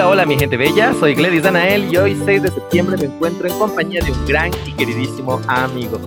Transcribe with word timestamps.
Hola, 0.00 0.08
hola 0.08 0.24
mi 0.24 0.38
gente 0.38 0.56
bella, 0.56 0.94
soy 0.94 1.14
Gladys 1.14 1.42
Danael 1.42 1.92
y 1.92 1.98
hoy 1.98 2.16
6 2.24 2.44
de 2.44 2.48
septiembre 2.48 2.96
me 2.96 3.04
encuentro 3.04 3.46
en 3.46 3.58
compañía 3.58 4.00
de 4.02 4.10
un 4.10 4.26
gran 4.26 4.50
y 4.64 4.72
queridísimo 4.72 5.38
amigo, 5.46 6.00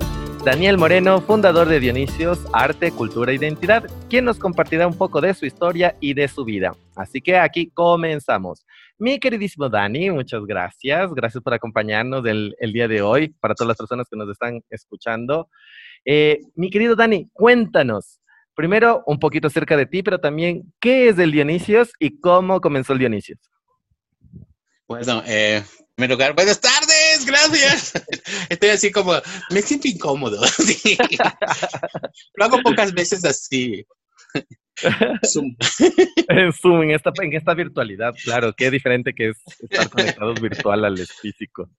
Daniel 0.43 0.79
Moreno, 0.79 1.21
fundador 1.21 1.67
de 1.67 1.79
Dionisios, 1.79 2.39
Arte, 2.53 2.91
Cultura 2.91 3.31
e 3.31 3.35
Identidad, 3.35 3.85
quien 4.09 4.25
nos 4.25 4.39
compartirá 4.39 4.87
un 4.87 4.97
poco 4.97 5.21
de 5.21 5.35
su 5.35 5.45
historia 5.45 5.95
y 5.99 6.15
de 6.15 6.27
su 6.27 6.43
vida. 6.43 6.75
Así 6.95 7.21
que 7.21 7.37
aquí 7.37 7.69
comenzamos. 7.69 8.65
Mi 8.97 9.19
queridísimo 9.19 9.69
Dani, 9.69 10.09
muchas 10.09 10.43
gracias. 10.43 11.13
Gracias 11.13 11.43
por 11.43 11.53
acompañarnos 11.53 12.25
el, 12.25 12.55
día 12.73 12.87
de 12.87 13.03
hoy, 13.03 13.27
para 13.39 13.53
todas 13.53 13.67
las 13.67 13.77
personas 13.77 14.07
que 14.09 14.17
nos 14.17 14.27
están 14.27 14.63
escuchando. 14.71 15.49
Eh, 16.03 16.39
mi 16.55 16.71
querido 16.71 16.95
Dani, 16.95 17.29
cuéntanos, 17.31 18.19
primero 18.55 19.03
un 19.05 19.19
poquito 19.19 19.49
acerca 19.49 19.77
de 19.77 19.85
ti, 19.85 20.01
pero 20.01 20.17
también 20.17 20.73
qué 20.79 21.09
es 21.09 21.19
el 21.19 21.31
Dionisios 21.31 21.93
y 21.99 22.19
cómo 22.19 22.59
comenzó 22.59 22.93
el 22.93 22.99
Dionisios. 22.99 23.52
Bueno, 24.87 25.23
eh, 25.25 25.57
en 25.57 25.85
primer 25.95 26.11
lugar, 26.11 26.35
buenas 26.35 26.59
tardes, 26.59 27.25
gracias. 27.25 27.93
Estoy 28.49 28.69
así 28.69 28.91
como, 28.91 29.13
me 29.49 29.61
siento 29.61 29.87
incómodo. 29.87 30.41
Lo 32.35 32.45
hago 32.45 32.61
pocas 32.61 32.93
veces 32.93 33.23
así. 33.25 33.85
Zoom. 35.25 35.55
en 36.27 36.53
Zoom, 36.53 36.83
en 36.83 36.91
esta, 36.91 37.11
en 37.21 37.33
esta 37.33 37.53
virtualidad, 37.53 38.13
claro, 38.23 38.53
qué 38.53 38.71
diferente 38.71 39.13
que 39.13 39.29
es 39.29 39.37
estar 39.59 39.89
conectados 39.89 40.41
virtual 40.41 40.83
al 40.85 40.97
físico. 40.97 41.69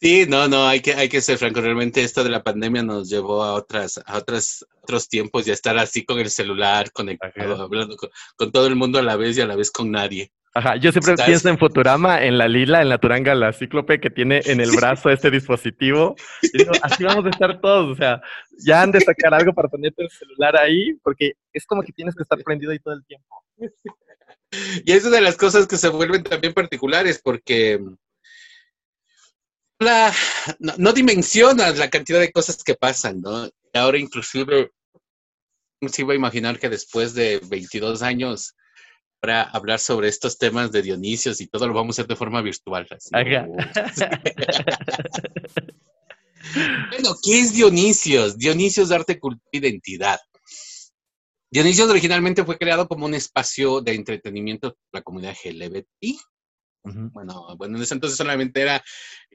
Sí, 0.00 0.26
no, 0.28 0.48
no, 0.48 0.66
hay 0.66 0.80
que, 0.80 0.92
hay 0.92 1.08
que 1.08 1.20
ser 1.20 1.38
franco. 1.38 1.60
Realmente 1.60 2.02
esto 2.02 2.24
de 2.24 2.30
la 2.30 2.42
pandemia 2.42 2.82
nos 2.82 3.08
llevó 3.08 3.42
a 3.42 3.54
otras, 3.54 4.02
a 4.04 4.18
otras, 4.18 4.66
otros 4.82 5.08
tiempos 5.08 5.46
y 5.46 5.50
a 5.50 5.54
estar 5.54 5.78
así 5.78 6.04
con 6.04 6.18
el 6.18 6.30
celular, 6.30 6.92
conectado, 6.92 7.62
hablando 7.62 7.96
con, 7.96 8.52
todo 8.52 8.66
el 8.66 8.76
mundo 8.76 8.98
a 8.98 9.02
la 9.02 9.16
vez 9.16 9.38
y 9.38 9.40
a 9.40 9.46
la 9.46 9.56
vez 9.56 9.70
con 9.70 9.90
nadie. 9.90 10.30
Ajá, 10.56 10.76
yo 10.76 10.92
siempre 10.92 11.16
pienso 11.26 11.48
en 11.48 11.58
Futurama, 11.58 12.24
en 12.24 12.38
la 12.38 12.46
Lila, 12.46 12.80
en 12.80 12.88
la 12.88 12.98
Turanga, 12.98 13.34
la 13.34 13.52
cíclope 13.52 14.00
que 14.00 14.08
tiene 14.08 14.40
en 14.44 14.60
el 14.60 14.70
brazo 14.70 15.10
este 15.10 15.28
dispositivo. 15.28 16.14
Y 16.42 16.58
digo, 16.58 16.70
así 16.80 17.02
vamos 17.02 17.26
a 17.26 17.30
estar 17.30 17.60
todos, 17.60 17.90
o 17.90 17.94
sea, 17.96 18.22
ya 18.64 18.82
han 18.82 18.92
de 18.92 19.00
sacar 19.00 19.34
algo 19.34 19.52
para 19.52 19.68
ponerte 19.68 20.04
el 20.04 20.10
celular 20.10 20.56
ahí, 20.56 20.94
porque 21.02 21.32
es 21.52 21.66
como 21.66 21.82
que 21.82 21.92
tienes 21.92 22.14
que 22.14 22.22
estar 22.22 22.38
prendido 22.44 22.70
ahí 22.70 22.78
todo 22.78 22.94
el 22.94 23.04
tiempo. 23.04 23.44
Y 24.84 24.92
es 24.92 25.04
una 25.04 25.16
de 25.16 25.22
las 25.22 25.36
cosas 25.36 25.66
que 25.66 25.76
se 25.76 25.88
vuelven 25.88 26.22
también 26.22 26.54
particulares, 26.54 27.20
porque 27.20 27.80
la, 29.80 30.12
no, 30.60 30.74
no, 30.78 30.92
dimensionas 30.92 31.78
la 31.78 31.90
cantidad 31.90 32.20
de 32.20 32.30
cosas 32.30 32.62
que 32.62 32.76
pasan, 32.76 33.20
¿no? 33.20 33.48
Ahora 33.72 33.98
inclusive, 33.98 34.70
se 35.88 36.02
iba 36.02 36.12
a 36.12 36.16
imaginar 36.16 36.60
que 36.60 36.68
después 36.68 37.14
de 37.14 37.40
22 37.48 38.02
años 38.02 38.54
para 39.24 39.44
hablar 39.44 39.80
sobre 39.80 40.08
estos 40.08 40.36
temas 40.36 40.70
de 40.70 40.82
Dionisios 40.82 41.40
y 41.40 41.46
todo 41.46 41.66
lo 41.66 41.72
vamos 41.72 41.98
a 41.98 42.02
hacer 42.02 42.08
de 42.08 42.14
forma 42.14 42.42
virtual. 42.42 42.86
bueno, 46.90 47.16
¿qué 47.24 47.40
es 47.40 47.54
Dionisios? 47.54 48.36
Dionisios 48.36 48.90
Arte, 48.90 49.18
Cultura 49.18 49.48
Identidad. 49.50 50.20
Dionisios 51.50 51.88
originalmente 51.88 52.44
fue 52.44 52.58
creado 52.58 52.86
como 52.86 53.06
un 53.06 53.14
espacio 53.14 53.80
de 53.80 53.94
entretenimiento 53.94 54.76
para 54.90 55.00
la 55.00 55.02
comunidad 55.02 55.34
LGBTI. 55.42 56.20
Bueno, 56.82 57.56
bueno, 57.56 57.78
en 57.78 57.82
ese 57.82 57.94
entonces 57.94 58.18
solamente 58.18 58.60
era, 58.60 58.84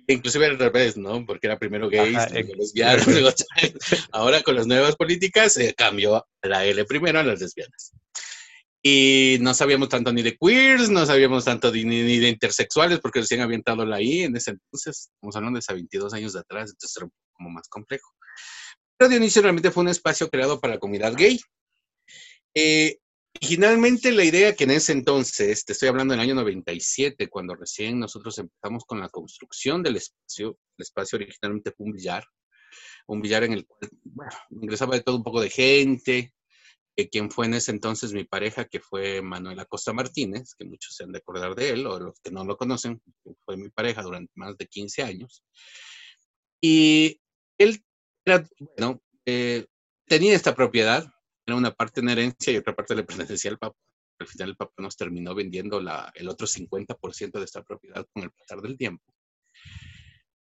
inclusive 0.05 0.45
al 0.45 0.59
revés, 0.59 0.97
¿no? 0.97 1.25
Porque 1.25 1.47
era 1.47 1.57
primero 1.57 1.89
gays, 1.89 2.31
luego 2.31 2.53
lesbianas, 2.57 3.07
ahora 4.11 4.43
con 4.43 4.55
las 4.55 4.67
nuevas 4.67 4.95
políticas 4.95 5.53
se 5.53 5.73
cambió 5.73 6.17
a 6.17 6.27
la 6.43 6.63
L 6.63 6.85
primero 6.85 7.17
a 7.17 7.23
las 7.23 7.39
lesbianas. 7.39 7.91
Y 8.81 9.37
no 9.41 9.53
sabíamos 9.53 9.89
tanto 9.89 10.13
ni 10.13 10.21
de 10.21 10.37
queers, 10.37 10.89
no 10.89 11.05
sabíamos 11.05 11.43
tanto 11.43 11.71
ni, 11.71 11.83
de 11.83 12.29
intersexuales, 12.29 12.99
porque 12.99 13.19
recién 13.19 13.41
habían 13.41 13.59
estado 13.59 13.93
ahí 13.93 14.21
en 14.21 14.35
ese 14.35 14.51
entonces, 14.51 15.09
estamos 15.15 15.35
hablando 15.35 15.57
de 15.57 15.59
hace 15.59 15.73
22 15.73 16.13
años 16.13 16.33
de 16.33 16.39
atrás, 16.39 16.71
entonces 16.71 16.95
era 16.97 17.09
como 17.33 17.49
más 17.49 17.67
complejo. 17.67 18.09
Pero 18.97 19.09
Dionisio 19.09 19.41
realmente 19.41 19.71
fue 19.71 19.83
un 19.83 19.89
espacio 19.89 20.29
creado 20.29 20.59
para 20.59 20.75
la 20.75 20.79
comunidad 20.79 21.13
gay. 21.13 21.39
Eh, 22.53 22.97
originalmente 23.35 24.11
la 24.11 24.23
idea 24.23 24.55
que 24.55 24.63
en 24.63 24.71
ese 24.71 24.93
entonces, 24.93 25.65
te 25.65 25.73
estoy 25.73 25.89
hablando 25.89 26.13
del 26.13 26.21
año 26.21 26.35
97, 26.35 27.27
cuando 27.29 27.55
recién 27.55 27.99
nosotros 27.99 28.37
empezamos 28.37 28.85
con 28.85 28.99
la 28.99 29.09
construcción 29.09 29.83
del 29.83 29.97
espacio, 29.97 30.57
el 30.77 30.83
espacio 30.83 31.17
originalmente 31.17 31.71
fue 31.71 31.85
un 31.85 31.93
billar, 31.93 32.23
un 33.07 33.21
billar 33.21 33.43
en 33.43 33.53
el 33.53 33.65
cual 33.65 33.89
bueno, 34.03 34.31
ingresaba 34.51 34.95
de 34.95 35.03
todo 35.03 35.17
un 35.17 35.23
poco 35.23 35.41
de 35.41 35.49
gente, 35.49 36.33
quien 37.07 37.31
fue 37.31 37.45
en 37.45 37.53
ese 37.53 37.71
entonces 37.71 38.11
mi 38.11 38.25
pareja, 38.25 38.65
que 38.65 38.79
fue 38.79 39.21
Manuel 39.21 39.59
Acosta 39.59 39.93
Martínez, 39.93 40.53
que 40.55 40.65
muchos 40.65 40.95
se 40.95 41.03
han 41.03 41.11
de 41.11 41.19
acordar 41.19 41.55
de 41.55 41.69
él, 41.69 41.87
o 41.87 41.99
los 41.99 42.19
que 42.19 42.31
no 42.31 42.43
lo 42.43 42.57
conocen, 42.57 43.01
fue 43.45 43.55
mi 43.55 43.69
pareja 43.69 44.01
durante 44.01 44.33
más 44.35 44.57
de 44.57 44.67
15 44.67 45.03
años. 45.03 45.43
Y 46.61 47.21
él 47.57 47.81
era, 48.25 48.45
bueno, 48.77 49.01
eh, 49.25 49.65
tenía 50.05 50.35
esta 50.35 50.55
propiedad, 50.55 51.09
era 51.45 51.55
una 51.55 51.71
parte 51.71 52.01
en 52.01 52.09
herencia 52.09 52.51
y 52.51 52.57
otra 52.57 52.75
parte 52.75 52.95
le 52.95 53.03
pertenecía 53.03 53.51
al 53.51 53.59
papá. 53.59 53.77
Al 54.19 54.27
final 54.27 54.49
el 54.49 54.57
papá 54.57 54.73
nos 54.79 54.97
terminó 54.97 55.33
vendiendo 55.33 55.79
la, 55.79 56.11
el 56.15 56.27
otro 56.27 56.45
50% 56.45 57.39
de 57.39 57.45
esta 57.45 57.63
propiedad 57.63 58.05
con 58.11 58.23
el 58.23 58.31
pasar 58.31 58.61
del 58.61 58.77
tiempo. 58.77 59.13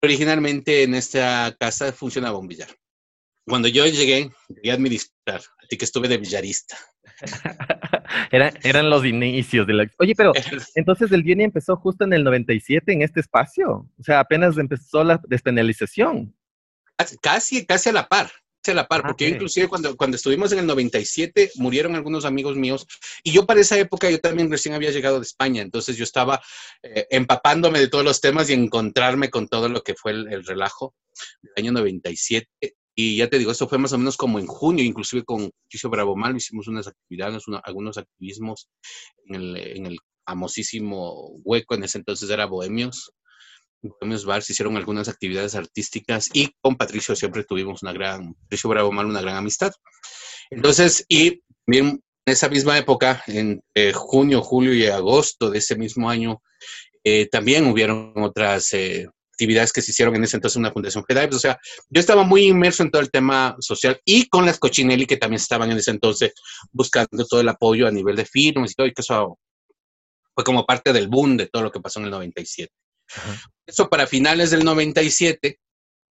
Originalmente 0.03 0.83
en 0.83 0.95
esta 0.95 1.55
casa 1.57 1.93
funcionaba 1.93 2.39
un 2.39 2.47
billar. 2.47 2.75
Cuando 3.45 3.67
yo 3.67 3.85
llegué, 3.85 4.29
llegué 4.49 4.71
a 4.71 4.75
administrar, 4.75 5.41
así 5.63 5.77
que 5.77 5.85
estuve 5.85 6.07
de 6.07 6.17
billarista. 6.17 6.77
eran 8.31 8.89
los 8.89 9.05
inicios 9.05 9.65
de 9.67 9.73
la... 9.73 9.91
Oye, 9.99 10.13
pero 10.15 10.33
entonces 10.75 11.11
el 11.11 11.23
Vieni 11.23 11.43
empezó 11.43 11.75
justo 11.75 12.03
en 12.03 12.13
el 12.13 12.23
97 12.23 12.91
en 12.93 13.01
este 13.01 13.19
espacio. 13.19 13.89
O 13.99 14.03
sea, 14.03 14.19
apenas 14.19 14.57
empezó 14.57 15.03
la 15.03 15.19
despenalización. 15.27 16.35
Casi, 17.21 17.65
casi 17.65 17.89
a 17.89 17.93
la 17.93 18.07
par, 18.07 18.31
casi 18.61 18.71
a 18.71 18.75
la 18.75 18.87
par, 18.87 19.01
ah, 19.03 19.07
porque 19.07 19.27
inclusive 19.27 19.67
cuando, 19.67 19.97
cuando 19.97 20.17
estuvimos 20.17 20.51
en 20.51 20.59
el 20.59 20.67
97 20.67 21.51
murieron 21.55 21.95
algunos 21.95 22.25
amigos 22.25 22.55
míos 22.55 22.85
y 23.23 23.31
yo 23.31 23.47
para 23.47 23.59
esa 23.59 23.79
época 23.79 24.07
yo 24.11 24.19
también 24.19 24.51
recién 24.51 24.75
había 24.75 24.91
llegado 24.91 25.19
de 25.19 25.23
España, 25.23 25.63
entonces 25.63 25.97
yo 25.97 26.03
estaba 26.03 26.39
eh, 26.83 27.07
empapándome 27.09 27.79
de 27.79 27.87
todos 27.87 28.05
los 28.05 28.21
temas 28.21 28.51
y 28.51 28.53
encontrarme 28.53 29.31
con 29.31 29.47
todo 29.47 29.67
lo 29.67 29.81
que 29.81 29.95
fue 29.95 30.11
el, 30.11 30.31
el 30.31 30.45
relajo 30.45 30.93
del 31.41 31.53
año 31.57 31.71
97 31.71 32.47
y 32.95 33.17
ya 33.17 33.29
te 33.29 33.37
digo, 33.37 33.51
esto 33.51 33.67
fue 33.67 33.77
más 33.77 33.93
o 33.93 33.97
menos 33.97 34.17
como 34.17 34.39
en 34.39 34.47
junio, 34.47 34.83
inclusive 34.83 35.23
con 35.23 35.49
Chicho 35.69 35.89
Bravo 35.89 36.15
Mal 36.15 36.35
hicimos 36.35 36.67
unas 36.67 36.87
actividades, 36.87 37.43
algunos 37.63 37.97
activismos 37.97 38.69
en 39.25 39.35
el, 39.35 39.57
en 39.57 39.85
el 39.85 39.99
famosísimo 40.25 41.31
hueco, 41.43 41.75
en 41.75 41.83
ese 41.83 41.99
entonces 41.99 42.29
era 42.29 42.45
Bohemios, 42.45 43.11
Bohemios 43.81 44.25
Bar, 44.25 44.43
se 44.43 44.53
hicieron 44.53 44.77
algunas 44.77 45.07
actividades 45.07 45.55
artísticas 45.55 46.29
y 46.33 46.53
con 46.61 46.75
Patricio 46.75 47.15
siempre 47.15 47.43
tuvimos 47.43 47.81
una 47.81 47.93
gran, 47.93 48.33
Patricio 48.33 48.69
Bravo 48.69 48.91
Mal, 48.91 49.07
una 49.07 49.21
gran 49.21 49.37
amistad. 49.37 49.71
Entonces, 50.49 51.05
y 51.07 51.41
bien 51.65 52.03
en 52.25 52.33
esa 52.33 52.49
misma 52.49 52.77
época, 52.77 53.23
en 53.27 53.63
junio, 53.93 54.41
julio 54.41 54.73
y 54.73 54.85
agosto 54.85 55.49
de 55.49 55.57
ese 55.57 55.75
mismo 55.75 56.09
año, 56.09 56.41
eh, 57.03 57.27
también 57.27 57.65
hubieron 57.65 58.13
otras 58.17 58.73
eh, 58.73 59.07
actividades 59.41 59.73
que 59.73 59.81
se 59.81 59.91
hicieron 59.91 60.15
en 60.15 60.23
ese 60.23 60.37
entonces 60.37 60.57
una 60.57 60.71
fundación 60.71 61.03
FEDAIPS. 61.03 61.35
O 61.35 61.39
sea, 61.39 61.59
yo 61.89 61.99
estaba 61.99 62.23
muy 62.23 62.45
inmerso 62.45 62.83
en 62.83 62.91
todo 62.91 63.01
el 63.01 63.09
tema 63.09 63.55
social 63.59 63.99
y 64.05 64.27
con 64.29 64.45
las 64.45 64.59
Cochinelli 64.59 65.07
que 65.07 65.17
también 65.17 65.41
estaban 65.41 65.71
en 65.71 65.77
ese 65.77 65.91
entonces 65.91 66.33
buscando 66.71 67.25
todo 67.25 67.41
el 67.41 67.49
apoyo 67.49 67.87
a 67.87 67.91
nivel 67.91 68.15
de 68.15 68.25
firmas 68.25 68.71
y 68.71 68.75
todo, 68.75 68.87
y 68.87 68.93
que 68.93 69.01
eso 69.01 69.39
fue 70.35 70.43
como 70.43 70.65
parte 70.65 70.93
del 70.93 71.07
boom 71.07 71.37
de 71.37 71.47
todo 71.47 71.63
lo 71.63 71.71
que 71.71 71.79
pasó 71.79 71.99
en 71.99 72.05
el 72.05 72.11
97. 72.11 72.71
Eso 73.65 73.89
para 73.89 74.05
finales 74.05 74.51
del 74.51 74.63
97, 74.63 75.59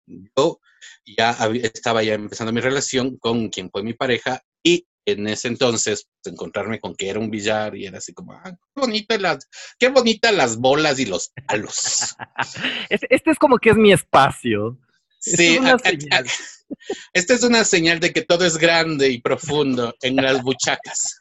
yo 0.07 0.61
ya 1.07 1.31
estaba 1.63 2.03
ya 2.03 2.15
empezando 2.15 2.53
mi 2.53 2.61
relación 2.61 3.17
con 3.17 3.49
quien 3.49 3.71
fue 3.71 3.83
mi 3.83 3.95
pareja 3.95 4.43
y 4.63 4.87
en 5.07 5.29
ese 5.29 5.49
entonces 5.49 6.09
pues, 6.23 6.33
encontrarme 6.33 6.81
con 6.81 6.95
que 6.95 7.09
era 7.09 7.19
un 7.19 7.31
billar 7.31 7.77
y 7.77 7.87
era 7.87 7.99
así 7.99 8.13
como, 8.13 8.33
ah, 8.33 8.43
qué 8.45 8.81
bonitas 8.81 9.21
las, 9.21 9.49
qué 9.79 9.89
bonitas 9.89 10.35
las 10.35 10.57
bolas 10.57 10.99
y 10.99 11.07
los 11.07 11.33
palos. 11.47 12.17
este 12.91 13.31
es 13.31 13.39
como 13.39 13.59
que 13.59 13.71
es 13.71 13.77
mi 13.77 13.93
espacio. 13.93 14.79
Sí, 15.19 15.59
esta 17.15 17.35
es 17.35 17.43
una 17.43 17.65
señal 17.65 17.99
de 17.99 18.13
que 18.13 18.23
todo 18.23 18.45
es 18.45 18.59
grande 18.59 19.09
y 19.09 19.21
profundo 19.21 19.95
en 20.03 20.17
las 20.17 20.43
buchacas. 20.43 21.21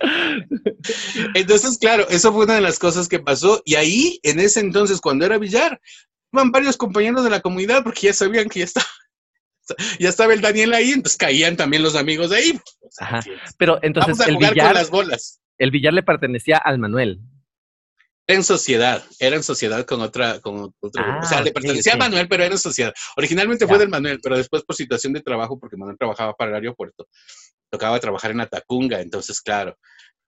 Entonces, 1.34 1.78
claro, 1.78 2.08
eso 2.08 2.32
fue 2.32 2.44
una 2.44 2.54
de 2.54 2.60
las 2.60 2.78
cosas 2.78 3.08
que 3.08 3.18
pasó. 3.18 3.62
Y 3.64 3.74
ahí, 3.74 4.20
en 4.22 4.40
ese 4.40 4.60
entonces, 4.60 5.00
cuando 5.00 5.24
era 5.26 5.38
billar, 5.38 5.80
iban 6.32 6.50
varios 6.50 6.76
compañeros 6.76 7.24
de 7.24 7.30
la 7.30 7.40
comunidad 7.40 7.82
porque 7.82 8.08
ya 8.08 8.12
sabían 8.12 8.48
que 8.48 8.60
ya 8.60 8.66
estaba, 8.66 8.86
ya 9.98 10.08
estaba 10.08 10.32
el 10.32 10.40
Daniel 10.40 10.74
ahí, 10.74 10.92
entonces 10.92 11.18
caían 11.18 11.56
también 11.56 11.82
los 11.82 11.96
amigos 11.96 12.30
de 12.30 12.36
ahí. 12.36 12.60
Ajá. 12.98 13.20
Pero 13.58 13.78
entonces 13.82 14.26
el 14.26 14.36
billar, 14.36 14.74
las 14.74 14.90
bolas. 14.90 15.40
El 15.58 15.70
billar 15.70 15.92
le 15.92 16.02
pertenecía 16.02 16.58
al 16.58 16.78
Manuel. 16.78 17.20
Era 18.28 18.38
en 18.38 18.44
sociedad, 18.44 19.04
era 19.20 19.36
en 19.36 19.44
sociedad 19.44 19.84
con 19.84 20.00
otra, 20.00 20.40
con 20.40 20.74
otro, 20.80 21.04
o 21.22 21.24
sea, 21.24 21.42
le 21.42 21.50
ah, 21.50 21.52
pertenecía 21.52 21.94
a 21.94 21.96
Manuel, 21.96 22.26
pero 22.28 22.42
era 22.42 22.52
en 22.52 22.58
sociedad. 22.58 22.92
Originalmente 23.16 23.68
fue 23.68 23.78
del 23.78 23.88
Manuel, 23.88 24.18
pero 24.20 24.36
después 24.36 24.64
por 24.64 24.74
situación 24.74 25.12
de 25.12 25.20
trabajo, 25.20 25.60
porque 25.60 25.76
Manuel 25.76 25.96
trabajaba 25.96 26.34
para 26.34 26.50
el 26.50 26.56
aeropuerto, 26.56 27.06
tocaba 27.70 28.00
trabajar 28.00 28.32
en 28.32 28.40
Atacunga, 28.40 29.00
entonces, 29.00 29.40
claro, 29.40 29.78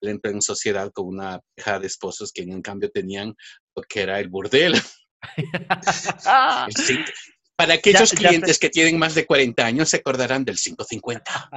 él 0.00 0.11
entró 0.11 0.31
en 0.31 0.43
sociedad 0.43 0.93
con 0.93 1.08
una 1.08 1.40
pareja 1.56 1.81
de 1.81 1.88
esposos 1.88 2.31
que 2.32 2.43
en 2.43 2.62
cambio 2.62 2.88
tenían 2.90 3.35
lo 3.75 3.82
que 3.82 4.02
era 4.02 4.20
el 4.20 4.29
burdel. 4.29 4.81
Para 7.58 7.75
aquellos 7.75 8.12
clientes 8.12 8.56
que 8.56 8.70
tienen 8.70 8.96
más 9.00 9.16
de 9.16 9.26
40 9.26 9.66
años 9.66 9.88
se 9.88 9.96
acordarán 9.96 10.44
del 10.44 10.56
550. 10.56 11.50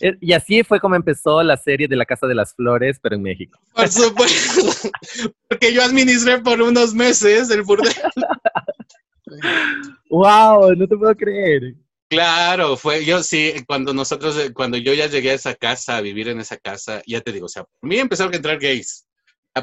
Eh, 0.00 0.16
y 0.20 0.32
así 0.32 0.62
fue 0.62 0.78
como 0.78 0.94
empezó 0.94 1.42
la 1.42 1.56
serie 1.56 1.88
de 1.88 1.96
la 1.96 2.04
Casa 2.04 2.28
de 2.28 2.36
las 2.36 2.54
Flores, 2.54 3.00
pero 3.02 3.16
en 3.16 3.22
México. 3.22 3.58
Por 3.74 3.88
supuesto, 3.88 4.62
porque 5.48 5.74
yo 5.74 5.82
administré 5.82 6.38
por 6.38 6.62
unos 6.62 6.94
meses 6.94 7.50
el 7.50 7.62
burdel. 7.62 7.92
¡Wow! 10.10 10.76
No 10.76 10.86
te 10.86 10.96
puedo 10.96 11.16
creer. 11.16 11.74
Claro, 12.08 12.76
fue 12.76 13.04
yo 13.04 13.20
sí, 13.24 13.52
cuando 13.66 13.92
nosotros, 13.92 14.52
cuando 14.54 14.76
yo 14.76 14.94
ya 14.94 15.08
llegué 15.08 15.32
a 15.32 15.34
esa 15.34 15.56
casa, 15.56 15.96
a 15.96 16.02
vivir 16.02 16.28
en 16.28 16.38
esa 16.38 16.56
casa, 16.56 17.02
ya 17.04 17.20
te 17.20 17.32
digo, 17.32 17.46
o 17.46 17.48
sea, 17.48 17.64
por 17.64 17.90
mí 17.90 17.98
empezaron 17.98 18.32
a 18.32 18.36
entrar 18.36 18.60
gays. 18.60 19.04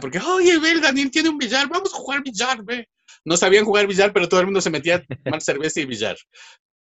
Porque, 0.02 0.20
oye, 0.20 0.60
ve, 0.60 0.82
Daniel 0.82 1.10
tiene 1.10 1.30
un 1.30 1.38
billar, 1.38 1.70
vamos 1.70 1.94
a 1.94 1.98
jugar 1.98 2.22
billar, 2.22 2.62
ve 2.64 2.90
no 3.26 3.38
sabían 3.38 3.66
jugar 3.66 3.88
billar, 3.88 4.14
pero 4.14 4.28
todo 4.28 4.40
el 4.40 4.48
mundo 4.48 4.62
se 4.62 4.70
metía 4.70 4.96
a 4.96 5.16
tomar 5.24 5.42
cerveza 5.42 5.80
y 5.80 5.86
billar. 5.86 6.18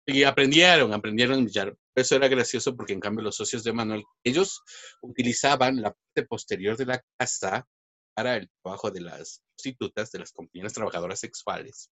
Y 0.08 0.24
aprendieron, 0.24 0.94
aprendieron 0.94 1.46
billar. 1.46 1.76
Eso 1.96 2.16
era 2.16 2.28
gracioso 2.28 2.76
porque 2.76 2.94
en 2.94 3.00
cambio 3.00 3.24
los 3.24 3.36
socios 3.36 3.64
de 3.64 3.74
Manuel, 3.74 4.04
ellos 4.24 4.62
utilizaban 5.02 5.82
la 5.82 5.92
parte 5.92 6.28
posterior 6.28 6.78
de 6.78 6.86
la 6.86 7.02
casa 7.18 7.68
para 8.14 8.38
el 8.38 8.50
trabajo 8.62 8.92
de 8.92 9.02
las 9.02 9.42
prostitutas, 9.56 10.12
de 10.12 10.20
las 10.20 10.32
compañeras 10.32 10.74
trabajadoras 10.74 11.20
sexuales, 11.20 11.90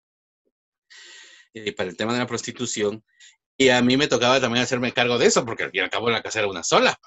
y 1.53 1.71
para 1.71 1.89
el 1.89 1.97
tema 1.97 2.13
de 2.13 2.19
la 2.19 2.27
prostitución. 2.27 3.03
Y 3.57 3.69
a 3.69 3.81
mí 3.81 3.97
me 3.97 4.07
tocaba 4.07 4.39
también 4.39 4.63
hacerme 4.63 4.93
cargo 4.93 5.17
de 5.17 5.27
eso, 5.27 5.45
porque 5.45 5.63
al 5.63 5.71
fin 5.71 5.81
y 5.81 5.83
al 5.83 5.89
cabo 5.89 6.09
la 6.09 6.23
casa 6.23 6.39
era 6.39 6.47
una 6.47 6.63
sola. 6.63 6.97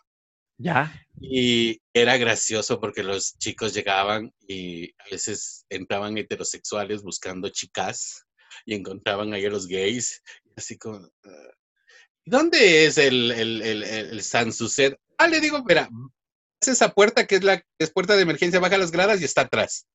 Ya. 0.58 1.06
Y 1.20 1.80
era 1.92 2.16
gracioso 2.16 2.80
porque 2.80 3.02
los 3.02 3.36
chicos 3.38 3.74
llegaban 3.74 4.32
y 4.48 4.90
a 5.00 5.10
veces 5.10 5.66
entraban 5.68 6.16
heterosexuales 6.16 7.02
buscando 7.02 7.48
chicas 7.50 8.24
y 8.64 8.74
encontraban 8.74 9.32
ahí 9.32 9.44
a 9.44 9.50
los 9.50 9.66
gays, 9.66 10.22
así 10.56 10.78
como, 10.78 10.96
ah, 10.96 11.50
¿dónde 12.24 12.86
es 12.86 12.96
el, 12.98 13.32
el, 13.32 13.62
el, 13.62 13.82
el 13.82 14.22
San 14.22 14.52
Suset? 14.52 14.98
Ah, 15.18 15.28
le 15.28 15.40
digo, 15.40 15.62
mira, 15.64 15.88
es 16.60 16.68
esa 16.68 16.92
puerta 16.92 17.26
que 17.26 17.36
es 17.36 17.44
la 17.44 17.62
es 17.78 17.90
puerta 17.90 18.16
de 18.16 18.22
emergencia, 18.22 18.60
baja 18.60 18.78
las 18.78 18.90
gradas 18.90 19.20
y 19.20 19.24
está 19.24 19.42
atrás. 19.42 19.86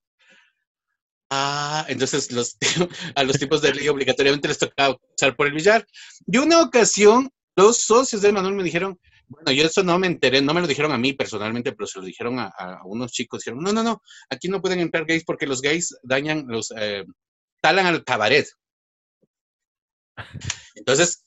Ah, 1.30 1.86
entonces 1.88 2.32
los, 2.32 2.58
a 3.16 3.24
los 3.24 3.40
tipos 3.40 3.62
de 3.62 3.74
ley 3.74 3.88
obligatoriamente 3.88 4.48
les 4.48 4.60
tocaba 4.60 4.98
usar 5.18 5.36
por 5.36 5.48
el 5.48 5.54
billar. 5.54 5.86
Y 6.28 6.38
una 6.38 6.62
ocasión, 6.62 7.32
los 7.56 7.78
socios 7.78 8.22
de 8.22 8.32
Manuel 8.32 8.56
me 8.56 8.64
dijeron, 8.64 9.00
bueno, 9.32 9.52
yo 9.52 9.66
eso 9.66 9.82
no 9.82 9.98
me 9.98 10.08
enteré, 10.08 10.42
no 10.42 10.54
me 10.54 10.60
lo 10.60 10.68
dijeron 10.68 10.92
a 10.92 10.98
mí 10.98 11.14
personalmente, 11.14 11.72
pero 11.72 11.88
se 11.88 12.00
lo 12.00 12.06
dijeron 12.06 12.38
a, 12.38 12.82
unos 12.84 13.12
chicos. 13.14 13.40
Dijeron, 13.40 13.64
no, 13.64 13.72
no, 13.72 13.82
no, 13.82 14.02
aquí 14.30 14.50
no 14.50 14.62
pueden 14.62 14.80
entrar 14.80 15.06
gays 15.06 15.24
porque 15.24 15.48
los 15.48 15.62
gays 15.62 15.96
dañan, 16.04 16.46
los 16.48 16.74
eh, 16.78 17.06
talan 17.62 17.86
al 17.86 18.04
cabaret. 18.04 18.46
Entonces, 20.76 21.24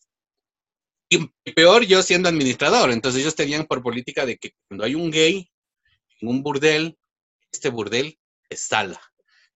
y 1.08 1.52
peor 1.52 1.86
yo 1.86 2.02
siendo 2.02 2.28
administrador. 2.28 2.90
Entonces 2.90 3.22
ellos 3.22 3.34
tenían 3.34 3.64
por 3.64 3.82
política 3.82 4.26
de 4.26 4.36
que 4.36 4.52
cuando 4.68 4.84
hay 4.84 4.94
un 4.94 5.10
gay 5.10 5.50
en 6.20 6.28
un 6.28 6.42
burdel, 6.42 6.98
este 7.50 7.70
burdel 7.70 8.18
es 8.50 8.60
sala, 8.60 9.00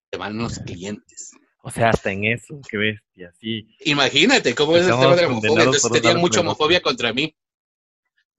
te 0.09 0.17
van 0.17 0.37
los 0.37 0.57
clientes. 0.59 1.31
O 1.61 1.69
sea, 1.69 1.89
hasta 1.89 2.11
en 2.11 2.25
eso, 2.25 2.59
qué 2.67 2.77
bestia, 2.77 3.31
sí. 3.39 3.67
Imagínate 3.81 4.55
cómo 4.55 4.75
es 4.75 4.87
el 4.87 4.91
tema 4.91 5.15
de 5.15 5.21
la 5.21 5.27
homofobia. 5.27 5.63
Entonces 5.63 5.91
tenían 5.91 6.17
mucha 6.17 6.39
homofobia 6.39 6.81
contra 6.81 7.13
mí. 7.13 7.35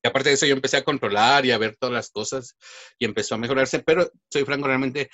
Y 0.02 0.08
aparte 0.08 0.31
de 0.31 0.35
eso, 0.37 0.47
yo 0.47 0.55
empecé 0.55 0.79
a 0.79 0.85
controlar 0.85 1.44
y 1.44 1.50
a 1.50 1.58
ver 1.58 1.76
todas 1.79 1.93
las 1.93 2.11
cosas 2.11 2.56
y 2.99 3.05
empezó 3.05 3.35
a 3.35 3.38
mejorarse. 3.38 3.81
Pero 3.81 4.11
soy 4.32 4.44
franco, 4.44 4.67
realmente, 4.67 5.11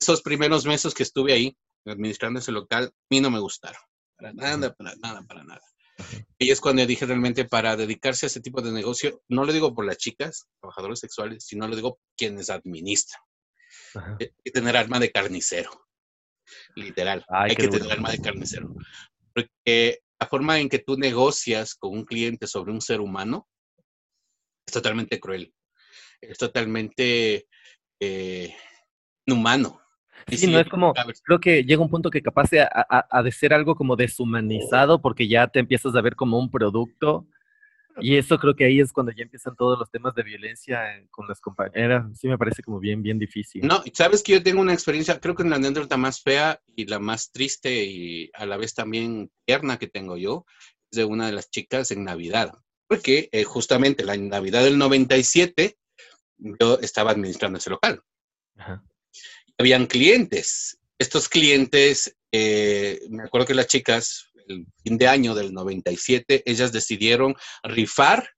esos 0.00 0.22
primeros 0.22 0.64
meses 0.64 0.94
que 0.94 1.02
estuve 1.02 1.32
ahí 1.32 1.56
administrando 1.84 2.38
ese 2.38 2.52
local, 2.52 2.84
a 2.84 3.06
mí 3.10 3.20
no 3.20 3.30
me 3.30 3.40
gustaron. 3.40 3.80
Para 4.16 4.32
nada, 4.32 4.74
para 4.74 4.94
nada, 4.96 5.22
para 5.22 5.44
nada. 5.44 5.62
Y 6.38 6.50
es 6.50 6.60
cuando 6.60 6.86
dije 6.86 7.06
realmente 7.06 7.44
para 7.44 7.76
dedicarse 7.76 8.26
a 8.26 8.28
ese 8.28 8.40
tipo 8.40 8.62
de 8.62 8.70
negocio, 8.70 9.22
no 9.28 9.44
lo 9.44 9.52
digo 9.52 9.74
por 9.74 9.84
las 9.84 9.98
chicas, 9.98 10.46
trabajadores 10.60 11.00
sexuales, 11.00 11.44
sino 11.44 11.66
lo 11.66 11.74
digo 11.74 11.98
quienes 12.16 12.50
administran. 12.50 13.20
Hay 14.20 14.30
que 14.44 14.50
tener 14.52 14.76
arma 14.76 15.00
de 15.00 15.10
carnicero, 15.10 15.70
literal. 16.76 17.24
Hay 17.28 17.56
que 17.56 17.68
tener 17.68 17.90
arma 17.90 18.10
de 18.12 18.20
carnicero. 18.20 18.74
Porque 19.34 20.00
la 20.20 20.28
forma 20.28 20.58
en 20.60 20.68
que 20.68 20.78
tú 20.78 20.96
negocias 20.96 21.74
con 21.74 21.92
un 21.92 22.04
cliente 22.04 22.46
sobre 22.46 22.72
un 22.72 22.80
ser 22.80 23.00
humano 23.00 23.48
es 24.68 24.72
totalmente 24.72 25.18
cruel, 25.18 25.52
es 26.20 26.38
totalmente 26.38 27.48
eh, 27.98 28.54
inhumano. 29.26 29.80
Sí, 30.26 30.46
no 30.46 30.58
es 30.58 30.68
como, 30.68 30.92
creo 31.24 31.40
que 31.40 31.64
llega 31.64 31.80
un 31.80 31.88
punto 31.88 32.10
que 32.10 32.20
capaz 32.20 32.50
de, 32.50 32.60
a, 32.60 33.22
de 33.22 33.32
ser 33.32 33.54
algo 33.54 33.74
como 33.74 33.96
deshumanizado 33.96 35.00
porque 35.00 35.26
ya 35.26 35.46
te 35.46 35.58
empiezas 35.58 35.94
a 35.94 36.02
ver 36.02 36.16
como 36.16 36.38
un 36.38 36.50
producto 36.50 37.26
y 38.00 38.16
eso 38.16 38.38
creo 38.38 38.54
que 38.54 38.64
ahí 38.64 38.78
es 38.78 38.92
cuando 38.92 39.10
ya 39.12 39.22
empiezan 39.22 39.56
todos 39.56 39.78
los 39.78 39.90
temas 39.90 40.14
de 40.14 40.22
violencia 40.22 40.82
con 41.10 41.26
las 41.26 41.40
compañeras. 41.40 42.06
Sí 42.18 42.28
me 42.28 42.36
parece 42.36 42.62
como 42.62 42.78
bien, 42.78 43.02
bien 43.02 43.18
difícil. 43.18 43.66
No, 43.66 43.82
sabes 43.94 44.22
que 44.22 44.32
yo 44.32 44.42
tengo 44.42 44.60
una 44.60 44.74
experiencia, 44.74 45.18
creo 45.18 45.34
que 45.34 45.44
en 45.44 45.50
la 45.50 45.56
anécdota 45.56 45.96
más 45.96 46.20
fea 46.20 46.60
y 46.76 46.84
la 46.84 46.98
más 46.98 47.32
triste 47.32 47.84
y 47.84 48.30
a 48.34 48.44
la 48.44 48.58
vez 48.58 48.74
también 48.74 49.30
tierna 49.46 49.78
que 49.78 49.88
tengo 49.88 50.18
yo, 50.18 50.44
es 50.90 50.98
de 50.98 51.04
una 51.06 51.26
de 51.26 51.32
las 51.32 51.50
chicas 51.50 51.90
en 51.90 52.04
Navidad 52.04 52.52
porque 52.88 53.28
eh, 53.32 53.44
justamente 53.44 54.04
la 54.04 54.16
Navidad 54.16 54.64
del 54.64 54.78
97 54.78 55.76
yo 56.38 56.78
estaba 56.80 57.10
administrando 57.10 57.58
ese 57.58 57.70
local. 57.70 58.02
Habían 59.58 59.86
clientes. 59.86 60.78
Estos 60.98 61.28
clientes, 61.28 62.16
eh, 62.32 63.00
me 63.10 63.24
acuerdo 63.24 63.46
que 63.46 63.54
las 63.54 63.66
chicas, 63.66 64.30
el 64.48 64.66
fin 64.82 64.98
de 64.98 65.06
año 65.06 65.34
del 65.34 65.52
97, 65.52 66.42
ellas 66.46 66.72
decidieron 66.72 67.36
rifar 67.62 68.30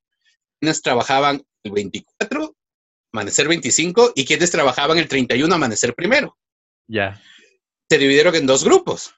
quienes 0.58 0.82
trabajaban 0.82 1.42
el 1.62 1.72
24, 1.72 2.54
amanecer 3.12 3.48
25, 3.48 4.12
y 4.14 4.24
quienes 4.24 4.50
trabajaban 4.50 4.98
el 4.98 5.08
31, 5.08 5.54
amanecer 5.54 5.94
primero. 5.94 6.36
Ya. 6.86 7.22
Se 7.90 7.98
dividieron 7.98 8.34
en 8.34 8.46
dos 8.46 8.64
grupos. 8.64 9.14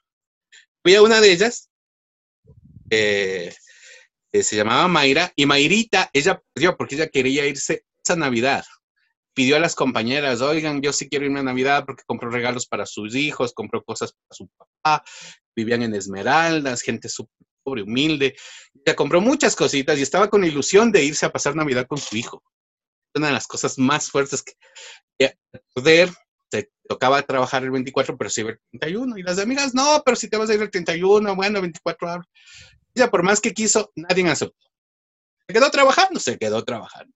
Fui 0.82 0.94
a 0.94 1.02
una 1.02 1.20
de 1.20 1.32
ellas, 1.32 1.70
eh, 2.90 3.54
se 4.32 4.56
llamaba 4.56 4.88
Mayra, 4.88 5.32
y 5.36 5.46
Mayrita, 5.46 6.10
ella 6.12 6.42
perdió 6.52 6.76
porque 6.76 6.94
ella 6.94 7.08
quería 7.08 7.46
irse 7.46 7.84
esa 8.04 8.16
Navidad. 8.16 8.64
Pidió 9.34 9.56
a 9.56 9.60
las 9.60 9.74
compañeras, 9.74 10.40
oigan, 10.40 10.82
yo 10.82 10.92
sí 10.92 11.08
quiero 11.08 11.24
irme 11.24 11.40
a 11.40 11.44
Navidad 11.44 11.84
porque 11.86 12.02
compró 12.06 12.30
regalos 12.30 12.66
para 12.66 12.86
sus 12.86 13.14
hijos, 13.14 13.52
compró 13.54 13.82
cosas 13.82 14.12
para 14.12 14.36
su 14.36 14.48
papá, 14.48 15.04
vivían 15.56 15.82
en 15.82 15.94
Esmeraldas, 15.94 16.82
gente 16.82 17.08
súper 17.08 17.46
pobre, 17.62 17.82
humilde. 17.82 18.34
Ella 18.84 18.96
compró 18.96 19.20
muchas 19.20 19.56
cositas 19.56 19.98
y 19.98 20.02
estaba 20.02 20.28
con 20.28 20.44
ilusión 20.44 20.92
de 20.92 21.04
irse 21.04 21.26
a 21.26 21.32
pasar 21.32 21.54
Navidad 21.54 21.86
con 21.86 21.98
su 21.98 22.16
hijo. 22.16 22.42
Una 23.14 23.28
de 23.28 23.32
las 23.34 23.46
cosas 23.46 23.78
más 23.78 24.10
fuertes 24.10 24.42
que 24.42 24.54
poder 25.74 26.10
tocaba 26.88 27.22
trabajar 27.22 27.62
el 27.62 27.70
24, 27.70 28.16
pero 28.16 28.30
sí 28.30 28.42
el 28.42 28.58
31. 28.70 29.18
Y 29.18 29.22
las 29.22 29.38
amigas, 29.38 29.74
no, 29.74 30.02
pero 30.04 30.16
si 30.16 30.28
te 30.28 30.36
vas 30.36 30.50
a 30.50 30.54
ir 30.54 30.62
el 30.62 30.70
31, 30.70 31.34
bueno, 31.34 31.60
24 31.60 32.24
ya 32.94 33.10
por 33.10 33.22
más 33.22 33.40
que 33.40 33.52
quiso, 33.52 33.92
nadie 33.94 34.28
aceptó. 34.28 34.70
Se 35.46 35.54
quedó 35.54 35.70
trabajando, 35.70 36.20
se 36.20 36.38
quedó 36.38 36.64
trabajando. 36.64 37.14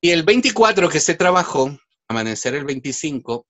Y 0.00 0.10
el 0.10 0.22
24 0.22 0.88
que 0.88 1.00
se 1.00 1.14
trabajó, 1.14 1.76
amanecer 2.08 2.54
el 2.54 2.64
25, 2.64 3.46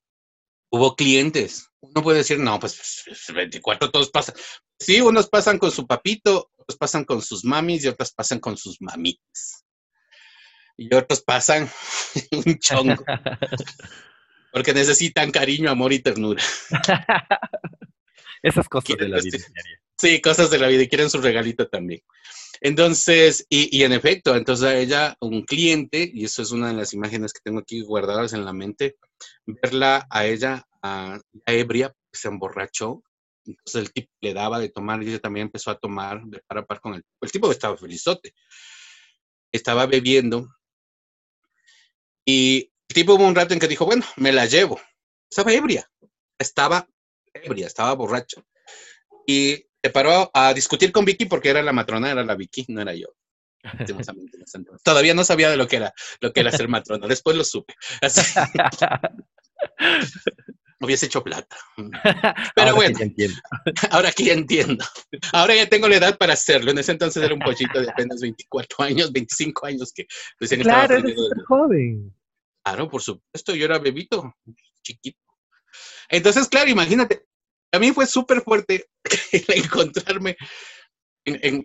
hubo 0.71 0.97
clientes. 0.97 1.69
Uno 1.81 2.03
puede 2.03 2.19
decir, 2.19 2.39
no, 2.39 2.59
pues 2.59 3.05
el 3.29 3.35
24 3.35 3.91
todos 3.91 4.11
pasan. 4.11 4.35
Sí, 4.79 5.01
unos 5.01 5.29
pasan 5.29 5.59
con 5.59 5.71
su 5.71 5.87
papito, 5.87 6.51
otros 6.57 6.79
pasan 6.79 7.05
con 7.05 7.21
sus 7.21 7.45
mamis 7.45 7.85
y 7.85 7.89
otros 7.89 8.13
pasan 8.13 8.41
con 8.41 8.57
sus 8.57 8.81
mamitas. 8.81 9.65
Y 10.77 10.95
otros 10.95 11.23
pasan 11.23 11.69
un 12.33 12.59
chongo. 12.59 13.05
Porque 14.53 14.73
necesitan 14.73 15.31
cariño, 15.31 15.71
amor 15.71 15.93
y 15.93 15.99
ternura. 15.99 16.43
Esas 18.43 18.69
cosas 18.69 18.97
de 18.97 19.09
la 19.09 19.21
vida. 19.21 19.39
Sí, 20.01 20.21
cosas 20.21 20.51
de 20.51 20.59
la 20.59 20.69
vida 20.69 20.83
y 20.83 20.89
quieren 20.89 21.11
su 21.11 21.21
regalito 21.21 21.69
también. 21.69 22.03
Entonces, 22.61 23.47
y, 23.49 23.83
en 23.83 23.93
efecto, 23.93 24.37
entonces 24.37 24.75
ella, 24.75 25.17
un 25.21 25.45
cliente, 25.45 26.11
y 26.13 26.25
eso 26.25 26.43
es 26.43 26.53
una 26.53 26.69
de 26.69 26.75
las 26.75 26.93
imágenes 26.93 27.33
que 27.33 27.41
tengo 27.43 27.61
aquí 27.61 27.83
guardadas 27.83 28.33
en 28.33 28.45
la 28.45 28.53
mente, 28.53 28.97
verla 29.47 30.07
a 30.11 30.27
ella 30.27 30.67
a, 30.83 31.21
ebria, 31.47 31.95
se 32.13 32.29
emborrachó, 32.29 33.03
entonces 33.45 33.83
el 33.83 33.93
tipo 33.93 34.13
le 34.21 34.35
daba 34.35 34.59
de 34.59 34.69
tomar 34.69 35.03
y 35.03 35.09
ella 35.09 35.21
también 35.21 35.47
empezó 35.47 35.71
a 35.71 35.79
tomar 35.79 36.23
de 36.25 36.41
par 36.47 36.59
a 36.59 36.67
par 36.67 36.81
con 36.81 36.95
él. 36.95 37.03
El 37.21 37.31
tipo 37.31 37.51
estaba 37.51 37.77
felizote, 37.77 38.35
estaba 39.53 39.87
bebiendo 39.87 40.49
y 42.25 42.73
el 42.89 42.95
tipo 42.95 43.15
hubo 43.15 43.27
un 43.27 43.35
rato 43.35 43.55
en 43.55 43.61
que 43.61 43.69
dijo, 43.69 43.87
bueno, 43.87 44.05
me 44.17 44.33
la 44.33 44.47
llevo. 44.47 44.81
Estaba 45.31 45.53
ebria, 45.53 45.91
estaba 46.39 46.89
ebria, 47.33 47.67
estaba 47.67 47.95
borracho. 47.95 48.45
Y 49.27 49.68
se 49.83 49.91
paró 49.91 50.31
a 50.35 50.53
discutir 50.55 50.93
con 50.93 51.05
Vicky 51.05 51.27
porque 51.27 51.51
era 51.51 51.63
la 51.63 51.73
matrona, 51.73 52.11
era 52.11 52.25
la 52.25 52.35
Vicky, 52.35 52.65
no 52.69 52.81
era 52.81 52.95
yo. 52.95 53.09
Todavía 54.83 55.15
no 55.15 55.25
sabía 55.25 55.51
de 55.51 55.57
lo 55.57 55.67
que 55.67 55.77
era, 55.77 55.93
lo 56.21 56.33
que 56.33 56.41
era 56.41 56.51
ser 56.51 56.69
matrona. 56.69 57.07
Después 57.07 57.37
lo 57.37 57.45
supe. 57.45 57.75
hubiese 60.81 61.07
hecho 61.07 61.25
plata. 61.25 61.57
Pero 62.55 62.75
bueno, 62.75 62.99
ahora 63.91 64.13
que 64.13 64.25
ya 64.25 64.33
entiendo. 64.33 64.85
Ahora 65.33 65.55
ya 65.55 65.69
tengo 65.69 65.89
la 65.89 65.97
edad 65.97 66.17
para 66.17 66.35
hacerlo. 66.35 66.71
En 66.71 66.79
ese 66.79 66.93
entonces 66.93 67.23
era 67.23 67.35
un 67.35 67.41
pollito 67.41 67.81
de 67.81 67.91
apenas 67.91 68.21
24 68.21 68.85
años, 68.85 69.13
25 69.13 69.67
años 69.67 69.93
que 69.93 70.07
claro, 70.63 70.97
eres 70.97 71.15
joven. 71.47 72.15
Claro, 72.63 72.89
por 72.89 73.03
supuesto, 73.03 73.55
yo 73.55 73.65
era 73.65 73.79
bebito, 73.79 74.35
chiquito. 74.83 75.19
Entonces, 76.11 76.49
claro, 76.49 76.71
imagínate, 76.71 77.27
a 77.73 77.79
mí 77.79 77.93
fue 77.93 78.07
súper 78.07 78.43
fuerte 78.43 78.89
encontrarme 79.49 80.37
en, 81.25 81.65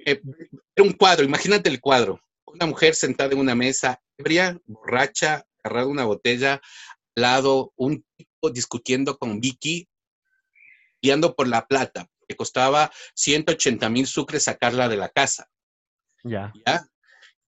un 0.78 0.94
cuadro, 0.94 1.24
imagínate 1.24 1.70
el 1.70 1.80
cuadro, 1.80 2.20
una 2.46 2.66
mujer 2.66 2.96
sentada 2.96 3.32
en 3.34 3.40
una 3.40 3.56
mesa, 3.56 4.02
ebria, 4.18 4.60
borracha, 4.66 5.46
agarrada 5.64 5.88
una 5.88 6.06
botella, 6.06 6.62
al 7.16 7.22
lado 7.22 7.74
un 7.76 8.04
tipo 8.18 8.50
discutiendo 8.52 9.18
con 9.18 9.40
Vicky, 9.40 9.88
guiando 11.02 11.36
por 11.36 11.48
la 11.48 11.66
plata, 11.66 12.08
que 12.28 12.36
costaba 12.36 12.92
180 13.16 13.90
mil 13.90 14.08
sucres 14.08 14.44
sacarla 14.44 14.90
de 14.90 14.98
la 14.98 15.10
casa. 15.10 15.50
Ya. 16.24 16.52
¿Ya? 16.66 16.86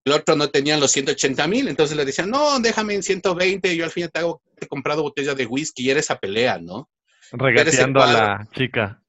El 0.05 0.13
otro 0.13 0.35
no 0.35 0.49
tenía 0.49 0.77
los 0.77 0.91
180 0.91 1.47
mil, 1.47 1.67
entonces 1.67 1.97
le 1.97 2.05
decían, 2.05 2.29
no, 2.29 2.59
déjame 2.59 2.93
en 2.93 3.03
120, 3.03 3.75
yo 3.75 3.85
al 3.85 3.91
fin 3.91 4.03
y 4.13 4.17
al 4.17 4.35
he 4.61 4.67
comprado 4.67 5.01
botella 5.01 5.33
de 5.33 5.45
whisky 5.47 5.83
y 5.83 5.89
era 5.89 5.99
esa 5.99 6.19
pelea, 6.19 6.59
¿no? 6.59 6.89
Regateando 7.31 8.01
a 8.01 8.11
la 8.11 8.49
chica. 8.53 9.01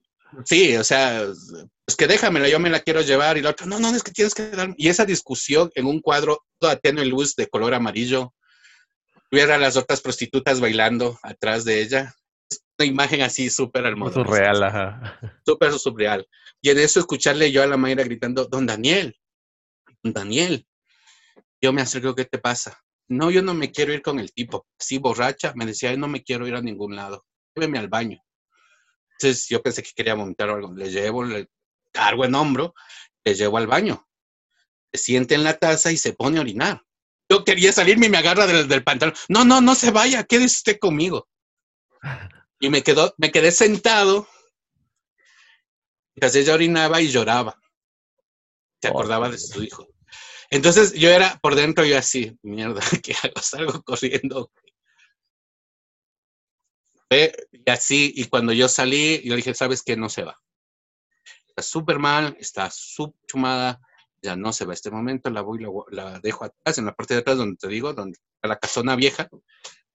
Sí, 0.45 0.77
o 0.77 0.85
sea, 0.85 1.25
pues 1.85 1.97
que 1.97 2.07
déjamela, 2.07 2.49
yo 2.49 2.59
me 2.59 2.71
la 2.71 2.81
quiero 2.81 3.01
llevar 3.01 3.39
y 3.39 3.43
la 3.43 3.51
otra, 3.51 3.67
no, 3.67 3.79
no, 3.79 3.95
es 3.95 4.03
que 4.03 4.11
tienes 4.11 4.35
que 4.35 4.51
dar. 4.51 4.75
Y 4.77 4.89
esa 4.89 5.05
discusión 5.05 5.71
en 5.75 5.87
un 5.87 6.01
cuadro 6.01 6.45
toda 6.59 6.77
tenue 6.77 7.05
luz 7.05 7.37
de 7.37 7.47
color 7.47 7.75
amarillo, 7.75 8.35
hubiera 9.31 9.59
las 9.59 9.77
otras 9.77 10.01
prostitutas 10.01 10.61
bailando 10.61 11.19
atrás 11.23 11.65
de 11.65 11.81
ella. 11.81 12.15
Es 12.51 12.63
una 12.79 12.87
imagen 12.87 13.23
así 13.23 13.51
súper 13.51 13.87
hermosa. 13.87 14.15
Surreal, 14.15 14.63
ajá. 14.63 15.19
Súper 15.45 15.73
surreal. 15.75 16.27
Y 16.61 16.71
en 16.71 16.79
eso 16.79 17.01
escucharle 17.01 17.53
yo 17.53 17.63
a 17.63 17.67
la 17.67 17.77
Mayra 17.77 18.05
gritando, 18.05 18.47
don 18.47 18.67
Daniel, 18.67 19.17
don 20.03 20.13
Daniel, 20.13 20.67
yo 21.61 21.73
me 21.73 21.83
acerco, 21.83 22.15
¿qué 22.15 22.25
te 22.25 22.39
pasa? 22.39 22.83
No, 23.09 23.31
yo 23.31 23.43
no 23.43 23.55
me 23.55 23.71
quiero 23.71 23.93
ir 23.93 24.03
con 24.03 24.19
el 24.19 24.33
tipo. 24.33 24.67
Así 24.79 24.99
borracha, 24.99 25.53
me 25.55 25.67
decía, 25.67 25.93
yo 25.93 25.99
no 25.99 26.09
me 26.09 26.23
quiero 26.23 26.47
ir 26.47 26.55
a 26.55 26.61
ningún 26.61 26.97
lado. 26.97 27.25
Lléveme 27.57 27.79
al 27.79 27.89
baño. 27.89 28.23
Entonces 29.13 29.49
yo 29.49 29.63
pensé 29.63 29.83
que 29.83 29.93
quería 29.95 30.15
vomitar 30.15 30.51
algo. 30.51 30.73
Le 30.75 30.91
llevo, 30.91 31.25
le 31.25 31.49
cargo 31.91 32.25
en 32.27 32.35
hombro, 32.35 32.75
le 33.25 33.35
llevo 33.35 33.57
al 33.57 33.67
baño. 33.67 34.07
Se 34.93 34.99
siente 34.99 35.35
en 35.35 35.43
la 35.43 35.59
taza 35.59 35.91
y 35.91 35.97
se 35.97 36.13
pone 36.13 36.37
a 36.39 36.43
orinar. 36.43 36.83
Yo 37.31 37.45
quería 37.45 37.73
salirme 37.73 38.07
y 38.07 38.11
me 38.11 38.19
agarra 38.19 38.47
del, 38.47 38.69
del 38.69 38.85
pantalón. 38.85 39.17
No, 39.29 39.45
no, 39.45 39.61
no 39.63 39.75
se 39.75 39.91
vaya, 39.91 40.25
quédese 40.25 40.57
usted 40.57 40.79
conmigo. 40.79 41.29
Y 42.59 42.71
me, 42.71 42.83
quedó, 42.83 43.15
me 43.19 43.31
quedé 43.31 43.53
sentado. 43.53 44.27
Mientras 46.15 46.35
ella 46.37 46.55
orinaba 46.55 47.03
y 47.03 47.09
lloraba. 47.09 47.61
Se 48.81 48.89
acordaba 48.89 49.29
de 49.29 49.37
su 49.37 49.63
hijo. 49.63 49.87
Entonces 50.49 50.95
yo 50.95 51.11
era 51.11 51.39
por 51.43 51.55
dentro, 51.55 51.85
yo 51.85 51.99
así, 51.99 52.39
mierda, 52.43 52.81
¿qué 53.03 53.15
hago? 53.23 53.43
Salgo 53.43 53.83
corriendo. 53.83 54.51
Y 57.11 57.71
así, 57.71 58.13
y 58.15 58.25
cuando 58.27 58.53
yo 58.53 58.69
salí, 58.69 59.23
yo 59.25 59.37
dije, 59.37 59.55
¿sabes 59.55 59.83
qué? 59.83 59.97
No 59.97 60.09
se 60.09 60.25
va. 60.25 60.37
Está 61.49 61.63
súper 61.63 61.99
mal, 61.99 62.37
está 62.41 62.71
súper 62.71 63.21
chumada, 63.27 63.81
ya 64.23 64.37
no 64.37 64.53
se 64.53 64.65
va. 64.65 64.75
Este 64.75 64.91
momento 64.91 65.31
la 65.31 65.41
voy, 65.43 65.61
la, 65.63 65.71
la, 65.91 66.21
dejo 66.21 66.45
atrás, 66.45 66.79
en 66.79 66.87
la 66.87 66.95
parte 66.95 67.15
de 67.15 67.21
atrás 67.21 67.39
donde 67.39 67.57
te 67.57 67.69
digo, 67.69 67.93
donde 67.93 68.19
la 68.43 68.59
casona 68.59 68.97
vieja, 68.97 69.29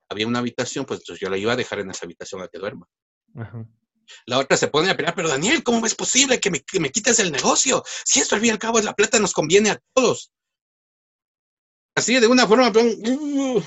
había 0.10 0.28
una 0.28 0.40
habitación, 0.40 0.86
pues 0.86 1.02
entonces 1.02 1.22
yo 1.22 1.30
la 1.30 1.38
iba 1.38 1.54
a 1.54 1.58
dejar 1.58 1.80
en 1.80 1.92
esa 1.92 2.06
habitación 2.06 2.42
a 2.42 2.48
que 2.48 2.60
duerma. 2.60 2.88
La 4.26 4.40
otra 4.40 4.58
se 4.58 4.68
pone 4.68 4.90
a 4.90 4.98
pelear, 4.98 5.16
pero 5.16 5.30
Daniel, 5.30 5.64
¿cómo 5.64 5.86
es 5.86 5.96
posible 5.96 6.40
que 6.40 6.52
me, 6.52 6.62
que 6.62 6.80
me 6.80 6.92
quites 6.92 7.20
el 7.20 7.32
negocio? 7.32 7.84
Si 8.04 8.20
esto 8.20 8.36
al 8.36 8.42
fin 8.42 8.50
y 8.50 8.52
al 8.52 8.60
cabo 8.60 8.80
es 8.80 8.86
la 8.86 8.94
plata, 8.94 9.20
nos 9.20 9.34
conviene 9.34 9.70
a 9.70 9.82
todos 9.94 10.32
así 11.96 12.20
de 12.20 12.28
una 12.28 12.48
forma, 12.48 12.70
uh, 12.70 13.64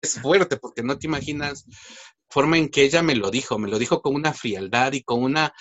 es 0.00 0.20
fuerte 0.20 0.56
porque 0.56 0.82
no 0.82 0.98
te 0.98 1.06
imaginas 1.06 1.64
la 1.66 1.76
forma 2.28 2.58
en 2.58 2.68
que 2.68 2.82
ella 2.82 3.02
me 3.02 3.14
lo 3.14 3.30
dijo, 3.30 3.58
me 3.58 3.68
lo 3.68 3.78
dijo 3.78 4.02
con 4.02 4.14
una 4.14 4.32
frialdad 4.32 4.92
y 4.92 5.02
con 5.02 5.22
una... 5.22 5.52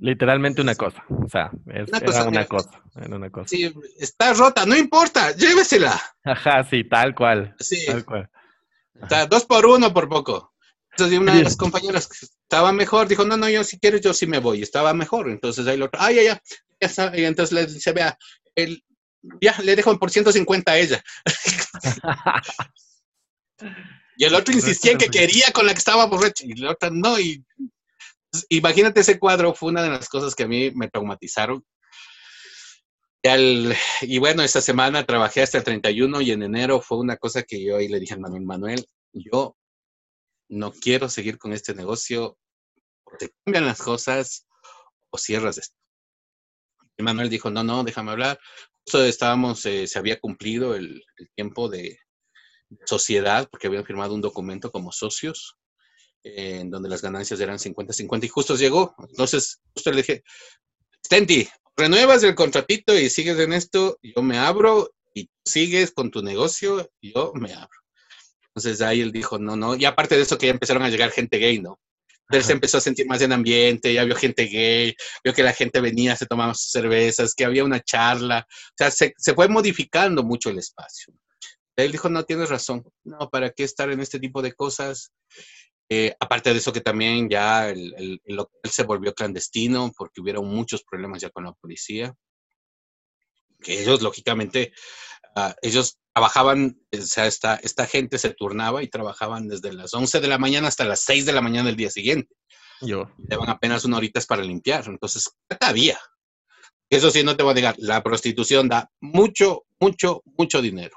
Literalmente 0.00 0.62
una 0.62 0.76
cosa, 0.76 1.04
o 1.08 1.28
sea, 1.28 1.50
es, 1.66 1.88
una 1.88 2.00
cosa, 2.00 2.20
era 2.20 2.28
una 2.28 2.46
cosa, 2.46 2.82
una 2.94 3.30
cosa. 3.30 3.48
Sí, 3.48 3.74
está 3.98 4.32
rota, 4.32 4.64
no 4.64 4.76
importa, 4.76 5.32
llévesela. 5.32 6.00
Ajá, 6.22 6.62
sí, 6.70 6.84
tal 6.84 7.16
cual. 7.16 7.56
Sí. 7.58 7.84
Tal 7.84 8.04
cual. 8.04 8.30
Está 8.94 9.26
dos 9.26 9.44
por 9.44 9.66
uno 9.66 9.92
por 9.92 10.08
poco. 10.08 10.54
Entonces 10.92 11.18
una 11.18 11.34
de 11.34 11.44
las 11.44 11.56
compañeras 11.56 12.08
que 12.08 12.26
estaba 12.26 12.72
mejor 12.72 13.08
dijo, 13.08 13.24
no, 13.24 13.36
no, 13.36 13.48
yo 13.48 13.62
si 13.64 13.78
quieres, 13.78 14.00
yo 14.00 14.12
sí 14.12 14.26
me 14.26 14.38
voy. 14.38 14.62
Estaba 14.62 14.94
mejor. 14.94 15.30
Entonces 15.30 15.66
ahí 15.66 15.76
lo 15.76 15.86
otro, 15.86 16.00
ay, 16.00 16.16
ya, 16.16 16.22
ya, 16.22 16.42
ya. 16.80 17.16
Y 17.16 17.24
entonces 17.24 17.52
le 17.52 17.66
dice, 17.66 17.92
vea, 17.92 18.18
el, 18.54 18.84
ya, 19.40 19.56
le 19.62 19.76
dejo 19.76 19.98
por 19.98 20.10
150 20.10 20.72
a 20.72 20.78
ella. 20.78 21.02
y 24.16 24.24
el 24.24 24.34
otro 24.34 24.54
insistía 24.54 24.92
en 24.92 24.98
que 24.98 25.08
quería 25.08 25.52
con 25.52 25.66
la 25.66 25.72
que 25.72 25.78
estaba 25.78 26.06
borracha 26.06 26.44
y 26.44 26.54
la 26.54 26.72
otra 26.72 26.90
no. 26.90 27.18
Y, 27.18 27.44
imagínate 28.48 29.00
ese 29.00 29.18
cuadro, 29.18 29.54
fue 29.54 29.70
una 29.70 29.82
de 29.82 29.90
las 29.90 30.08
cosas 30.08 30.34
que 30.34 30.44
a 30.44 30.48
mí 30.48 30.70
me 30.72 30.88
traumatizaron. 30.88 31.64
Y, 33.22 33.72
y 34.02 34.18
bueno, 34.18 34.42
esta 34.42 34.60
semana 34.60 35.04
trabajé 35.04 35.42
hasta 35.42 35.58
el 35.58 35.64
31 35.64 36.20
y 36.20 36.30
en 36.30 36.42
enero 36.42 36.80
fue 36.80 36.98
una 36.98 37.16
cosa 37.16 37.42
que 37.42 37.62
yo 37.62 37.76
ahí 37.76 37.88
le 37.88 38.00
dije 38.00 38.14
a 38.14 38.18
Manuel, 38.18 38.44
Manuel, 38.44 38.86
yo 39.12 39.56
no 40.48 40.72
quiero 40.72 41.08
seguir 41.08 41.38
con 41.38 41.52
este 41.52 41.74
negocio, 41.74 42.38
te 43.18 43.30
cambian 43.44 43.66
las 43.66 43.82
cosas 43.82 44.46
o 45.10 45.18
cierras 45.18 45.58
esto. 45.58 45.77
Manuel 47.02 47.30
dijo, 47.30 47.50
no, 47.50 47.62
no, 47.62 47.84
déjame 47.84 48.10
hablar 48.10 48.38
estábamos, 48.96 49.64
eh, 49.66 49.86
se 49.86 49.98
había 49.98 50.18
cumplido 50.18 50.74
el, 50.74 51.02
tiempo 51.34 51.68
de 51.68 51.98
sociedad, 52.84 53.48
porque 53.50 53.66
habían 53.66 53.84
firmado 53.84 54.14
un 54.14 54.20
documento 54.20 54.70
como 54.70 54.92
socios, 54.92 55.56
eh, 56.22 56.60
en 56.60 56.70
donde 56.70 56.88
las 56.88 57.02
ganancias 57.02 57.40
eran 57.40 57.58
50-50 57.58 58.24
y 58.24 58.28
justo 58.28 58.56
llegó. 58.56 58.94
Entonces, 59.08 59.60
justo 59.74 59.90
le 59.90 59.98
dije, 59.98 60.22
Stenti, 61.04 61.48
renuevas 61.76 62.22
el 62.22 62.34
contratito 62.34 62.98
y 62.98 63.08
sigues 63.08 63.38
en 63.38 63.52
esto, 63.52 63.98
yo 64.02 64.22
me 64.22 64.38
abro 64.38 64.90
y 65.14 65.30
sigues 65.44 65.92
con 65.92 66.10
tu 66.10 66.22
negocio, 66.22 66.90
yo 67.00 67.32
me 67.34 67.54
abro. 67.54 67.78
Entonces 68.48 68.80
ahí 68.82 69.00
él 69.00 69.12
dijo, 69.12 69.38
no, 69.38 69.56
no, 69.56 69.76
y 69.76 69.84
aparte 69.84 70.16
de 70.16 70.22
eso 70.22 70.36
que 70.36 70.46
ya 70.46 70.52
empezaron 70.52 70.82
a 70.82 70.90
llegar 70.90 71.10
gente 71.10 71.38
gay, 71.38 71.60
¿no? 71.60 71.78
Él 72.30 72.44
se 72.44 72.52
empezó 72.52 72.78
a 72.78 72.82
sentir 72.82 73.06
más 73.06 73.22
en 73.22 73.32
ambiente, 73.32 73.92
ya 73.92 74.04
vio 74.04 74.14
gente 74.14 74.44
gay, 74.44 74.94
vio 75.24 75.32
que 75.32 75.42
la 75.42 75.52
gente 75.52 75.80
venía, 75.80 76.14
se 76.14 76.26
tomaba 76.26 76.54
sus 76.54 76.70
cervezas, 76.70 77.34
que 77.34 77.44
había 77.44 77.64
una 77.64 77.80
charla, 77.80 78.46
o 78.48 78.74
sea, 78.76 78.90
se, 78.90 79.14
fue 79.34 79.48
modificando 79.48 80.22
mucho 80.22 80.50
el 80.50 80.58
espacio. 80.58 81.14
Él 81.76 81.92
dijo, 81.92 82.08
no, 82.08 82.24
tienes 82.24 82.50
razón, 82.50 82.84
no, 83.04 83.30
¿para 83.30 83.50
qué 83.50 83.64
estar 83.64 83.90
en 83.90 84.00
este 84.00 84.18
tipo 84.18 84.42
de 84.42 84.52
cosas? 84.52 85.12
Eh, 85.88 86.14
aparte 86.20 86.52
de 86.52 86.58
eso 86.58 86.72
que 86.72 86.82
también 86.82 87.30
ya 87.30 87.70
el, 87.70 87.94
el, 87.96 88.36
local 88.36 88.70
se 88.70 88.82
volvió 88.82 89.14
clandestino 89.14 89.90
porque 89.96 90.20
hubieron 90.20 90.46
muchos 90.46 90.82
problemas 90.82 91.22
ya 91.22 91.30
con 91.30 91.44
la 91.44 91.52
policía, 91.52 92.14
que 93.60 93.80
ellos 93.80 94.02
lógicamente, 94.02 94.72
uh, 95.36 95.52
ellos 95.62 95.98
trabajaban, 96.18 96.76
o 96.92 97.00
sea, 97.02 97.28
esta, 97.28 97.54
esta 97.62 97.86
gente 97.86 98.18
se 98.18 98.30
turnaba 98.30 98.82
y 98.82 98.88
trabajaban 98.88 99.46
desde 99.46 99.72
las 99.72 99.94
11 99.94 100.18
de 100.18 100.26
la 100.26 100.36
mañana 100.36 100.66
hasta 100.66 100.84
las 100.84 101.02
6 101.02 101.26
de 101.26 101.32
la 101.32 101.40
mañana 101.40 101.68
del 101.68 101.76
día 101.76 101.90
siguiente. 101.90 102.34
Yo. 102.80 103.08
Llevan 103.18 103.50
apenas 103.50 103.84
una 103.84 103.98
horita 103.98 104.20
para 104.26 104.42
limpiar. 104.42 104.84
Entonces, 104.88 105.30
había. 105.60 105.96
Eso 106.90 107.12
sí, 107.12 107.22
no 107.22 107.36
te 107.36 107.44
voy 107.44 107.52
a 107.52 107.54
negar, 107.54 107.76
la 107.78 108.02
prostitución 108.02 108.68
da 108.68 108.90
mucho, 109.00 109.64
mucho, 109.78 110.22
mucho 110.24 110.60
dinero. 110.60 110.96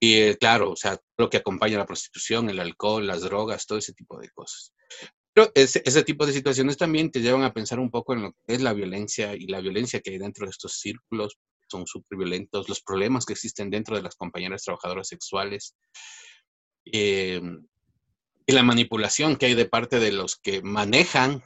Y 0.00 0.14
eh, 0.14 0.36
claro, 0.36 0.72
o 0.72 0.76
sea, 0.76 0.98
lo 1.16 1.30
que 1.30 1.36
acompaña 1.36 1.76
a 1.76 1.80
la 1.80 1.86
prostitución, 1.86 2.50
el 2.50 2.58
alcohol, 2.58 3.06
las 3.06 3.20
drogas, 3.20 3.66
todo 3.66 3.78
ese 3.78 3.92
tipo 3.92 4.18
de 4.18 4.30
cosas. 4.30 4.72
Pero 5.32 5.52
ese, 5.54 5.80
ese, 5.84 6.02
tipo 6.02 6.26
de 6.26 6.32
situaciones 6.32 6.76
también 6.76 7.12
te 7.12 7.20
llevan 7.20 7.44
a 7.44 7.52
pensar 7.52 7.78
un 7.78 7.92
poco 7.92 8.14
en 8.14 8.22
lo 8.22 8.32
que 8.32 8.54
es 8.54 8.62
la 8.62 8.72
violencia 8.72 9.36
y 9.36 9.46
la 9.46 9.60
violencia 9.60 10.00
que 10.00 10.10
hay 10.10 10.18
dentro 10.18 10.44
de 10.46 10.50
estos 10.50 10.72
círculos, 10.80 11.38
son 11.68 11.86
súper 11.86 12.18
violentos, 12.18 12.68
los 12.68 12.80
problemas 12.80 13.24
que 13.24 13.32
existen 13.34 13.70
dentro 13.70 13.96
de 13.96 14.02
las 14.02 14.16
compañeras 14.16 14.62
trabajadoras 14.64 15.08
sexuales 15.08 15.74
eh, 16.86 17.40
y 18.46 18.52
la 18.52 18.62
manipulación 18.62 19.36
que 19.36 19.46
hay 19.46 19.54
de 19.54 19.66
parte 19.66 20.00
de 20.00 20.12
los 20.12 20.36
que 20.36 20.62
manejan 20.62 21.42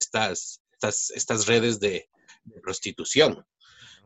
estas, 0.00 0.60
estas, 0.72 1.10
estas 1.10 1.46
redes 1.46 1.78
de, 1.78 2.08
de, 2.44 2.60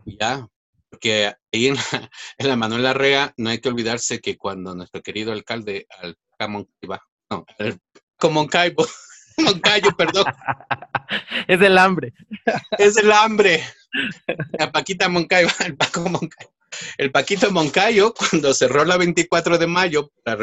¿ya? 0.04 0.46
Porque 0.90 1.34
ahí 1.52 1.66
en 1.66 1.74
la, 1.74 2.10
en 2.38 2.48
la 2.48 2.56
Manuel 2.56 2.86
Arrea 2.86 3.32
no 3.36 3.50
hay 3.50 3.60
que 3.60 3.68
olvidarse 3.68 4.20
que 4.20 4.36
cuando 4.36 4.74
nuestro 4.74 5.02
querido 5.02 5.32
alcalde 5.32 5.86
al 5.98 6.16
Moncaiba, 6.48 7.02
no, 7.30 7.44
Moncaibo, 8.30 8.86
Moncayo, 9.38 9.90
perdón. 9.96 10.24
Es 11.46 11.60
el 11.60 11.78
hambre. 11.78 12.12
Es 12.78 12.96
el 12.96 13.12
hambre. 13.12 13.62
A 14.58 14.72
Paquita 14.72 15.08
Moncayo, 15.08 15.48
el 15.66 15.76
Paco 15.76 16.08
Moncayo. 16.08 16.50
Paquito 17.16 17.50
Moncayo, 17.50 18.12
cuando 18.14 18.52
cerró 18.52 18.84
la 18.84 18.96
24 18.96 19.58
de 19.58 19.66
mayo 19.66 20.12
para 20.22 20.36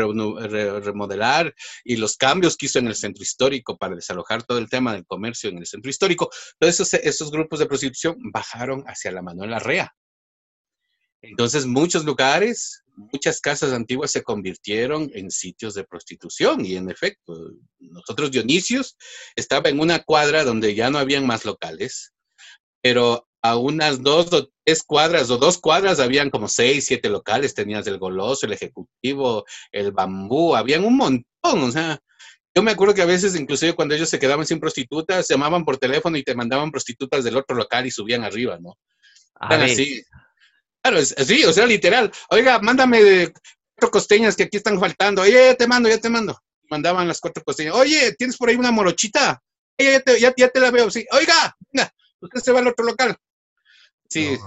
remodelar 0.79 1.53
y 1.83 1.97
los 1.97 2.17
cambios 2.17 2.57
que 2.57 2.65
hizo 2.65 2.79
en 2.79 2.87
el 2.87 2.95
centro 2.95 3.23
histórico 3.23 3.77
para 3.77 3.95
desalojar 3.95 4.43
todo 4.43 4.57
el 4.57 4.69
tema 4.69 4.93
del 4.93 5.05
comercio 5.05 5.49
en 5.49 5.59
el 5.59 5.65
centro 5.65 5.89
histórico, 5.89 6.29
todos 6.59 6.79
esos, 6.93 7.31
grupos 7.31 7.59
de 7.59 7.65
prostitución 7.65 8.15
bajaron 8.31 8.83
hacia 8.87 9.11
la 9.11 9.21
Manuela 9.21 9.59
Rea. 9.59 9.93
Entonces, 11.21 11.65
muchos 11.65 12.03
lugares, 12.03 12.83
muchas 12.95 13.39
casas 13.39 13.71
antiguas 13.71 14.11
se 14.11 14.23
convirtieron 14.23 15.09
en 15.13 15.31
sitios 15.31 15.73
de 15.73 15.85
prostitución 15.85 16.65
y 16.65 16.75
en 16.75 16.89
efecto, 16.89 17.33
nosotros 17.79 18.31
Dionisios 18.31 18.97
estaba 19.35 19.69
en 19.69 19.79
una 19.79 19.99
cuadra 19.99 20.43
donde 20.43 20.75
ya 20.75 20.89
no 20.89 20.97
habían 20.97 21.25
más 21.25 21.45
locales, 21.45 22.13
pero 22.81 23.29
a 23.43 23.57
unas 23.57 24.01
dos 24.01 24.31
o 24.33 24.49
tres 24.63 24.83
cuadras 24.83 25.29
o 25.29 25.37
dos 25.37 25.57
cuadras 25.57 25.99
habían 25.99 26.29
como 26.29 26.47
seis, 26.47 26.85
siete 26.85 27.09
locales, 27.09 27.53
tenías 27.53 27.85
el 27.87 27.99
goloso, 27.99 28.45
el 28.45 28.53
ejecutivo, 28.53 29.45
el 29.71 29.91
bambú, 29.91 30.55
habían 30.55 30.85
un 30.85 30.97
montón, 30.97 31.63
o 31.63 31.71
sea, 31.71 31.99
yo 32.55 32.61
me 32.61 32.71
acuerdo 32.71 32.93
que 32.93 33.01
a 33.01 33.05
veces, 33.05 33.35
inclusive 33.35 33.73
cuando 33.73 33.95
ellos 33.95 34.09
se 34.09 34.19
quedaban 34.19 34.45
sin 34.45 34.59
prostitutas, 34.59 35.27
llamaban 35.27 35.65
por 35.65 35.77
teléfono 35.77 36.17
y 36.17 36.23
te 36.23 36.35
mandaban 36.35 36.71
prostitutas 36.71 37.23
del 37.23 37.35
otro 37.35 37.55
local 37.55 37.85
y 37.85 37.91
subían 37.91 38.23
arriba, 38.23 38.59
¿no? 38.59 38.77
así. 39.33 40.03
Claro, 40.81 41.03
sí, 41.03 41.43
o 41.45 41.53
sea, 41.53 41.65
literal. 41.65 42.11
Oiga, 42.29 42.59
mándame 42.59 43.31
cuatro 43.75 43.91
costeñas 43.91 44.35
que 44.35 44.43
aquí 44.43 44.57
están 44.57 44.79
faltando. 44.79 45.21
Oye, 45.21 45.31
ya 45.31 45.55
te 45.55 45.67
mando, 45.67 45.89
ya 45.89 45.97
te 45.97 46.09
mando. 46.09 46.37
Mandaban 46.69 47.07
las 47.07 47.19
cuatro 47.19 47.43
costeñas. 47.43 47.73
Oye, 47.75 48.13
¿tienes 48.15 48.37
por 48.37 48.49
ahí 48.49 48.55
una 48.55 48.71
morochita? 48.71 49.41
Oye, 49.79 50.03
ya 50.19 50.31
te, 50.31 50.59
la 50.59 50.71
veo. 50.71 50.91
Sí, 50.91 51.05
oiga, 51.11 51.57
venga, 51.71 51.91
usted 52.21 52.41
se 52.41 52.51
va 52.51 52.59
al 52.59 52.67
otro 52.67 52.85
local. 52.85 53.17
Sí. 54.13 54.37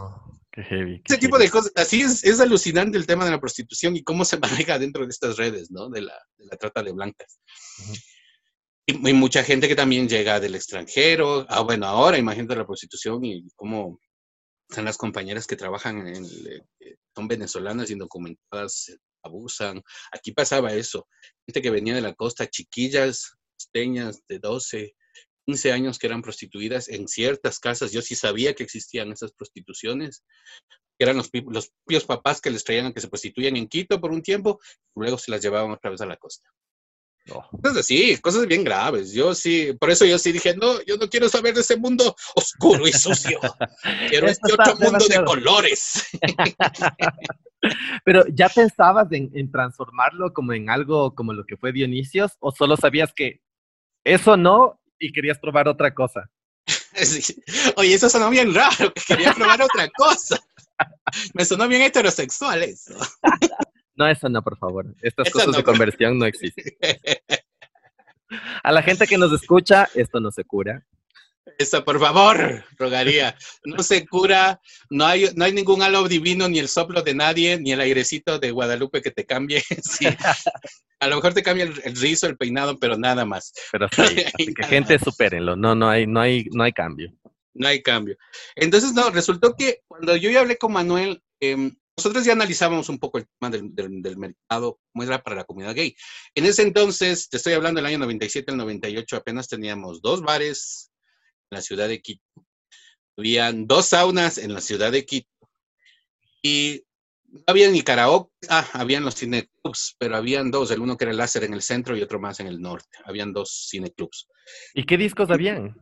qué 0.53 0.63
heavy. 0.63 1.03
Ese 1.05 1.19
tipo 1.19 1.39
de 1.39 1.51
cosas. 1.51 1.73
Así 1.75 2.03
es, 2.03 2.25
es 2.25 2.41
alucinante 2.41 2.97
el 2.99 3.07
tema 3.07 3.25
de 3.25 3.33
la 3.33 3.41
prostitución 3.41 3.97
y 3.97 4.03
cómo 4.03 4.25
se 4.25 4.39
maneja 4.69 4.79
dentro 4.79 5.05
de 5.05 5.11
estas 5.11 5.37
redes, 5.37 5.71
¿no? 5.71 5.89
De 5.89 6.03
la, 6.03 6.15
de 6.39 6.47
la 6.47 6.57
trata 6.57 6.83
de 6.83 6.93
blancas. 6.93 7.41
y, 8.87 9.09
y, 9.09 9.13
mucha 9.13 9.43
gente 9.43 9.69
que 9.69 9.77
también 9.77 10.09
llega 10.09 10.41
del 10.41 10.55
extranjero. 10.55 11.47
Ah, 11.49 11.61
bueno, 11.63 11.87
ahora 11.87 12.19
imagínate 12.19 12.57
la 12.57 12.67
prostitución 12.67 13.25
y 13.25 13.49
cómo 13.57 14.01
están 14.69 14.85
las 14.85 14.97
compañeras 14.97 15.47
que 15.47 15.57
trabajan 15.57 16.07
en, 16.09 16.25
eh, 16.25 16.97
son 17.15 17.29
venezolanas 17.29 17.91
indocumentadas, 17.91 18.97
abusan. 19.23 19.83
Aquí 20.13 20.33
pasaba 20.33 20.73
eso. 20.73 21.09
Gente 21.47 21.63
que 21.63 21.71
venía 21.71 21.95
de 21.95 22.01
la 22.01 22.15
costa, 22.15 22.47
chiquillas, 22.47 23.37
costeñas 23.55 24.23
de 24.29 24.39
12, 24.39 24.95
15 25.47 25.73
años 25.73 25.99
que 25.99 26.07
eran 26.07 26.23
prostituidas 26.23 26.89
en 26.89 27.09
ciertas 27.09 27.59
casas. 27.59 27.93
Yo 27.93 28.03
sí 28.03 28.15
sabía 28.15 28.55
que 28.55 28.65
existían 28.65 29.13
esas 29.13 29.33
prostituciones, 29.33 30.25
que 30.99 31.05
eran 31.05 31.17
los, 31.17 31.31
los 31.51 31.71
propios 31.85 32.05
papás 32.05 32.41
que 32.41 32.51
les 32.51 32.65
traían 32.65 32.87
a 32.87 32.93
que 32.93 33.01
se 33.01 33.09
prostituían 33.09 33.57
en 33.57 33.69
Quito 33.69 34.01
por 34.01 34.11
un 34.11 34.23
tiempo, 34.23 34.61
y 34.95 35.01
luego 35.01 35.19
se 35.19 35.31
las 35.31 35.41
llevaban 35.41 35.71
otra 35.71 35.91
vez 35.91 36.01
a 36.01 36.07
la 36.07 36.17
costa. 36.17 36.51
Cosas 37.27 37.79
así, 37.79 38.17
cosas 38.19 38.47
bien 38.47 38.63
graves. 38.63 39.13
Yo 39.13 39.35
sí, 39.35 39.73
por 39.81 39.91
eso 39.91 40.05
yo 40.05 40.19
sí 40.19 40.31
dije, 40.31 40.55
no, 40.57 40.81
yo 40.83 40.97
no 40.97 41.09
quiero 41.09 41.29
saber 41.29 41.55
de 41.55 41.63
ese 41.63 41.77
mundo 41.77 42.15
oscuro 42.37 42.87
y 42.87 42.93
sucio. 42.93 43.41
quiero 44.09 44.29
este 44.29 44.53
otro 44.53 44.77
mundo 44.77 45.05
de 45.09 45.25
colores. 45.25 46.07
Pero 48.05 48.25
¿ya 48.29 48.49
pensabas 48.49 49.09
en, 49.11 49.51
transformarlo 49.51 50.33
como 50.33 50.53
en 50.53 50.71
algo 50.71 51.15
como 51.15 51.33
lo 51.33 51.45
que 51.45 51.57
fue 51.57 51.73
Dionisios 51.73 52.37
o 52.39 52.53
solo 52.53 52.77
sabías 52.77 53.13
que 53.13 53.41
eso 54.05 54.37
no 54.37 54.81
y 54.99 55.13
querías 55.13 55.39
probar 55.39 55.69
otra 55.69 55.95
cosa? 55.95 56.31
Oye, 57.77 57.95
eso 57.95 58.09
sonó 58.09 58.31
bien 58.31 58.55
raro, 58.55 58.93
que 58.93 59.03
quería 59.07 59.33
probar 59.33 59.63
otra 59.63 59.89
cosa. 59.97 60.39
Me 61.35 61.45
sonó 61.45 61.69
bien 61.69 61.83
heterosexual 61.83 62.63
eso. 62.63 62.95
No, 63.95 64.07
eso 64.09 64.29
no, 64.29 64.43
por 64.43 64.59
favor. 64.59 64.87
Estas 65.03 65.31
cosas 65.31 65.57
de 65.57 65.65
conversión 65.65 66.19
no 66.19 66.27
existen. 66.27 66.77
A 68.63 68.73
la 68.73 68.83
gente 68.83 69.07
que 69.07 69.17
nos 69.17 69.33
escucha, 69.33 69.89
esto 69.95 70.21
no 70.21 70.31
se 70.31 70.45
cura. 70.45 70.85
Eso, 71.59 71.85
por 71.85 72.01
favor, 72.01 72.65
rogaría. 72.77 73.37
No 73.65 73.83
se 73.83 74.07
cura, 74.07 74.61
no 74.91 75.07
hay, 75.07 75.29
no 75.37 75.45
hay 75.45 75.53
ningún 75.53 75.81
halo 75.83 76.07
divino, 76.09 76.49
ni 76.49 76.59
el 76.59 76.69
soplo 76.69 77.03
de 77.03 77.15
nadie, 77.15 77.59
ni 77.59 77.73
el 77.73 77.81
airecito 77.81 78.39
de 78.39 78.51
Guadalupe 78.51 79.01
que 79.01 79.11
te 79.11 79.25
cambie. 79.25 79.63
Sí. 79.83 80.07
A 80.99 81.09
lo 81.09 81.17
mejor 81.17 81.35
te 81.35 81.43
cambia 81.43 81.65
el, 81.65 81.97
rizo, 81.97 82.27
el 82.27 82.37
peinado, 82.37 82.79
pero 82.79 82.97
nada 82.97 83.25
más. 83.25 83.53
Pero 83.71 83.87
sí, 83.89 84.25
que 84.57 84.65
gente 84.65 84.99
supérenlo, 84.99 85.55
no, 85.55 85.75
no 85.75 85.89
hay, 85.89 86.07
no 86.07 86.21
hay, 86.21 86.47
no 86.53 86.65
hay 86.65 86.73
cambio. 86.73 87.13
No 87.55 87.69
hay 87.69 87.83
cambio. 87.83 88.17
Entonces, 88.55 88.93
no, 88.93 89.11
resultó 89.11 89.55
que 89.55 89.83
cuando 89.87 90.17
yo 90.17 90.31
ya 90.31 90.41
hablé 90.41 90.57
con 90.57 90.73
Manuel, 90.73 91.23
eh, 91.41 91.71
nosotros 91.97 92.25
ya 92.25 92.33
analizábamos 92.33 92.89
un 92.89 92.99
poco 92.99 93.19
el 93.19 93.27
tema 93.39 93.51
del, 93.51 94.17
mercado, 94.17 94.79
cómo 94.93 95.05
era 95.05 95.23
para 95.23 95.37
la 95.37 95.45
comunidad 95.45 95.75
gay. 95.75 95.95
En 96.35 96.45
ese 96.45 96.63
entonces, 96.63 97.29
te 97.29 97.39
estoy 97.39 97.55
hablando 97.55 97.79
del 97.79 97.87
año 97.87 97.99
97 97.99 98.51
al 98.51 98.59
98, 98.59 99.17
apenas 99.17 99.49
teníamos 99.49 100.03
dos 100.03 100.23
bares 100.23 100.91
la 101.51 101.61
ciudad 101.61 101.89
de 101.89 102.01
Quito. 102.01 102.23
Habían 103.17 103.67
dos 103.67 103.87
saunas 103.87 104.39
en 104.39 104.53
la 104.53 104.61
ciudad 104.61 104.93
de 104.93 105.05
Quito. 105.07 105.29
Y 106.43 106.85
no 107.25 107.43
había 107.47 107.71
ni 107.71 107.83
karaoke, 107.83 108.31
ah, 108.49 108.69
habían 108.73 109.05
los 109.05 109.17
cineclubs, 109.17 109.97
pero 109.99 110.17
habían 110.17 110.51
dos, 110.51 110.71
el 110.71 110.81
uno 110.81 110.97
que 110.97 111.05
era 111.05 111.13
el 111.13 111.17
láser 111.17 111.45
en 111.45 111.55
el 111.55 111.63
centro 111.63 111.97
y 111.97 112.03
otro 112.03 112.21
más 112.21 112.41
en 112.41 112.47
el 112.47 112.61
norte. 112.61 112.99
Habían 113.05 113.33
dos 113.33 113.69
cineclubs. 113.71 114.29
¿Y 114.75 114.85
qué 114.85 114.97
discos 114.97 115.31
habían? 115.31 115.75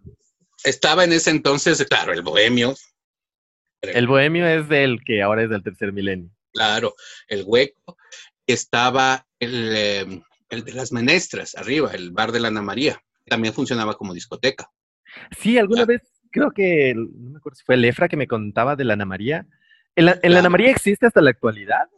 Estaba 0.63 1.05
en 1.05 1.13
ese 1.13 1.31
entonces, 1.31 1.85
claro, 1.85 2.13
el 2.13 2.23
Bohemio, 2.23 2.75
el 3.93 4.07
bohemio 4.07 4.47
es 4.47 4.69
del 4.69 5.01
que 5.05 5.23
ahora 5.23 5.45
es 5.45 5.51
del 5.51 5.63
tercer 5.63 5.93
milenio. 5.93 6.31
Claro, 6.53 6.95
el 7.29 7.43
hueco. 7.45 7.97
Estaba 8.47 9.27
em, 9.39 10.23
el, 10.49 10.65
de 10.65 10.73
las 10.73 10.93
menestras, 10.93 11.55
arriba, 11.55 11.93
el 11.93 12.13
bar 12.13 12.33
de 12.33 12.41
la 12.41 12.49
Ana 12.49 12.63
María. 12.63 13.03
También 13.27 13.55
funcionaba 13.55 13.95
como 13.95 14.15
discoteca. 14.15 14.71
Sí, 15.39 15.59
alguna 15.59 15.83
ah. 15.83 15.87
vez 15.87 16.03
creo 16.31 16.51
que, 16.51 16.95
no 16.95 17.31
me 17.31 17.39
acuerdo 17.39 17.57
si 17.57 17.65
fue 17.65 17.77
el 17.77 17.85
Efra 17.85 18.09
que 18.09 18.17
me 18.17 18.27
contaba 18.27 18.77
de 18.77 18.85
la 18.85 18.95
Ana 18.95 19.05
María. 19.05 19.47
¿En 19.97 20.07
la, 20.07 20.19
Ana 20.23 20.51
María 20.51 20.71
existe 20.71 21.07
hasta 21.07 21.21
la 21.21 21.31
actualidad? 21.31 21.89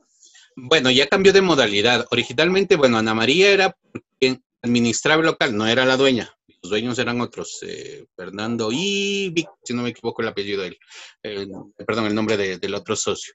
Bueno, 0.55 0.90
ya 0.90 1.07
cambió 1.07 1.33
de 1.33 1.42
modalidad. 1.42 2.07
Originalmente, 2.11 2.76
bueno, 2.76 2.98
Ana 2.98 3.14
María 3.14 3.50
era 3.50 3.76
quien 4.18 4.42
administraba 4.62 5.20
el 5.20 5.26
local, 5.26 5.57
no 5.57 5.66
era 5.66 5.85
la 5.85 5.96
dueña 5.96 6.37
los 6.66 6.70
dueños 6.70 6.98
eran 6.98 7.20
otros, 7.20 7.61
eh, 7.62 8.07
Fernando 8.16 8.70
y 8.72 9.31
Vic, 9.31 9.48
si 9.62 9.72
no 9.72 9.83
me 9.83 9.90
equivoco 9.90 10.22
el 10.22 10.29
apellido 10.29 10.62
de 10.62 10.68
él, 11.22 11.52
perdón, 11.87 12.07
el 12.07 12.14
nombre 12.14 12.37
del 12.37 12.74
otro 12.74 12.96
socio. 12.96 13.35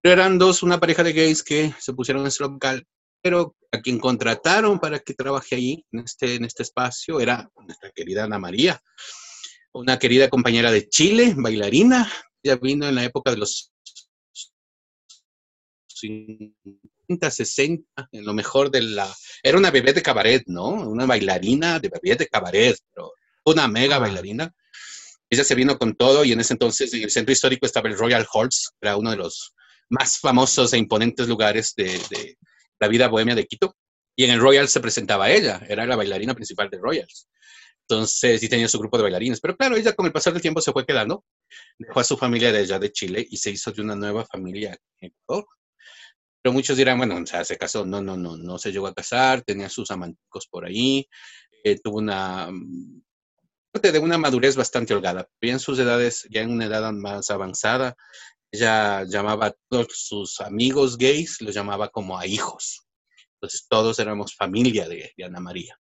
Pero 0.00 0.14
eran 0.14 0.38
dos, 0.38 0.62
una 0.62 0.80
pareja 0.80 1.02
de 1.02 1.12
gays 1.12 1.42
que 1.42 1.74
se 1.78 1.92
pusieron 1.92 2.22
en 2.22 2.28
ese 2.28 2.42
local, 2.42 2.86
pero 3.22 3.56
a 3.70 3.80
quien 3.80 3.98
contrataron 3.98 4.78
para 4.78 4.98
que 4.98 5.14
trabaje 5.14 5.54
allí, 5.54 5.86
en 5.92 6.00
este, 6.00 6.34
en 6.34 6.44
este 6.44 6.62
espacio, 6.62 7.20
era 7.20 7.50
nuestra 7.64 7.90
querida 7.92 8.24
Ana 8.24 8.38
María, 8.38 8.82
una 9.72 9.98
querida 9.98 10.28
compañera 10.28 10.70
de 10.70 10.88
Chile, 10.88 11.32
bailarina, 11.36 12.10
ya 12.42 12.56
vino 12.56 12.86
en 12.86 12.96
la 12.96 13.04
época 13.04 13.30
de 13.30 13.38
los 13.38 13.72
60, 17.30 18.08
en 18.12 18.24
lo 18.24 18.34
mejor 18.34 18.70
de 18.70 18.82
la... 18.82 19.14
Era 19.42 19.56
una 19.56 19.70
bebé 19.70 19.92
de 19.92 20.02
cabaret, 20.02 20.42
¿no? 20.46 20.68
Una 20.68 21.06
bailarina 21.06 21.78
de 21.78 21.88
bebé 21.88 22.16
de 22.16 22.26
cabaret, 22.26 22.76
pero 22.92 23.12
una 23.44 23.68
mega 23.68 23.98
bailarina. 23.98 24.52
Ella 25.30 25.44
se 25.44 25.54
vino 25.54 25.78
con 25.78 25.94
todo 25.94 26.24
y 26.24 26.32
en 26.32 26.40
ese 26.40 26.54
entonces 26.54 26.92
en 26.92 27.02
el 27.02 27.10
centro 27.10 27.32
histórico 27.32 27.64
estaba 27.64 27.88
el 27.88 27.96
Royal 27.96 28.26
Horse, 28.30 28.70
era 28.80 28.96
uno 28.96 29.10
de 29.10 29.16
los 29.16 29.54
más 29.88 30.18
famosos 30.18 30.72
e 30.72 30.78
imponentes 30.78 31.28
lugares 31.28 31.74
de, 31.76 32.36
la 32.82 32.88
vida 32.88 33.08
bohemia 33.08 33.34
de 33.34 33.46
Quito. 33.46 33.76
Y 34.14 34.24
en 34.24 34.30
el 34.30 34.40
Royal 34.40 34.68
se 34.68 34.80
presentaba 34.80 35.30
ella, 35.30 35.62
era 35.68 35.86
la 35.86 35.96
bailarina 35.96 36.34
principal 36.34 36.68
de 36.68 36.78
Royals. 36.78 37.28
Entonces, 37.88 38.42
y 38.42 38.48
tenía 38.48 38.68
su 38.68 38.78
grupo 38.78 38.96
de 38.96 39.04
bailarines. 39.04 39.40
Pero 39.40 39.56
claro, 39.56 39.76
ella 39.76 39.94
con 39.94 40.06
el 40.06 40.12
pasar 40.12 40.32
del 40.32 40.42
tiempo 40.42 40.60
se 40.60 40.72
fue 40.72 40.84
quedando, 40.84 41.24
dejó 41.78 42.00
a 42.00 42.04
su 42.04 42.16
familia 42.16 42.52
de 42.52 42.58
allá 42.58 42.78
de 42.78 42.92
Chile 42.92 43.26
y 43.28 43.36
se 43.38 43.50
hizo 43.50 43.72
de 43.72 43.80
una 43.82 43.96
nueva 43.96 44.26
familia 44.26 44.76
en 45.00 45.08
Ecuador. 45.08 45.46
Pero 46.42 46.52
muchos 46.52 46.76
dirán, 46.76 46.98
bueno, 46.98 47.16
o 47.16 47.26
sea, 47.26 47.44
se 47.44 47.56
casó. 47.56 47.86
No, 47.86 48.02
no, 48.02 48.16
no, 48.16 48.36
no 48.36 48.58
se 48.58 48.72
llegó 48.72 48.88
a 48.88 48.94
casar, 48.94 49.42
tenía 49.42 49.68
sus 49.68 49.90
amanticos 49.90 50.46
por 50.48 50.66
ahí, 50.66 51.08
eh, 51.64 51.78
tuvo 51.80 51.98
una 51.98 52.48
mm, 52.50 53.02
parte 53.72 53.92
de 53.92 53.98
una 53.98 54.18
madurez 54.18 54.56
bastante 54.56 54.92
holgada. 54.92 55.28
Bien 55.40 55.58
sus 55.58 55.78
edades, 55.78 56.26
ya 56.30 56.42
en 56.42 56.50
una 56.50 56.66
edad 56.66 56.92
más 56.92 57.30
avanzada, 57.30 57.96
ella 58.52 59.04
llamaba 59.04 59.46
a 59.46 59.56
todos 59.68 59.88
sus 59.94 60.40
amigos 60.40 60.96
gays, 60.96 61.40
los 61.40 61.54
llamaba 61.54 61.88
como 61.88 62.18
a 62.18 62.26
hijos. 62.26 62.86
Entonces 63.34 63.66
todos 63.68 63.98
éramos 63.98 64.36
familia 64.36 64.88
de, 64.88 65.12
Ana 65.24 65.40
María. 65.40 65.76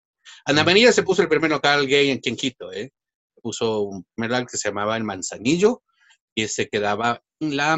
Ana 0.45 0.63
María 0.63 0.93
se 0.93 1.03
puso 1.03 1.23
el 1.23 1.29
primer 1.29 1.51
local 1.51 1.87
gay 1.87 2.11
en 2.11 2.21
Quito, 2.21 2.71
¿eh? 2.73 2.93
Puso 3.43 3.81
un 3.81 4.05
primer 4.15 4.31
local 4.31 4.47
que 4.51 4.59
se 4.59 4.69
llamaba 4.69 4.97
El 4.97 5.05
Manzanillo 5.05 5.83
y 6.35 6.47
se 6.47 6.69
quedaba 6.69 7.23
en 7.41 7.57
la 7.57 7.77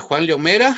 Juan 0.00 0.26
Leomera, 0.26 0.76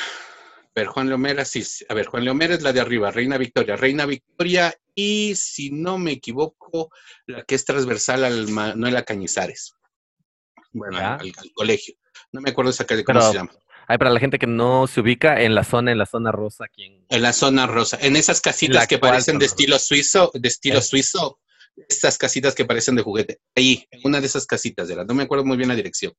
ver, 0.77 0.87
Juan 0.89 1.09
Leomera, 1.09 1.45
sí, 1.45 1.65
a 1.89 1.95
ver, 1.95 2.07
Juan 2.07 2.25
Leomera 2.25 2.55
es 2.55 2.63
la 2.63 2.73
de 2.73 2.81
arriba, 2.81 3.11
Reina 3.11 3.39
Victoria, 3.39 3.77
Reina 3.77 4.05
Victoria 4.05 4.75
y 4.95 5.35
si 5.35 5.71
no 5.71 5.97
me 5.99 6.13
equivoco, 6.13 6.91
la 7.27 7.43
que 7.45 7.55
es 7.55 7.65
transversal 7.65 8.25
al 8.25 8.49
Manuela 8.49 9.03
Cañizares. 9.03 9.75
Bueno, 10.79 10.99
al, 10.99 11.33
al 11.37 11.53
colegio. 11.55 11.95
No 12.33 12.41
me 12.41 12.51
acuerdo 12.51 12.71
exactamente 12.71 13.05
Pero- 13.07 13.21
cómo 13.21 13.33
se 13.33 13.39
llama. 13.39 13.53
Ay, 13.89 13.99
para 13.99 14.11
la 14.11 14.19
gente 14.19 14.41
que 14.41 14.49
no 14.49 14.89
se 14.89 15.01
ubica 15.01 15.41
en 15.41 15.55
la 15.55 15.63
zona, 15.63 15.93
en 15.93 15.99
la 15.99 16.07
zona 16.07 16.33
rosa 16.33 16.65
aquí 16.65 16.87
en... 16.87 17.07
En 17.09 17.23
la 17.23 17.33
zona 17.33 17.69
rosa, 17.69 17.97
en 18.01 18.17
esas 18.17 18.41
casitas 18.41 18.75
La 18.83 18.87
que 18.89 18.99
parecen 18.99 19.39
de 19.39 19.47
estilo 19.47 19.79
suizo, 19.79 20.33
de 20.35 20.49
estilo 20.49 20.83
suizo, 20.83 21.39
estas 21.89 22.19
casitas 22.19 22.57
que 22.57 22.65
parecen 22.65 22.97
de 22.97 23.03
juguete. 23.03 23.39
Ahí, 23.55 23.87
en 23.93 24.01
una 24.03 24.21
de 24.21 24.27
esas 24.27 24.45
casitas 24.45 24.91
era, 24.91 25.05
no 25.05 25.15
me 25.15 25.23
acuerdo 25.23 25.45
muy 25.45 25.57
bien 25.57 25.69
la 25.69 25.77
dirección. 25.77 26.13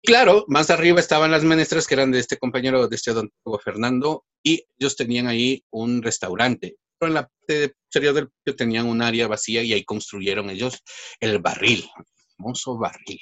Claro, 0.00 0.44
más 0.46 0.70
arriba 0.70 1.00
estaban 1.00 1.32
las 1.32 1.42
menestras 1.42 1.88
que 1.88 1.94
eran 1.94 2.12
de 2.12 2.20
este 2.20 2.36
compañero, 2.36 2.86
de 2.86 2.94
este 2.94 3.10
odontólogo 3.10 3.58
Fernando, 3.58 4.24
y 4.44 4.64
ellos 4.78 4.94
tenían 4.94 5.26
ahí 5.26 5.64
un 5.70 6.02
restaurante. 6.04 6.76
Pero 7.00 7.08
en 7.08 7.14
la 7.14 7.22
parte 7.26 7.74
posterior 7.82 8.14
del 8.14 8.54
tenían 8.56 8.86
un 8.86 9.02
área 9.02 9.26
vacía 9.26 9.60
y 9.64 9.72
ahí 9.72 9.84
construyeron 9.84 10.50
ellos 10.50 10.78
el 11.18 11.40
barril, 11.40 11.84
el 11.98 12.04
famoso 12.36 12.78
barril. 12.78 13.18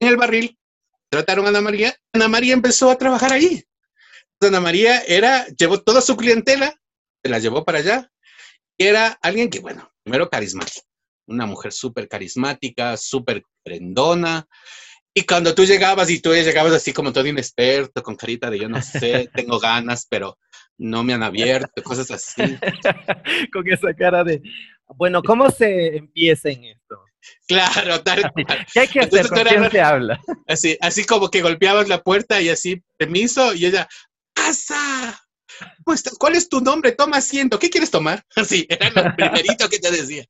En 0.00 0.08
el 0.08 0.16
barril 0.16 0.58
trataron 1.08 1.46
a 1.46 1.50
Ana 1.50 1.60
María, 1.60 1.94
Ana 2.12 2.28
María 2.28 2.54
empezó 2.54 2.90
a 2.90 2.98
trabajar 2.98 3.32
ahí. 3.32 3.64
Ana 4.40 4.60
María 4.60 5.00
era, 5.02 5.46
llevó 5.48 5.80
toda 5.80 6.00
su 6.00 6.16
clientela, 6.16 6.74
se 7.22 7.30
la 7.30 7.38
llevó 7.38 7.64
para 7.64 7.78
allá, 7.78 8.10
y 8.76 8.84
era 8.84 9.18
alguien 9.22 9.48
que, 9.48 9.60
bueno, 9.60 9.90
primero 10.02 10.28
carismático, 10.28 10.86
una 11.26 11.46
mujer 11.46 11.72
súper 11.72 12.08
carismática, 12.08 12.96
súper 12.96 13.42
prendona, 13.62 14.46
y 15.18 15.22
cuando 15.22 15.54
tú 15.54 15.64
llegabas 15.64 16.10
y 16.10 16.20
tú 16.20 16.34
llegabas 16.34 16.74
así 16.74 16.92
como 16.92 17.10
todo 17.10 17.26
inexperto, 17.26 18.02
con 18.02 18.16
carita 18.16 18.50
de 18.50 18.58
yo 18.58 18.68
no 18.68 18.82
sé, 18.82 19.30
tengo 19.34 19.58
ganas, 19.58 20.06
pero 20.10 20.36
no 20.76 21.02
me 21.04 21.14
han 21.14 21.22
abierto, 21.22 21.82
cosas 21.82 22.10
así. 22.10 22.42
Con 23.52 23.66
esa 23.66 23.94
cara 23.94 24.22
de... 24.24 24.42
Bueno, 24.94 25.22
¿cómo 25.22 25.50
se 25.50 25.96
empieza 25.96 26.50
en 26.50 26.64
esto? 26.64 27.02
Claro, 27.48 28.02
tal 28.02 28.24
Así, 28.24 28.44
cual. 28.44 28.66
¿Qué 28.72 28.80
hay 28.80 28.88
que 28.88 29.00
hacer? 29.00 29.20
Entonces, 29.20 29.30
¿Con 29.30 29.44
quién 29.44 29.70
se 29.70 29.80
habla? 29.80 30.20
Así, 30.46 30.76
así 30.80 31.04
como 31.04 31.30
que 31.30 31.42
golpeabas 31.42 31.88
la 31.88 32.02
puerta 32.02 32.40
y 32.40 32.48
así, 32.48 32.82
permiso, 32.96 33.54
y 33.54 33.66
ella, 33.66 33.88
¡pasa! 34.34 35.22
Pues, 35.84 36.02
¿Cuál 36.18 36.34
es 36.34 36.48
tu 36.50 36.60
nombre? 36.60 36.92
Toma 36.92 37.16
asiento. 37.18 37.58
¿Qué 37.58 37.70
quieres 37.70 37.90
tomar? 37.90 38.22
Así, 38.36 38.66
era 38.68 38.90
lo 38.90 39.16
primerito 39.16 39.68
que 39.70 39.78
te 39.78 39.90
decía. 39.90 40.24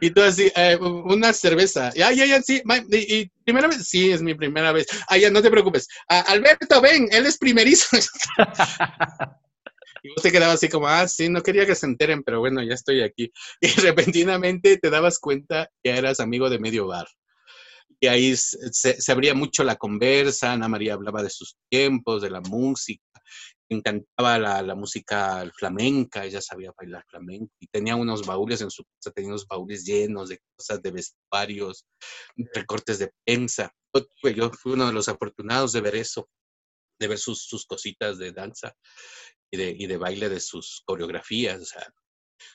Y 0.00 0.10
tú 0.10 0.22
así, 0.22 0.50
"Eh, 0.56 0.76
una 0.80 1.32
cerveza. 1.32 1.92
Y, 1.94 2.02
ay, 2.02 2.20
ay, 2.20 2.32
ay, 2.32 2.42
sí, 2.42 2.62
y 2.90 3.30
primera 3.44 3.68
vez, 3.68 3.86
sí, 3.86 4.10
es 4.10 4.22
mi 4.22 4.34
primera 4.34 4.72
vez. 4.72 4.86
Ah, 5.08 5.18
ya, 5.18 5.30
no 5.30 5.40
te 5.42 5.50
preocupes. 5.50 5.86
"Ah, 6.08 6.24
Alberto, 6.28 6.80
ven, 6.80 7.08
él 7.12 7.26
es 7.26 7.38
primerizo. 7.38 7.86
Y 10.02 10.10
vos 10.10 10.22
te 10.22 10.32
quedabas 10.32 10.56
así 10.56 10.68
como, 10.68 10.88
ah, 10.88 11.06
sí, 11.06 11.28
no 11.28 11.42
quería 11.42 11.64
que 11.64 11.76
se 11.76 11.86
enteren, 11.86 12.22
pero 12.24 12.40
bueno, 12.40 12.62
ya 12.62 12.74
estoy 12.74 13.02
aquí. 13.02 13.32
Y 13.60 13.68
repentinamente 13.80 14.76
te 14.78 14.90
dabas 14.90 15.18
cuenta 15.18 15.70
que 15.82 15.90
eras 15.90 16.20
amigo 16.20 16.50
de 16.50 16.58
medio 16.58 16.88
bar. 16.88 17.06
Y 18.00 18.08
ahí 18.08 18.34
se, 18.36 19.12
abría 19.12 19.32
mucho 19.32 19.62
la 19.62 19.76
conversa, 19.76 20.52
Ana 20.52 20.66
María 20.66 20.94
hablaba 20.94 21.22
de 21.22 21.30
sus 21.30 21.56
tiempos, 21.70 22.20
de 22.20 22.30
la 22.30 22.40
música, 22.40 23.04
encantaba 23.68 24.40
la, 24.40 24.60
la 24.60 24.74
música 24.74 25.48
flamenca, 25.56 26.24
ella 26.24 26.40
sabía 26.40 26.72
bailar 26.76 27.04
flamenco 27.08 27.52
y 27.60 27.68
tenía 27.68 27.94
unos 27.94 28.26
baúles 28.26 28.60
en 28.60 28.72
su 28.72 28.82
casa, 28.84 29.12
tenía 29.12 29.30
unos 29.30 29.46
baúles 29.46 29.84
llenos 29.84 30.30
de 30.30 30.40
cosas, 30.56 30.82
de 30.82 30.90
vestuarios, 30.90 31.86
recortes 32.52 32.98
de 32.98 33.12
prensa. 33.24 33.72
Yo, 33.94 34.30
yo 34.30 34.50
fui 34.50 34.72
uno 34.72 34.88
de 34.88 34.92
los 34.94 35.08
afortunados 35.08 35.70
de 35.70 35.80
ver 35.80 35.94
eso, 35.94 36.28
de 36.98 37.06
ver 37.06 37.18
sus, 37.18 37.44
sus 37.44 37.66
cositas 37.66 38.18
de 38.18 38.32
danza 38.32 38.74
y 39.52 39.56
de, 39.56 39.76
y 39.78 39.86
de 39.86 39.96
baile 39.98 40.28
de 40.28 40.40
sus 40.40 40.82
coreografías. 40.84 41.60
O 41.60 41.64
sea, 41.64 41.86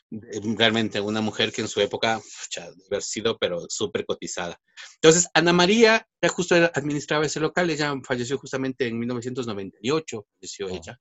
de- 0.09 0.41
realmente 0.57 0.99
una 0.99 1.21
mujer 1.21 1.53
que 1.53 1.61
en 1.61 1.67
su 1.69 1.79
época, 1.79 2.19
pucha, 2.19 2.65
debe 2.71 2.83
haber 2.91 3.03
sido, 3.03 3.37
pero 3.37 3.65
súper 3.69 4.05
cotizada. 4.05 4.59
Entonces, 4.95 5.29
Ana 5.33 5.53
María 5.53 6.05
ya 6.21 6.27
justo 6.29 6.55
administraba 6.73 7.25
ese 7.25 7.39
local, 7.39 7.69
ella 7.69 7.93
falleció 8.03 8.37
justamente 8.37 8.87
en 8.87 8.99
1998, 8.99 10.25
falleció 10.39 10.65
Oh. 10.67 10.69
ella 10.69 10.99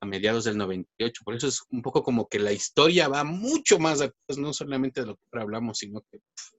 a 0.00 0.04
mediados 0.06 0.42
del 0.44 0.58
98, 0.58 1.22
por 1.24 1.36
eso 1.36 1.46
es 1.46 1.60
un 1.70 1.80
poco 1.80 2.02
como 2.02 2.28
que 2.28 2.40
la 2.40 2.50
historia 2.50 3.06
va 3.06 3.22
mucho 3.22 3.78
más 3.78 4.00
atrás, 4.00 4.36
no 4.36 4.52
solamente 4.52 5.00
de 5.02 5.06
lo 5.06 5.14
que 5.16 5.22
ahora 5.30 5.42
hablamos, 5.44 5.78
sino 5.78 6.00
que 6.10 6.18
pf, 6.18 6.56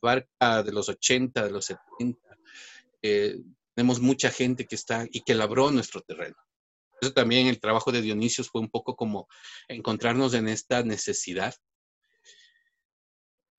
abarca 0.00 0.62
de 0.62 0.70
los 0.70 0.88
80, 0.88 1.42
de 1.44 1.50
los 1.50 1.64
70. 1.64 2.20
eh, 3.02 3.36
tenemos 3.74 3.98
mucha 3.98 4.30
gente 4.30 4.66
que 4.66 4.76
está 4.76 5.04
y 5.10 5.22
que 5.22 5.34
labró 5.34 5.72
nuestro 5.72 6.00
terreno. 6.02 6.36
Eso 7.00 7.12
también 7.12 7.46
el 7.46 7.60
trabajo 7.60 7.92
de 7.92 8.02
Dionisios 8.02 8.48
fue 8.48 8.60
un 8.60 8.68
poco 8.68 8.96
como 8.96 9.28
encontrarnos 9.68 10.34
en 10.34 10.48
esta 10.48 10.82
necesidad. 10.82 11.54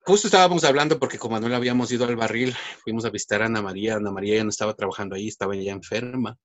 Justo 0.04 0.26
estábamos 0.26 0.64
hablando 0.64 0.98
porque 0.98 1.18
con 1.18 1.30
Manuel 1.30 1.54
habíamos 1.54 1.92
ido 1.92 2.04
al 2.04 2.16
barril, 2.16 2.54
fuimos 2.82 3.04
a 3.04 3.10
visitar 3.10 3.42
a 3.42 3.46
Ana 3.46 3.62
María, 3.62 3.96
Ana 3.96 4.10
María 4.10 4.36
ya 4.36 4.44
no 4.44 4.50
estaba 4.50 4.74
trabajando 4.74 5.14
ahí, 5.14 5.28
estaba 5.28 5.54
ya 5.54 5.72
enferma. 5.72 6.36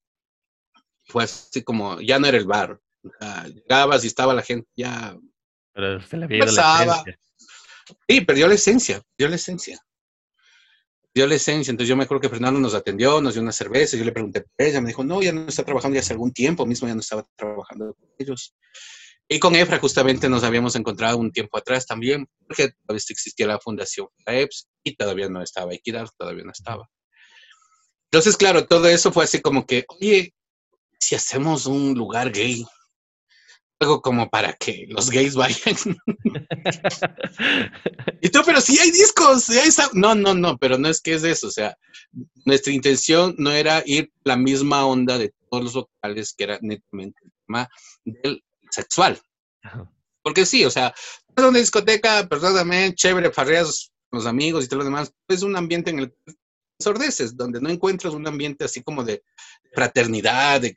Fue 1.05 1.23
así 1.23 1.63
como, 1.63 1.99
ya 2.01 2.19
no 2.19 2.27
era 2.27 2.38
el 2.38 2.45
bar. 2.45 2.79
Llegabas 3.53 4.03
y 4.03 4.07
estaba 4.07 4.33
la 4.33 4.43
gente 4.43 4.69
ya 4.75 5.17
Pero 5.73 6.01
se 6.01 6.17
le 6.17 6.25
había 6.25 6.38
ido 6.38 6.45
la 6.45 6.51
esencia. 6.51 7.19
Sí, 8.07 8.21
perdió 8.21 8.47
la 8.47 8.55
esencia, 8.55 9.01
perdió 9.15 9.29
la 9.29 9.36
esencia. 9.38 9.87
Perdió 11.17 11.30
la 11.30 11.36
esencia. 11.36 11.71
Entonces 11.71 11.89
yo 11.89 11.97
me 11.97 12.03
acuerdo 12.03 12.21
que 12.21 12.30
Fernando 12.30 12.60
nos 12.60 12.75
atendió, 12.75 13.19
nos 13.21 13.34
dio 13.34 13.41
una 13.41 13.51
cerveza, 13.51 13.97
yo 13.97 14.06
le 14.06 14.12
pregunté 14.12 14.41
por 14.41 14.67
ella, 14.67 14.80
me 14.82 14.89
dijo, 14.89 15.03
no, 15.03 15.19
ya 15.19 15.34
no 15.34 15.47
está 15.47 15.65
trabajando 15.65 15.95
ya 15.95 16.01
hace 16.01 16.13
algún 16.13 16.32
tiempo, 16.32 16.63
mismo 16.67 16.88
ya 16.88 16.93
no 16.93 16.99
estaba 16.99 17.25
trabajando 17.36 17.95
con 17.95 18.10
ellos. 18.19 18.53
Y 19.27 19.39
con 19.39 19.56
EFRA 19.56 19.80
justamente 19.80 20.30
nos 20.30 20.43
habíamos 20.43 20.75
encontrado 20.75 21.17
un 21.17 21.32
tiempo 21.32 21.58
atrás 21.58 21.88
también, 21.88 22.27
porque 22.45 22.69
todavía 22.86 23.03
existía 23.10 23.47
la 23.47 23.60
fundación 23.60 24.10
la 24.27 24.39
EPS 24.41 24.67
y 24.84 24.95
todavía 24.95 25.27
no 25.27 25.41
estaba 25.41 25.73
Equidad, 25.73 26.08
todavía 26.19 26.43
no 26.43 26.51
estaba. 26.51 26.88
Entonces, 28.12 28.38
claro, 28.38 28.67
todo 28.67 28.88
eso 28.88 29.12
fue 29.12 29.23
así 29.23 29.41
como 29.41 29.65
que, 29.65 29.86
oye, 29.88 30.36
si 30.99 31.15
hacemos 31.15 31.65
un 31.65 31.95
lugar 31.95 32.32
gay, 32.32 32.63
algo 33.79 34.01
como 34.01 34.29
para 34.29 34.53
que 34.53 34.85
los 34.89 35.09
gays 35.09 35.35
vayan. 35.35 35.75
Y 38.21 38.29
tú, 38.29 38.41
pero 38.45 38.59
si 38.59 38.77
hay 38.79 38.91
discos, 38.91 39.43
si 39.43 39.59
hay 39.59 39.69
No, 39.93 40.15
no, 40.15 40.33
no, 40.33 40.57
pero 40.57 40.77
no 40.77 40.89
es 40.89 40.99
que 40.99 41.13
es 41.13 41.23
eso. 41.23 41.47
O 41.47 41.51
sea, 41.51 41.77
nuestra 42.45 42.73
intención 42.73 43.35
no 43.37 43.51
era 43.51 43.83
ir 43.85 44.11
la 44.23 44.35
misma 44.35 44.85
onda 44.85 45.17
de 45.17 45.33
todos 45.49 45.63
los 45.63 45.75
locales, 45.75 46.33
que 46.35 46.45
era 46.45 46.59
netamente 46.61 47.19
el 47.23 47.31
tema 47.45 47.69
del 48.03 48.43
sexual. 48.71 49.21
Ajá. 49.61 49.89
Porque 50.27 50.45
sí, 50.45 50.65
o 50.65 50.69
sea, 50.69 50.93
es 51.37 51.43
una 51.43 51.57
discoteca, 51.57 52.27
perdóname, 52.27 52.93
chévere, 52.95 53.31
farreas 53.31 53.93
con 54.09 54.19
los 54.19 54.27
amigos 54.27 54.65
y 54.65 54.67
todo 54.67 54.79
lo 54.79 54.83
demás. 54.83 55.09
Es 55.29 55.41
un 55.41 55.55
ambiente 55.55 55.91
en 55.91 55.99
el 55.99 56.11
que 56.11 56.33
sordeces, 56.79 57.37
donde 57.37 57.61
no 57.61 57.69
encuentras 57.69 58.13
un 58.13 58.27
ambiente 58.27 58.65
así 58.65 58.83
como 58.83 59.05
de 59.05 59.23
fraternidad, 59.73 60.59
de 60.59 60.75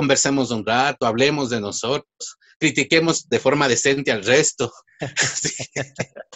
conversemos 0.00 0.50
un 0.50 0.64
rato, 0.64 1.04
hablemos 1.06 1.50
de 1.50 1.60
nosotros, 1.60 2.38
critiquemos 2.58 3.28
de 3.28 3.38
forma 3.38 3.68
decente 3.68 4.10
al 4.10 4.24
resto. 4.24 4.72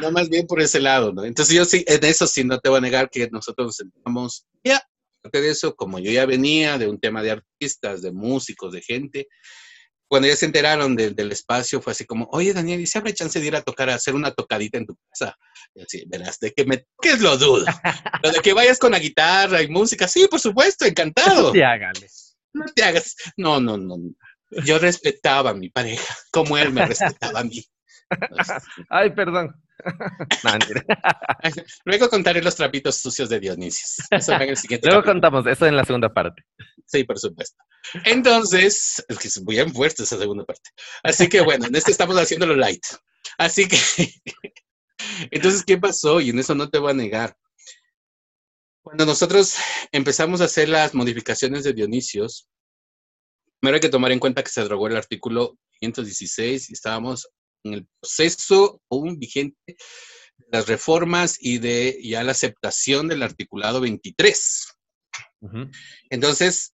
No, 0.00 0.10
más 0.10 0.28
bien 0.28 0.46
por 0.46 0.60
ese 0.60 0.80
lado, 0.80 1.12
¿no? 1.12 1.24
Entonces 1.24 1.54
yo 1.54 1.64
sí, 1.64 1.84
en 1.86 2.04
eso 2.04 2.26
sí 2.26 2.42
no 2.42 2.58
te 2.58 2.68
voy 2.68 2.78
a 2.78 2.80
negar 2.80 3.10
que 3.10 3.28
nosotros 3.30 3.66
nos 3.66 3.76
sentamos, 3.76 4.46
ya, 4.62 4.82
aparte 5.18 5.40
de 5.40 5.50
eso, 5.50 5.76
como 5.76 5.98
yo 5.98 6.10
ya 6.10 6.26
venía 6.26 6.78
de 6.78 6.88
un 6.88 6.98
tema 6.98 7.22
de 7.22 7.30
artistas, 7.32 8.02
de 8.02 8.10
músicos, 8.10 8.72
de 8.72 8.82
gente, 8.82 9.28
cuando 10.08 10.28
ya 10.28 10.36
se 10.36 10.46
enteraron 10.46 10.94
del- 10.96 11.14
del 11.14 11.32
espacio 11.32 11.80
fue 11.80 11.92
así 11.92 12.04
como, 12.04 12.28
oye 12.32 12.52
Daniel, 12.52 12.80
¿y 12.80 12.86
si 12.86 12.98
habrá 12.98 13.12
chance 13.12 13.40
de 13.40 13.46
ir 13.46 13.56
a 13.56 13.62
tocar, 13.62 13.90
a 13.90 13.94
hacer 13.94 14.14
una 14.14 14.32
tocadita 14.32 14.78
en 14.78 14.86
tu 14.86 14.96
casa? 15.10 15.36
Y 15.74 15.82
así, 15.82 16.04
verás, 16.06 16.38
de 16.40 16.52
que 16.52 16.64
me 16.64 16.78
toques 16.78 17.20
lo 17.20 17.36
dudo. 17.36 17.64
Lo 18.22 18.30
de 18.30 18.40
que 18.40 18.52
vayas 18.52 18.78
con 18.78 18.92
la 18.92 18.98
guitarra 18.98 19.60
y 19.62 19.68
música, 19.68 20.06
sí, 20.08 20.26
por 20.30 20.40
supuesto, 20.40 20.84
encantado. 20.84 21.52
Sí, 21.52 21.62
hágale. 21.62 22.08
No 22.52 22.64
te 22.74 22.82
hagas. 22.84 23.16
No, 23.36 23.60
no, 23.60 23.76
no. 23.76 23.96
Yo 24.64 24.78
respetaba 24.78 25.50
a 25.50 25.54
mi 25.54 25.68
pareja, 25.70 26.16
como 26.30 26.56
él 26.56 26.72
me 26.72 26.86
respetaba 26.86 27.40
a 27.40 27.44
mí. 27.44 27.64
Ay, 28.90 29.10
perdón. 29.10 29.54
No. 30.44 30.52
Luego 31.84 32.08
contaré 32.08 32.40
los 32.42 32.54
trapitos 32.54 32.96
sucios 32.96 33.28
de 33.28 33.40
Dionisios. 33.40 33.96
Eso 34.10 34.32
en 34.32 34.42
el 34.42 34.56
siguiente 34.56 34.86
Luego 34.86 35.02
capítulo. 35.02 35.20
contamos 35.30 35.46
eso 35.46 35.66
en 35.66 35.76
la 35.76 35.84
segunda 35.84 36.12
parte. 36.12 36.42
Sí, 36.86 37.04
por 37.04 37.18
supuesto. 37.18 37.56
Entonces, 38.04 39.04
es 39.08 39.18
que 39.18 39.28
es 39.28 39.42
muy 39.42 39.56
fuerte 39.70 40.04
esa 40.04 40.16
segunda 40.16 40.44
parte. 40.44 40.70
Así 41.02 41.28
que 41.28 41.40
bueno, 41.40 41.66
en 41.66 41.74
este 41.74 41.90
estamos 41.90 42.16
haciéndolo 42.16 42.54
light. 42.54 42.84
Así 43.36 43.66
que, 43.68 43.76
entonces, 45.30 45.64
¿qué 45.64 45.76
pasó? 45.76 46.20
Y 46.20 46.30
en 46.30 46.38
eso 46.38 46.54
no 46.54 46.70
te 46.70 46.78
voy 46.78 46.92
a 46.92 46.94
negar. 46.94 47.36
Cuando 48.82 49.06
nosotros 49.06 49.56
empezamos 49.92 50.40
a 50.40 50.44
hacer 50.44 50.68
las 50.68 50.94
modificaciones 50.94 51.64
de 51.64 51.72
Dionisios, 51.72 52.48
primero 53.60 53.76
hay 53.76 53.80
que 53.80 53.88
tomar 53.88 54.12
en 54.12 54.20
cuenta 54.20 54.42
que 54.42 54.50
se 54.50 54.62
drogó 54.62 54.88
el 54.88 54.96
artículo 54.96 55.58
516 55.80 56.70
y 56.70 56.72
estábamos 56.74 57.28
en 57.64 57.74
el 57.74 57.86
proceso 58.00 58.80
aún 58.90 59.18
vigente 59.18 59.56
de 59.66 60.46
las 60.52 60.66
reformas 60.66 61.36
y 61.40 61.58
de 61.58 61.98
ya 62.02 62.22
la 62.22 62.32
aceptación 62.32 63.08
del 63.08 63.22
articulado 63.22 63.80
23. 63.80 64.66
Ujú. 65.40 65.70
Entonces, 66.10 66.74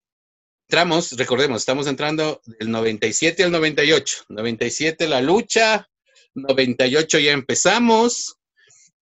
entramos, 0.69 1.13
recordemos, 1.13 1.63
estamos 1.63 1.87
entrando 1.87 2.41
del 2.45 2.71
97 2.71 3.45
al 3.45 3.53
98. 3.53 4.25
97 4.29 5.09
la 5.09 5.21
lucha, 5.21 5.89
98 6.35 7.19
ya 7.19 7.33
empezamos. 7.33 8.37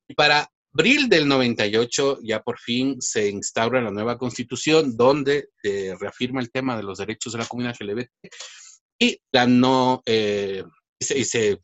Y 0.08 0.14
para 0.14 0.50
abril 0.72 1.08
del 1.08 1.26
98 1.26 2.20
ya 2.22 2.42
por 2.42 2.58
fin 2.58 3.00
se 3.00 3.28
instaura 3.28 3.80
la 3.80 3.90
nueva 3.90 4.18
constitución 4.18 4.96
donde 4.96 5.48
reafirma 5.98 6.40
el 6.40 6.50
tema 6.50 6.76
de 6.76 6.82
los 6.82 6.98
derechos 6.98 7.32
de 7.32 7.38
la 7.38 7.46
comunidad 7.46 7.76
LGBT 7.80 8.10
y 8.98 9.20
la 9.32 9.46
no, 9.46 10.02
eh, 10.06 10.64
y 10.98 11.24
se, 11.24 11.58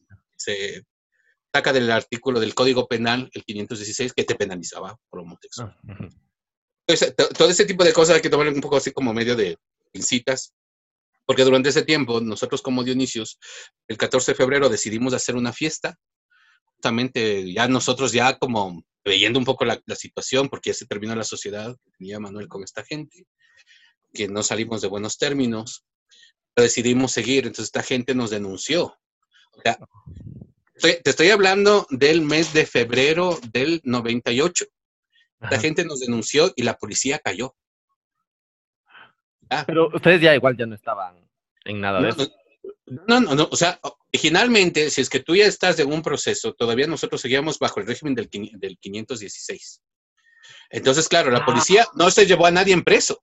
saca 1.53 1.73
del 1.73 1.91
artículo 1.91 2.41
del 2.41 2.55
Código 2.55 2.89
Penal, 2.89 3.31
el 3.33 3.45
516, 3.45 4.13
que 4.15 4.25
te 4.25 4.35
penalizaba 4.35 4.99
por 5.11 5.21
homosexual. 5.21 5.77
Ah, 5.89 6.09
Entonces, 6.87 7.15
todo 7.37 7.51
ese 7.51 7.67
tipo 7.67 7.85
de 7.85 7.93
cosas 7.93 8.17
hay 8.17 8.23
que 8.23 8.31
tomar 8.31 8.49
un 8.49 8.61
poco 8.61 8.77
así 8.77 8.93
como 8.93 9.13
medio 9.13 9.37
de 9.37 9.59
incitas, 9.93 10.55
porque 11.27 11.45
durante 11.45 11.69
ese 11.69 11.83
tiempo, 11.83 12.21
nosotros 12.21 12.63
como 12.63 12.83
Dionisios, 12.83 13.39
el 13.89 13.97
14 13.97 14.33
de 14.33 14.37
febrero 14.37 14.69
decidimos 14.69 15.15
hacer 15.15 15.37
una 15.37 15.53
fiesta, 15.53 15.97
justamente 16.65 17.53
ya 17.53 17.69
nosotros 17.69 18.13
ya 18.13 18.37
como 18.39 18.85
leyendo 19.05 19.39
un 19.39 19.45
poco 19.45 19.65
la, 19.65 19.81
situación, 19.95 20.49
porque 20.49 20.71
ya 20.71 20.75
se 20.75 20.87
terminó 20.87 21.15
la 21.15 21.25
sociedad 21.25 21.77
tenía 21.99 22.21
Manuel 22.21 22.49
con 22.49 22.63
esta 22.63 22.85
gente, 22.85 23.27
que 24.13 24.29
no 24.29 24.43
salimos 24.43 24.83
de 24.83 24.89
buenos 24.89 25.19
términos, 25.19 25.85
decidimos 26.57 27.13
seguir, 27.13 27.47
entonces 27.47 27.67
esta 27.67 27.83
gente 27.83 28.15
nos 28.15 28.31
denunció. 28.31 28.97
Te 30.83 31.11
estoy 31.11 31.31
hablando 31.31 31.87
del 31.91 32.23
mes 32.23 32.53
de 32.53 32.67
febrero 32.67 33.39
del 33.53 33.81
98. 33.85 34.67
La 35.51 35.59
gente 35.59 35.85
nos 35.85 36.01
denunció 36.01 36.53
y 36.57 36.63
la 36.63 36.77
policía 36.77 37.19
cayó. 37.19 37.57
Pero 39.67 39.89
ustedes 39.95 40.21
ya 40.21 40.35
igual 40.35 40.57
ya 40.57 40.67
no 40.67 40.75
estaban 40.75 41.29
en 41.65 41.81
nada 41.81 42.01
de 42.01 42.09
eso. 42.11 42.33
No, 42.87 43.21
no, 43.21 43.35
no, 43.35 43.49
o 43.51 43.57
sea, 43.57 43.81
originalmente, 44.13 44.91
si 44.91 45.01
es 45.01 45.09
que 45.09 45.21
tú 45.21 45.35
ya 45.35 45.47
estás 45.47 45.79
en 45.79 45.93
un 45.93 46.03
proceso, 46.03 46.53
todavía 46.53 46.87
nosotros 46.87 47.21
seguíamos 47.21 47.59
bajo 47.59 47.81
el 47.81 47.87
régimen 47.87 48.15
del, 48.15 48.29
del 48.31 48.79
516. 48.79 49.83
Entonces, 50.71 51.09
claro, 51.09 51.31
la 51.31 51.39
ah. 51.39 51.47
policía 51.47 51.87
no 51.95 52.11
se 52.11 52.27
llevó 52.27 52.47
a 52.47 52.51
nadie 52.51 52.73
en 52.73 52.83
preso, 52.83 53.23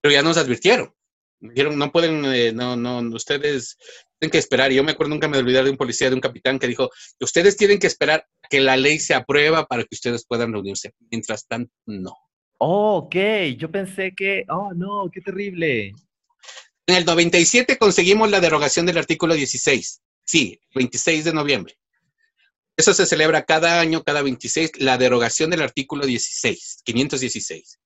pero 0.00 0.12
ya 0.12 0.22
nos 0.22 0.36
advirtieron. 0.36 0.94
Dijeron, 1.40 1.78
no 1.78 1.92
pueden, 1.92 2.24
eh, 2.26 2.52
no, 2.52 2.76
no, 2.76 2.98
ustedes 3.14 3.76
tienen 4.18 4.30
que 4.30 4.38
esperar. 4.38 4.72
Y 4.72 4.76
yo 4.76 4.84
me 4.84 4.92
acuerdo, 4.92 5.10
nunca 5.10 5.28
me 5.28 5.38
olvidar 5.38 5.64
de 5.64 5.70
un 5.70 5.76
policía, 5.76 6.08
de 6.08 6.14
un 6.14 6.20
capitán 6.20 6.58
que 6.58 6.66
dijo, 6.66 6.90
ustedes 7.20 7.56
tienen 7.56 7.78
que 7.78 7.86
esperar 7.86 8.26
que 8.48 8.60
la 8.60 8.76
ley 8.76 8.98
se 8.98 9.14
aprueba 9.14 9.66
para 9.66 9.82
que 9.82 9.94
ustedes 9.94 10.26
puedan 10.26 10.52
reunirse. 10.52 10.92
Mientras 11.10 11.46
tanto, 11.46 11.72
no. 11.86 12.16
Oh, 12.58 12.96
ok, 13.04 13.16
yo 13.58 13.70
pensé 13.70 14.14
que, 14.16 14.44
oh, 14.48 14.72
no, 14.74 15.10
qué 15.12 15.20
terrible. 15.20 15.92
En 16.86 16.94
el 16.94 17.04
97 17.04 17.76
conseguimos 17.78 18.30
la 18.30 18.40
derogación 18.40 18.86
del 18.86 18.98
artículo 18.98 19.34
16. 19.34 20.00
Sí, 20.24 20.60
26 20.74 21.24
de 21.24 21.32
noviembre. 21.32 21.74
Eso 22.76 22.92
se 22.92 23.06
celebra 23.06 23.44
cada 23.44 23.80
año, 23.80 24.02
cada 24.02 24.22
26, 24.22 24.72
la 24.80 24.98
derogación 24.98 25.50
del 25.50 25.62
artículo 25.62 26.04
16, 26.04 26.82
516. 26.84 27.80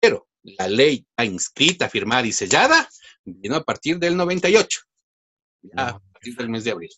Pero 0.00 0.28
la 0.42 0.68
ley 0.68 1.04
inscrita, 1.24 1.88
firmada 1.88 2.26
y 2.26 2.32
sellada 2.32 2.88
vino 3.24 3.56
a 3.56 3.64
partir 3.64 3.98
del 3.98 4.16
98, 4.16 4.80
ya 5.62 5.88
a 5.88 5.98
partir 5.98 6.36
del 6.36 6.48
mes 6.48 6.64
de 6.64 6.70
abril. 6.72 6.90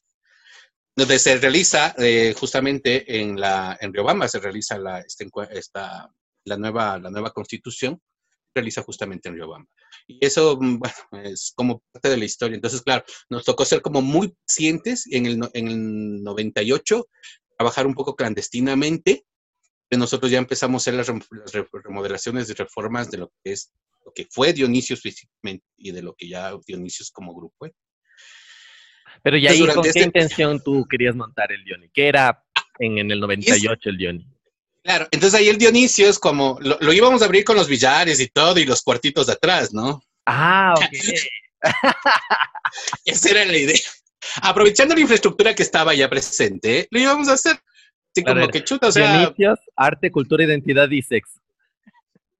Donde 0.94 1.18
se 1.18 1.38
realiza 1.38 1.94
eh, 1.98 2.34
justamente 2.38 3.20
en, 3.20 3.40
la, 3.40 3.78
en 3.80 3.92
Riobamba, 3.92 4.28
se 4.28 4.40
realiza 4.40 4.78
la, 4.78 5.00
este 5.00 5.28
esta, 5.50 6.10
la, 6.44 6.56
nueva, 6.56 6.98
la 6.98 7.10
nueva 7.10 7.32
constitución, 7.32 8.00
realiza 8.54 8.82
justamente 8.82 9.28
en 9.28 9.36
Riobamba. 9.36 9.68
Y 10.06 10.24
eso, 10.24 10.58
mm, 10.60 10.78
bueno, 10.78 10.94
es 11.24 11.52
como 11.54 11.82
parte 11.92 12.10
de 12.10 12.18
la 12.18 12.24
historia. 12.24 12.56
Entonces, 12.56 12.82
claro, 12.82 13.04
nos 13.30 13.44
tocó 13.44 13.64
ser 13.64 13.80
como 13.80 14.02
muy 14.02 14.34
pacientes 14.46 15.06
en 15.10 15.26
el, 15.26 15.40
en 15.54 15.68
el 15.68 16.22
98, 16.22 17.08
trabajar 17.56 17.86
un 17.86 17.94
poco 17.94 18.14
clandestinamente. 18.14 19.24
Nosotros 19.90 20.30
ya 20.30 20.38
empezamos 20.38 20.82
a 20.82 20.90
hacer 20.90 20.94
las 20.94 21.56
remodelaciones 21.84 22.48
y 22.48 22.54
reformas 22.54 23.10
de 23.10 23.18
lo 23.18 23.32
que 23.42 23.52
es 23.52 23.72
lo 24.04 24.12
que 24.12 24.26
fue 24.30 24.52
Dionisio 24.52 24.96
físicamente 24.96 25.64
y 25.76 25.92
de 25.92 26.02
lo 26.02 26.14
que 26.14 26.28
ya 26.28 26.52
Dionisio 26.66 27.04
como 27.12 27.34
grupo. 27.34 27.66
¿eh? 27.66 27.72
Pero 29.22 29.36
ya 29.36 29.50
ahí, 29.50 29.66
¿con 29.66 29.82
qué 29.82 29.88
este 29.88 30.02
intención 30.02 30.62
tú 30.62 30.86
querías 30.88 31.14
montar 31.14 31.52
el 31.52 31.64
Dioni? 31.64 31.88
¿Qué 31.92 32.08
era 32.08 32.44
en, 32.78 32.98
en 32.98 33.10
el 33.10 33.20
98 33.20 33.90
el 33.90 33.96
Dioni? 33.96 34.26
Claro, 34.82 35.06
entonces 35.12 35.38
ahí 35.38 35.48
el 35.48 35.58
Dionisio 35.58 36.08
es 36.08 36.18
como, 36.18 36.58
lo, 36.60 36.92
íbamos 36.92 37.22
a 37.22 37.26
abrir 37.26 37.44
con 37.44 37.56
los 37.56 37.68
billares 37.68 38.18
y 38.18 38.28
todo 38.28 38.58
y 38.58 38.64
los 38.64 38.82
cuartitos 38.82 39.28
de 39.28 39.34
atrás, 39.34 39.72
¿no? 39.72 40.02
Ah, 40.26 40.74
ok. 40.76 40.84
Esa 43.04 43.30
era 43.30 43.44
la 43.44 43.56
idea. 43.56 43.78
Aprovechando 44.42 44.94
la 44.94 45.00
infraestructura 45.00 45.54
que 45.54 45.62
estaba 45.62 45.94
ya 45.94 46.10
presente, 46.10 46.88
lo 46.90 46.98
íbamos 46.98 47.28
a 47.28 47.34
hacer. 47.34 47.60
Así 48.14 48.24
como 48.24 48.48
que 48.48 48.64
chuta, 48.64 48.88
o 48.88 48.92
sea. 48.92 49.18
Dionisios, 49.18 49.58
arte, 49.76 50.10
cultura, 50.10 50.44
identidad 50.44 50.90
y 50.90 51.02
sexo. 51.02 51.40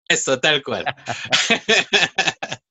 Eso, 0.09 0.39
tal 0.41 0.63
cual. 0.63 0.85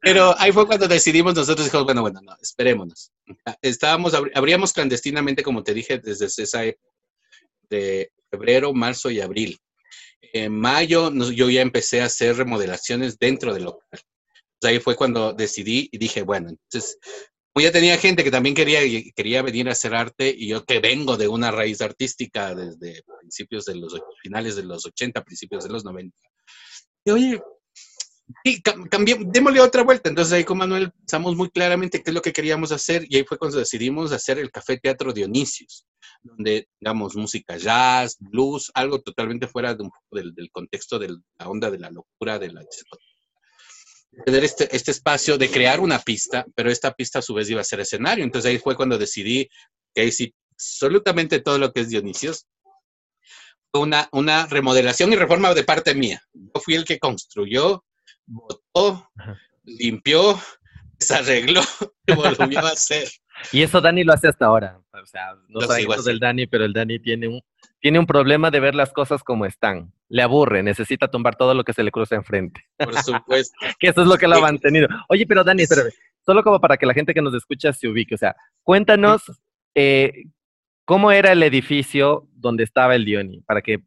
Pero 0.00 0.34
ahí 0.38 0.52
fue 0.52 0.66
cuando 0.66 0.88
decidimos, 0.88 1.34
nosotros 1.34 1.66
dijimos, 1.66 1.84
bueno, 1.84 2.00
bueno, 2.02 2.20
no, 2.22 2.34
esperémonos. 2.40 3.12
Estábamos, 3.62 4.14
abríamos 4.34 4.72
clandestinamente, 4.72 5.42
como 5.42 5.62
te 5.62 5.74
dije, 5.74 5.98
desde 5.98 6.26
esa 6.26 6.64
época 6.64 6.90
de 7.68 8.12
febrero, 8.30 8.72
marzo 8.72 9.10
y 9.10 9.20
abril. 9.20 9.58
En 10.32 10.52
mayo 10.52 11.10
yo 11.30 11.50
ya 11.50 11.62
empecé 11.62 12.02
a 12.02 12.06
hacer 12.06 12.36
remodelaciones 12.36 13.18
dentro 13.18 13.52
del 13.54 13.64
local. 13.64 14.00
ahí 14.62 14.78
fue 14.80 14.96
cuando 14.96 15.32
decidí 15.32 15.88
y 15.92 15.98
dije, 15.98 16.22
bueno, 16.22 16.50
entonces, 16.50 16.98
como 17.52 17.64
ya 17.64 17.72
tenía 17.72 17.96
gente 17.98 18.22
que 18.22 18.30
también 18.30 18.54
quería, 18.54 18.80
quería 19.14 19.42
venir 19.42 19.68
a 19.68 19.72
hacer 19.72 19.94
arte 19.94 20.34
y 20.36 20.48
yo 20.48 20.64
que 20.64 20.78
vengo 20.78 21.16
de 21.16 21.28
una 21.28 21.50
raíz 21.50 21.80
artística 21.80 22.54
desde 22.54 23.02
principios 23.20 23.64
de 23.64 23.76
los 23.76 23.98
finales 24.22 24.56
de 24.56 24.64
los 24.64 24.86
80, 24.86 25.24
principios 25.24 25.64
de 25.64 25.70
los 25.70 25.84
90. 25.84 26.16
Y 27.04 27.10
oye, 27.10 27.40
Sí, 28.44 28.62
démosle 29.26 29.60
otra 29.60 29.82
vuelta. 29.82 30.08
Entonces 30.08 30.32
ahí 30.32 30.44
con 30.44 30.58
Manuel 30.58 30.92
pensamos 30.92 31.36
muy 31.36 31.50
claramente 31.50 32.02
qué 32.02 32.10
es 32.10 32.14
lo 32.14 32.22
que 32.22 32.32
queríamos 32.32 32.72
hacer 32.72 33.04
y 33.08 33.16
ahí 33.16 33.24
fue 33.24 33.38
cuando 33.38 33.58
decidimos 33.58 34.12
hacer 34.12 34.38
el 34.38 34.50
Café 34.50 34.78
Teatro 34.78 35.12
Dionisios, 35.12 35.86
donde, 36.22 36.68
digamos, 36.80 37.16
música 37.16 37.56
jazz, 37.56 38.16
blues, 38.18 38.70
algo 38.74 39.00
totalmente 39.00 39.46
fuera 39.46 39.74
de 39.74 39.82
un 39.82 39.90
poco 39.90 40.16
del, 40.16 40.50
contexto 40.50 40.98
de 40.98 41.08
la 41.38 41.48
onda 41.48 41.70
de 41.70 41.78
la 41.78 41.90
locura 41.90 42.38
de 42.38 42.52
la 42.52 42.62
tener 44.24 44.44
este, 44.44 44.74
este 44.74 44.90
espacio 44.90 45.38
de 45.38 45.48
crear 45.48 45.80
una 45.80 45.98
pista, 46.00 46.44
pero 46.54 46.70
esta 46.70 46.92
pista 46.92 47.20
a 47.20 47.22
su 47.22 47.34
vez 47.34 47.48
iba 47.48 47.60
a 47.60 47.64
ser 47.64 47.80
escenario. 47.80 48.24
Entonces 48.24 48.50
ahí 48.50 48.58
fue 48.58 48.76
cuando 48.76 48.98
decidí 48.98 49.48
que 49.94 50.02
ahí 50.02 50.12
sí, 50.12 50.34
absolutamente 50.52 51.40
todo 51.40 51.58
lo 51.58 51.72
que 51.72 51.80
es 51.80 51.88
Dionisios, 51.88 52.46
una, 53.72 54.08
una 54.12 54.46
remodelación 54.46 55.12
y 55.12 55.16
reforma 55.16 55.54
de 55.54 55.64
parte 55.64 55.94
mía. 55.94 56.22
Yo 56.32 56.60
fui 56.60 56.74
el 56.74 56.84
que 56.84 56.98
construyó, 56.98 57.84
botó, 58.30 59.10
limpió, 59.64 60.38
desarregló 60.98 61.60
y 62.06 62.14
volvió 62.14 62.60
a 62.60 62.70
hacer. 62.70 63.08
Y 63.52 63.62
eso 63.62 63.80
Dani 63.80 64.04
lo 64.04 64.12
hace 64.12 64.28
hasta 64.28 64.44
ahora. 64.44 64.78
O 64.92 65.06
sea, 65.06 65.34
no 65.48 65.62
sabemos 65.62 66.04
del 66.04 66.18
Dani, 66.18 66.46
pero 66.46 66.66
el 66.66 66.74
Dani 66.74 66.98
tiene 66.98 67.26
un, 67.26 67.40
tiene 67.80 67.98
un 67.98 68.04
problema 68.04 68.50
de 68.50 68.60
ver 68.60 68.74
las 68.74 68.92
cosas 68.92 69.22
como 69.22 69.46
están. 69.46 69.94
Le 70.10 70.20
aburre, 70.20 70.62
necesita 70.62 71.08
tumbar 71.08 71.36
todo 71.36 71.54
lo 71.54 71.64
que 71.64 71.72
se 71.72 71.82
le 71.82 71.90
cruza 71.90 72.16
enfrente. 72.16 72.66
Por 72.76 72.94
supuesto. 72.96 73.56
que 73.80 73.88
eso 73.88 74.02
es 74.02 74.08
lo 74.08 74.18
que 74.18 74.28
lo 74.28 74.36
ha 74.36 74.40
mantenido. 74.40 74.88
Oye, 75.08 75.26
pero 75.26 75.42
Dani, 75.42 75.62
espérame, 75.62 75.90
solo 76.24 76.42
como 76.42 76.60
para 76.60 76.76
que 76.76 76.84
la 76.84 76.92
gente 76.92 77.14
que 77.14 77.22
nos 77.22 77.32
escucha 77.32 77.72
se 77.72 77.88
ubique. 77.88 78.14
O 78.14 78.18
sea, 78.18 78.36
cuéntanos 78.62 79.22
eh, 79.74 80.24
cómo 80.84 81.10
era 81.10 81.32
el 81.32 81.42
edificio 81.42 82.28
donde 82.34 82.64
estaba 82.64 82.94
el 82.94 83.06
Dioni, 83.06 83.40
para 83.40 83.62
que 83.62 83.84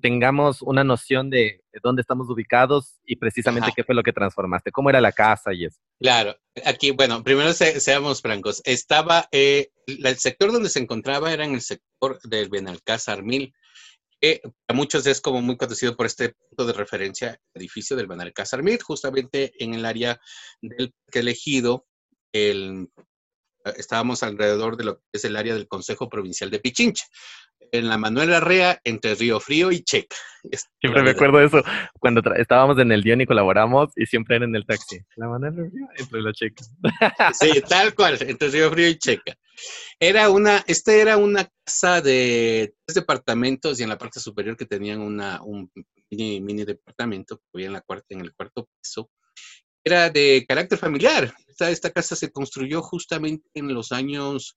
tengamos 0.00 0.62
una 0.62 0.84
noción 0.84 1.30
de 1.30 1.62
dónde 1.82 2.02
estamos 2.02 2.28
ubicados 2.28 3.00
y 3.04 3.16
precisamente 3.16 3.70
qué 3.74 3.84
fue 3.84 3.94
lo 3.94 4.02
que 4.02 4.12
transformaste, 4.12 4.72
cómo 4.72 4.90
era 4.90 5.00
la 5.00 5.12
casa 5.12 5.52
y 5.52 5.66
eso. 5.66 5.80
Claro, 6.00 6.36
aquí, 6.64 6.90
bueno, 6.90 7.22
primero 7.22 7.52
seamos 7.52 8.20
francos, 8.20 8.62
estaba, 8.64 9.28
eh, 9.32 9.70
el 9.86 10.16
sector 10.16 10.52
donde 10.52 10.68
se 10.68 10.80
encontraba 10.80 11.32
era 11.32 11.44
en 11.44 11.54
el 11.54 11.60
sector 11.60 12.18
del 12.22 12.48
Benalcázar 12.48 13.22
Mil, 13.22 13.52
que 14.20 14.42
a 14.68 14.74
muchos 14.74 15.06
es 15.06 15.20
como 15.20 15.40
muy 15.40 15.56
conocido 15.56 15.96
por 15.96 16.06
este 16.06 16.34
punto 16.34 16.66
de 16.66 16.72
referencia, 16.74 17.38
edificio 17.54 17.96
del 17.96 18.06
Benalcázar 18.06 18.62
Mil, 18.62 18.80
justamente 18.82 19.52
en 19.62 19.74
el 19.74 19.84
área 19.84 20.20
del 20.60 20.92
que 21.10 21.20
elegido, 21.20 21.86
el 22.32 22.88
estábamos 23.76 24.22
alrededor 24.22 24.76
de 24.76 24.84
lo 24.84 24.96
que 24.96 25.02
es 25.12 25.24
el 25.24 25.36
área 25.36 25.54
del 25.54 25.68
Consejo 25.68 26.08
Provincial 26.08 26.50
de 26.50 26.60
Pichincha 26.60 27.04
en 27.72 27.88
la 27.88 27.98
Manuel 27.98 28.32
Arrea 28.32 28.80
entre 28.84 29.14
Río 29.14 29.40
Frío 29.40 29.70
y 29.70 29.82
Checa. 29.82 30.16
Siempre 30.80 31.02
me 31.02 31.10
acuerdo 31.10 31.38
de 31.38 31.46
eso, 31.46 31.62
cuando 31.98 32.22
estábamos 32.36 32.78
en 32.78 32.92
el 32.92 33.02
Dion 33.02 33.20
y 33.20 33.26
colaboramos 33.26 33.92
y 33.96 34.06
siempre 34.06 34.36
era 34.36 34.44
en 34.44 34.56
el 34.56 34.66
taxi. 34.66 34.98
La 35.16 35.28
Manuel 35.28 35.52
Arrea 35.52 35.88
entre 35.96 36.22
la 36.22 36.32
Checa. 36.32 36.64
Sí, 37.32 37.60
tal 37.68 37.94
cual, 37.94 38.18
entre 38.20 38.48
Río 38.48 38.70
Frío 38.70 38.88
y 38.88 38.98
Checa. 38.98 39.34
Era 39.98 40.30
una, 40.30 40.64
esta 40.66 40.94
era 40.94 41.16
una 41.16 41.48
casa 41.64 42.00
de 42.00 42.74
tres 42.86 42.94
departamentos 42.94 43.78
y 43.78 43.82
en 43.82 43.90
la 43.90 43.98
parte 43.98 44.18
superior 44.20 44.56
que 44.56 44.64
tenían 44.64 45.00
una, 45.00 45.42
un 45.42 45.70
mini, 46.10 46.40
mini 46.40 46.64
departamento 46.64 47.36
que 47.38 47.44
había 47.54 47.66
en, 47.66 47.74
la 47.74 47.82
cuarta, 47.82 48.06
en 48.10 48.20
el 48.22 48.34
cuarto 48.34 48.68
piso. 48.80 49.10
Era 49.84 50.10
de 50.10 50.44
carácter 50.48 50.78
familiar. 50.78 51.34
Esta, 51.48 51.70
esta 51.70 51.90
casa 51.90 52.16
se 52.16 52.30
construyó 52.30 52.82
justamente 52.82 53.48
en 53.54 53.72
los 53.72 53.92
años 53.92 54.56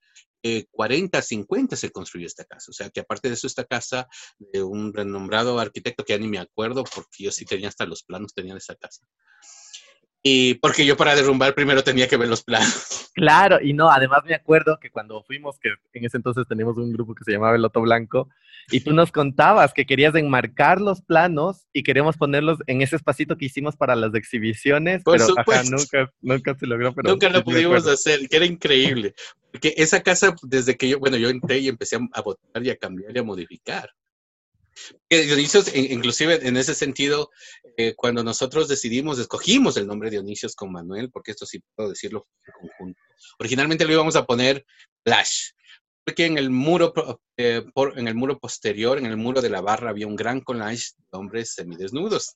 40, 0.72 1.22
50 1.22 1.76
se 1.76 1.92
construyó 1.92 2.28
esta 2.28 2.44
casa. 2.44 2.70
O 2.70 2.74
sea, 2.74 2.90
que 2.90 3.00
aparte 3.00 3.30
de 3.30 3.36
eso, 3.36 3.48
esta 3.48 3.64
casa 3.64 4.08
de 4.38 4.62
un 4.62 4.94
renombrado 4.94 5.60
arquitecto 5.60 6.04
que 6.04 6.14
ya 6.14 6.20
ni 6.20 6.28
me 6.28 6.40
acuerdo, 6.40 6.84
porque 6.84 7.24
yo 7.24 7.32
sí 7.32 7.46
tenía 7.46 7.70
hasta 7.70 7.86
los 7.86 8.04
planos, 8.04 8.34
tenía 8.34 8.56
esa 8.56 8.76
casa. 8.76 9.08
Y 10.26 10.54
porque 10.56 10.86
yo 10.86 10.96
para 10.96 11.16
derrumbar 11.16 11.54
primero 11.54 11.84
tenía 11.84 12.08
que 12.08 12.16
ver 12.16 12.30
los 12.30 12.44
planos. 12.44 13.12
Claro, 13.14 13.60
y 13.62 13.74
no, 13.74 13.92
además 13.92 14.22
me 14.26 14.34
acuerdo 14.34 14.80
que 14.80 14.90
cuando 14.90 15.22
fuimos, 15.24 15.60
que 15.60 15.70
en 15.94 16.06
ese 16.06 16.18
entonces 16.18 16.48
teníamos 16.48 16.78
un 16.78 16.94
grupo 16.94 17.14
que 17.14 17.26
se 17.26 17.34
llamaba 17.34 17.56
El 17.56 17.62
Loto 17.62 17.82
Blanco, 17.82 18.30
y 18.72 18.80
tú 18.80 18.94
nos 18.94 19.12
contabas 19.12 19.74
que 19.74 19.86
querías 19.86 20.16
enmarcar 20.16 20.80
los 20.80 21.02
planos 21.02 21.68
y 21.74 21.84
queríamos 21.84 22.18
ponerlos 22.18 22.60
en 22.68 22.82
ese 22.82 22.96
espacito 22.96 23.38
que 23.38 23.46
hicimos 23.46 23.76
para 23.76 23.96
las 23.96 24.16
exhibiciones, 24.16 25.04
pero 25.06 25.28
nunca, 25.70 26.12
nunca 26.22 26.56
se 26.56 26.68
logró. 26.68 26.94
Pero 26.94 27.12
nunca 27.12 27.30
lo 27.30 27.44
pudimos 27.44 27.86
hacer, 27.86 28.28
que 28.30 28.38
era 28.38 28.46
increíble. 28.46 29.14
Porque 29.52 29.74
esa 29.78 30.02
casa, 30.02 30.34
desde 30.44 30.78
que 30.78 30.90
yo, 30.90 31.00
bueno, 31.00 31.18
yo 31.18 31.30
entré 31.30 31.60
y 31.60 31.68
empecé 31.68 31.98
a 32.14 32.22
votar 32.22 32.64
y 32.66 32.70
a 32.70 32.78
cambiar 32.78 33.16
y 33.16 33.20
a 33.20 33.24
modificar. 33.24 33.90
Dionisios, 35.10 35.74
inclusive 35.76 36.48
en 36.48 36.58
ese 36.58 36.74
sentido, 36.74 37.30
eh, 37.78 37.94
cuando 37.96 38.24
nosotros 38.24 38.68
decidimos, 38.68 39.20
escogimos 39.20 39.78
el 39.78 39.88
nombre 39.88 40.10
Dionisios 40.10 40.56
con 40.56 40.72
Manuel, 40.72 41.12
porque 41.12 41.32
esto 41.32 41.46
sí 41.46 41.62
puedo 41.76 41.90
decirlo 41.90 42.28
en 42.46 42.54
conjunto. 42.54 43.02
Originalmente 43.40 43.86
lo 43.86 43.94
íbamos 43.94 44.16
a 44.16 44.26
poner 44.26 44.66
Flash, 45.04 45.52
porque 46.06 46.26
en 46.26 46.38
el 46.38 46.50
muro, 46.50 46.94
eh, 47.38 47.64
en 47.96 48.08
el 48.08 48.16
muro 48.16 48.40
posterior, 48.40 48.98
en 48.98 49.06
el 49.06 49.18
muro 49.18 49.42
de 49.42 49.50
la 49.50 49.62
barra, 49.62 49.90
había 49.90 50.08
un 50.08 50.16
gran 50.16 50.42
collage 50.42 50.92
de 50.98 51.18
hombres 51.18 51.54
semidesnudos. 51.54 52.36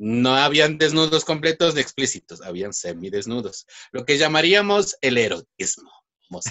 No 0.00 0.36
habían 0.36 0.78
desnudos 0.78 1.24
completos 1.24 1.74
ni 1.74 1.80
explícitos, 1.80 2.40
habían 2.42 2.72
semidesnudos. 2.72 3.66
Lo 3.90 4.04
que 4.04 4.16
llamaríamos 4.16 4.96
el 5.00 5.18
erotismo. 5.18 5.90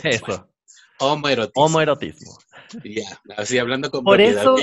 Eso. 0.03 0.49
Homoerotismo. 0.99 1.65
Homoerotismo. 1.65 2.37
Ya, 2.83 3.19
así 3.37 3.57
hablando 3.57 3.89
con 3.89 4.03
por 4.03 4.19
eso, 4.19 4.55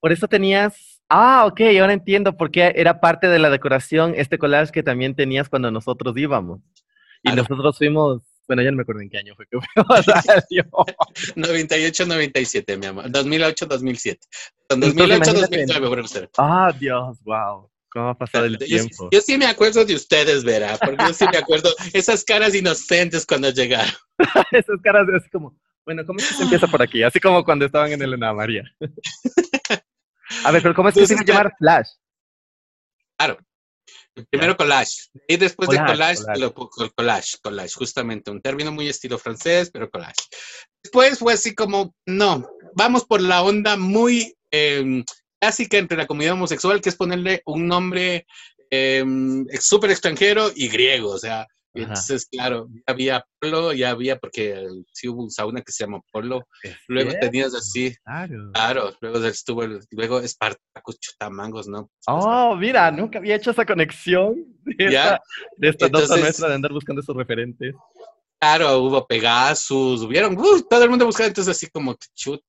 por 0.00 0.12
eso 0.12 0.28
tenías. 0.28 1.00
Ah, 1.08 1.44
ok, 1.46 1.60
ahora 1.80 1.92
entiendo 1.92 2.36
por 2.36 2.50
qué 2.52 2.72
era 2.76 3.00
parte 3.00 3.26
de 3.28 3.40
la 3.40 3.50
decoración 3.50 4.14
este 4.16 4.38
collage 4.38 4.70
que 4.70 4.82
también 4.84 5.16
tenías 5.16 5.48
cuando 5.48 5.70
nosotros 5.70 6.16
íbamos. 6.16 6.60
Y 7.22 7.32
nosotros 7.32 7.76
fuimos, 7.76 8.22
bueno, 8.46 8.62
ya 8.62 8.70
no 8.70 8.76
me 8.76 8.82
acuerdo 8.82 9.02
en 9.02 9.10
qué 9.10 9.18
año 9.18 9.34
fue 9.34 9.46
que 9.46 9.58
fuimos 9.74 10.06
98, 11.34 12.06
97, 12.06 12.76
mi 12.78 12.86
amor. 12.86 13.10
2008, 13.10 13.66
2007. 13.66 14.26
2008, 14.68 15.32
2009, 15.32 16.28
Ah, 16.38 16.72
Dios, 16.78 17.18
wow. 17.24 17.68
¿Cómo 17.92 18.10
ha 18.10 18.14
pasado 18.16 18.44
el 18.44 18.56
tiempo? 18.56 19.08
Yo, 19.10 19.20
sí 19.20 19.36
me 19.36 19.46
acuerdo 19.46 19.84
de 19.84 19.96
ustedes, 19.96 20.44
verá, 20.44 20.78
porque 20.78 21.04
yo 21.08 21.12
sí 21.12 21.24
me 21.30 21.38
acuerdo 21.38 21.70
esas 21.92 22.24
caras 22.24 22.54
inocentes 22.54 23.26
cuando 23.26 23.50
llegaron. 23.50 23.92
esas 24.52 24.80
caras 24.80 25.08
así 25.16 25.28
como, 25.30 25.56
bueno, 25.84 26.04
¿cómo 26.06 26.18
es 26.18 26.28
que 26.28 26.34
se 26.34 26.42
empieza 26.42 26.66
por 26.66 26.82
aquí? 26.82 27.02
Así 27.02 27.20
como 27.20 27.44
cuando 27.44 27.66
estaban 27.66 27.92
en 27.92 28.02
Elena 28.02 28.32
María. 28.32 28.64
A 30.44 30.52
ver, 30.52 30.62
pero 30.62 30.74
¿cómo 30.74 30.88
es 30.88 30.94
que 30.94 31.00
se 31.00 31.08
tiene 31.08 31.24
que 31.24 31.32
llamar 31.32 31.52
Flash? 31.58 31.88
Claro. 33.18 33.38
Primero 34.30 34.56
collage. 34.56 35.08
Y 35.28 35.36
después 35.36 35.68
de 35.70 35.76
collage, 35.76 36.22
collage, 36.94 37.38
collage, 37.42 37.74
justamente. 37.74 38.30
Un 38.30 38.40
término 38.40 38.72
muy 38.72 38.88
estilo 38.88 39.18
francés, 39.18 39.70
pero 39.72 39.90
collage. 39.90 40.14
Después 40.82 41.18
fue 41.18 41.32
así 41.32 41.54
como, 41.54 41.94
no, 42.06 42.48
vamos 42.74 43.04
por 43.04 43.20
la 43.20 43.42
onda 43.42 43.76
muy 43.76 44.34
em, 44.50 45.04
clásica 45.40 45.78
entre 45.78 45.96
la 45.96 46.06
comunidad 46.06 46.34
homosexual, 46.34 46.80
que 46.80 46.88
es 46.88 46.96
ponerle 46.96 47.42
un 47.46 47.66
nombre 47.66 48.26
eh, 48.70 49.04
súper 49.58 49.90
extranjero 49.90 50.50
y 50.54 50.68
griego. 50.68 51.10
O 51.10 51.18
sea, 51.18 51.46
entonces, 51.72 52.26
claro, 52.26 52.68
ya 52.72 52.82
había 52.86 53.26
Polo, 53.38 53.72
ya 53.72 53.90
había, 53.90 54.18
porque 54.18 54.66
sí 54.92 55.08
hubo 55.08 55.22
un 55.22 55.30
sauna 55.30 55.62
que 55.62 55.72
se 55.72 55.84
llama 55.84 56.00
Polo. 56.10 56.46
Luego 56.88 57.12
tenías 57.20 57.54
así. 57.54 57.94
Claro. 58.04 58.50
Claro, 58.52 58.92
luego 59.00 59.24
estuvo, 59.24 59.62
el, 59.62 59.80
luego 59.90 60.20
Espartaco 60.20 60.92
Chutamangos, 60.98 61.68
¿no? 61.68 61.90
Oh, 62.06 62.56
mira, 62.56 62.90
nunca 62.90 63.18
había 63.18 63.36
hecho 63.36 63.52
esa 63.52 63.64
conexión 63.64 64.34
de 64.64 64.86
esta, 64.86 65.20
de 65.56 65.68
esta 65.68 65.88
nota 65.88 66.16
nuestra 66.16 66.48
de 66.48 66.54
andar 66.54 66.72
buscando 66.72 67.02
esos 67.02 67.16
referentes. 67.16 67.74
Claro, 68.40 68.78
hubo 68.78 69.06
Pegasus, 69.06 70.02
hubieron, 70.02 70.36
uh, 70.36 70.62
todo 70.62 70.82
el 70.82 70.90
mundo 70.90 71.06
buscaba, 71.06 71.28
entonces 71.28 71.54
así 71.54 71.68
como, 71.70 71.96
chut, 72.14 72.42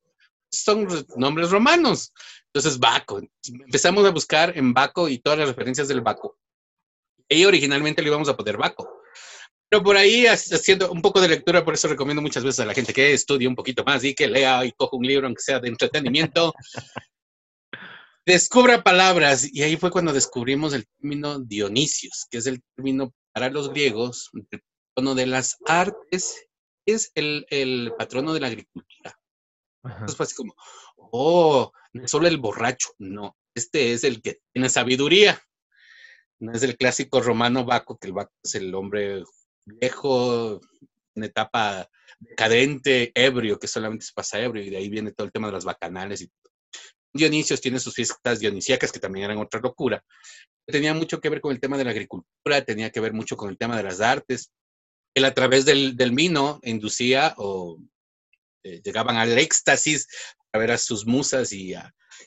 son 0.49 0.87
nombres 1.15 1.51
romanos. 1.51 2.13
Entonces, 2.53 2.79
Baco. 2.79 3.21
Empezamos 3.47 4.05
a 4.05 4.11
buscar 4.11 4.57
en 4.57 4.73
Baco 4.73 5.07
y 5.07 5.19
todas 5.19 5.39
las 5.39 5.47
referencias 5.47 5.87
del 5.87 6.01
Baco. 6.01 6.37
Y 7.29 7.45
originalmente 7.45 8.01
le 8.01 8.09
íbamos 8.09 8.27
a 8.27 8.35
poner 8.35 8.57
Baco. 8.57 9.00
Pero 9.71 9.83
por 9.83 9.95
ahí, 9.95 10.27
haciendo 10.27 10.91
un 10.91 11.01
poco 11.01 11.21
de 11.21 11.29
lectura, 11.29 11.63
por 11.63 11.73
eso 11.73 11.87
recomiendo 11.87 12.21
muchas 12.21 12.43
veces 12.43 12.59
a 12.59 12.65
la 12.65 12.73
gente 12.73 12.91
que 12.91 13.13
estudie 13.13 13.47
un 13.47 13.55
poquito 13.55 13.85
más 13.85 14.03
y 14.03 14.13
que 14.13 14.27
lea 14.27 14.65
y 14.65 14.73
coja 14.73 14.97
un 14.97 15.05
libro, 15.07 15.27
aunque 15.27 15.41
sea 15.41 15.61
de 15.61 15.69
entretenimiento. 15.69 16.53
descubra 18.25 18.83
palabras. 18.83 19.47
Y 19.49 19.63
ahí 19.63 19.77
fue 19.77 19.89
cuando 19.89 20.11
descubrimos 20.11 20.73
el 20.73 20.85
término 20.97 21.39
Dionisios, 21.39 22.27
que 22.29 22.39
es 22.39 22.47
el 22.47 22.61
término 22.75 23.13
para 23.31 23.49
los 23.49 23.69
griegos, 23.69 24.29
el 24.33 24.61
patrono 24.93 25.15
de 25.15 25.25
las 25.27 25.55
artes, 25.65 26.47
es 26.85 27.13
el, 27.15 27.45
el 27.49 27.93
patrono 27.97 28.33
de 28.33 28.41
la 28.41 28.47
agricultura. 28.47 29.17
Entonces 29.85 30.17
fue 30.17 30.25
así 30.25 30.35
como, 30.35 30.53
oh, 30.97 31.71
no 31.93 32.03
es 32.03 32.11
solo 32.11 32.27
el 32.27 32.39
borracho, 32.39 32.89
no, 32.99 33.37
este 33.55 33.93
es 33.93 34.03
el 34.03 34.21
que 34.21 34.41
tiene 34.51 34.67
sabiduría. 34.67 35.41
No 36.39 36.51
es 36.51 36.63
el 36.63 36.75
clásico 36.75 37.21
romano 37.21 37.63
Baco, 37.63 37.97
que 37.97 38.07
el 38.07 38.13
Baco 38.13 38.33
es 38.43 38.55
el 38.55 38.75
hombre 38.75 39.23
viejo, 39.65 40.59
en 41.15 41.23
etapa 41.23 41.89
decadente, 42.19 43.11
ebrio, 43.15 43.59
que 43.59 43.67
solamente 43.67 44.05
se 44.05 44.13
pasa 44.13 44.39
ebrio, 44.39 44.63
y 44.63 44.69
de 44.69 44.77
ahí 44.77 44.89
viene 44.89 45.11
todo 45.11 45.25
el 45.25 45.31
tema 45.31 45.47
de 45.47 45.53
las 45.53 45.65
bacanales. 45.65 46.21
Y 46.21 46.31
Dionisios 47.13 47.59
tiene 47.59 47.79
sus 47.79 47.93
fiestas 47.93 48.39
dionisíacas, 48.39 48.91
que 48.91 48.99
también 48.99 49.25
eran 49.25 49.37
otra 49.37 49.59
locura. 49.59 50.03
Tenía 50.65 50.93
mucho 50.93 51.19
que 51.19 51.29
ver 51.29 51.41
con 51.41 51.51
el 51.51 51.59
tema 51.59 51.77
de 51.77 51.83
la 51.83 51.91
agricultura, 51.91 52.63
tenía 52.63 52.89
que 52.89 52.99
ver 52.99 53.13
mucho 53.13 53.35
con 53.35 53.49
el 53.49 53.57
tema 53.57 53.75
de 53.75 53.83
las 53.83 53.99
artes. 53.99 54.51
Él 55.13 55.25
a 55.25 55.33
través 55.33 55.65
del, 55.65 55.97
del 55.97 56.11
vino 56.11 56.59
inducía 56.63 57.33
o 57.37 57.77
eh, 58.63 58.81
llegaban 58.81 59.17
al 59.17 59.37
éxtasis 59.37 60.07
a 60.53 60.57
ver 60.57 60.71
a 60.71 60.77
sus 60.77 61.05
musas 61.05 61.51
y, 61.51 61.73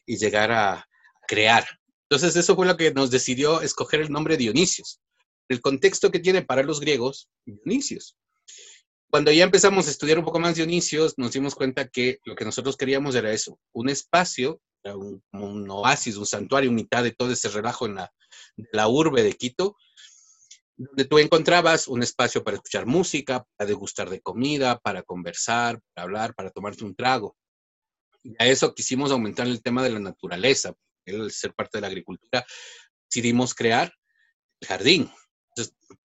y 0.05 0.17
llegar 0.19 0.53
a 0.53 0.87
crear. 1.27 1.67
Entonces 2.11 2.37
eso 2.37 2.55
fue 2.55 2.67
lo 2.67 2.77
que 2.77 2.93
nos 2.93 3.11
decidió 3.11 3.63
escoger 3.63 4.01
el 4.01 4.11
nombre 4.11 4.37
Dionisios 4.37 5.01
el 5.49 5.61
contexto 5.61 6.11
que 6.11 6.21
tiene 6.21 6.43
para 6.43 6.63
los 6.63 6.81
griegos 6.81 7.29
Dionisios. 7.45 8.17
Cuando 9.11 9.31
ya 9.31 9.45
empezamos 9.45 9.87
a 9.87 9.91
estudiar 9.91 10.19
un 10.19 10.25
poco 10.25 10.41
más 10.41 10.57
Dionisios, 10.57 11.15
nos 11.19 11.33
dimos 11.33 11.55
cuenta 11.55 11.89
que 11.89 12.19
lo 12.25 12.35
que 12.35 12.45
nosotros 12.45 12.77
queríamos 12.77 13.15
era 13.15 13.33
eso, 13.33 13.59
un 13.73 13.89
espacio, 13.89 14.61
un, 14.83 15.71
oasis, 15.71 16.17
un 16.17 16.27
santuario, 16.27 16.73
mitad 16.73 17.03
de 17.03 17.13
todo 17.13 17.33
ese 17.33 17.49
relajo 17.49 17.87
en 17.87 17.95
la, 17.97 18.13
la 18.73 18.89
urbe 18.89 19.23
de 19.23 19.33
Quito, 19.35 19.77
donde 20.77 21.05
tú 21.05 21.19
encontrabas 21.19 21.87
un 21.87 22.03
espacio 22.03 22.43
para 22.43 22.57
escuchar 22.57 22.87
música, 22.87 23.47
para 23.57 23.69
degustar 23.69 24.11
de 24.11 24.21
comida, 24.21 24.79
para 24.81 25.03
conversar, 25.03 25.81
para 25.95 26.05
hablar, 26.05 26.35
para 26.35 26.51
tomarte 26.51 26.85
un 26.85 26.95
trago. 26.95 27.37
Y 28.23 28.35
a 28.39 28.47
eso 28.47 28.75
quisimos 28.75 29.11
aumentar 29.11 29.47
el 29.47 29.63
tema 29.63 29.83
de 29.83 29.91
la 29.91 30.01
naturaleza. 30.01 30.75
El 31.07 31.31
ser 31.31 31.55
parte 31.55 31.79
de 31.79 31.83
la 31.83 31.87
agricultura, 31.89 32.45
decidimos 33.09 33.55
crear 33.55 33.93
el 34.61 34.69
jardín, 34.69 35.13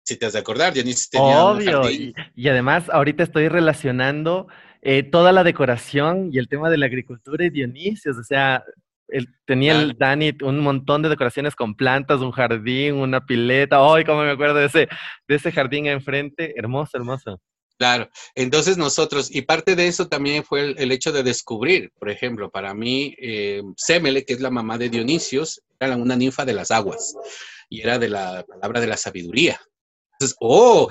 si 0.08 0.16
te 0.16 0.26
has 0.26 0.34
de 0.34 0.40
acordar, 0.40 0.74
Dionisio 0.74 1.10
tenía 1.12 1.44
Obvio, 1.44 1.90
y, 1.90 2.48
además 2.48 2.90
ahorita 2.90 3.24
estoy 3.24 3.50
relacionando 3.50 4.48
eh, 4.82 5.04
toda 5.04 5.34
la 5.34 5.44
decoración 5.44 6.30
y 6.32 6.38
el 6.38 6.48
tema 6.48 6.70
de 6.70 6.78
la 6.78 6.86
agricultura 6.86 7.44
y 7.44 7.50
Dionisio, 7.50 8.14
o 8.18 8.24
sea, 8.24 8.64
tenía 9.46 9.74
el 9.74 9.98
Dani 9.98 10.32
un 10.44 10.60
montón 10.60 11.02
de 11.02 11.10
decoraciones 11.10 11.56
con 11.56 11.76
plantas, 11.76 12.22
un 12.22 12.32
jardín, 12.32 12.96
una 12.96 13.26
pileta, 13.26 13.80
¡ay, 13.82 14.06
cómo 14.06 14.22
me 14.24 14.32
acuerdo 14.32 14.56
de 14.56 14.68
ese, 14.68 14.88
de 15.28 15.36
ese 15.36 15.52
jardín 15.52 15.88
enfrente! 15.88 16.54
Hermoso, 16.58 16.98
hermoso. 16.98 17.42
Claro, 17.78 18.10
entonces 18.34 18.78
nosotros, 18.78 19.30
y 19.30 19.42
parte 19.44 19.76
de 19.76 19.88
eso 19.88 20.08
también 20.08 20.44
fue 20.44 20.74
el, 20.78 20.92
hecho 20.92 21.12
de 21.12 21.22
descubrir, 21.22 21.92
por 22.00 22.10
ejemplo, 22.10 22.50
para 22.50 22.74
mí, 22.74 23.14
eh, 23.22 23.62
Semele, 23.76 24.26
que 24.26 24.34
es 24.34 24.40
la 24.40 24.50
mamá 24.50 24.78
de 24.78 24.90
Dionisios, 24.90 25.62
era 25.80 25.96
una 25.96 26.16
ninfa 26.16 26.44
de 26.44 26.54
las 26.54 26.72
aguas 26.72 27.14
y 27.70 27.82
era 27.82 28.00
de 28.00 28.10
la 28.10 28.44
palabra 28.48 28.82
de 28.82 28.88
la 28.88 28.98
sabiduría. 28.98 29.60
Entonces, 30.14 30.36
oh, 30.40 30.90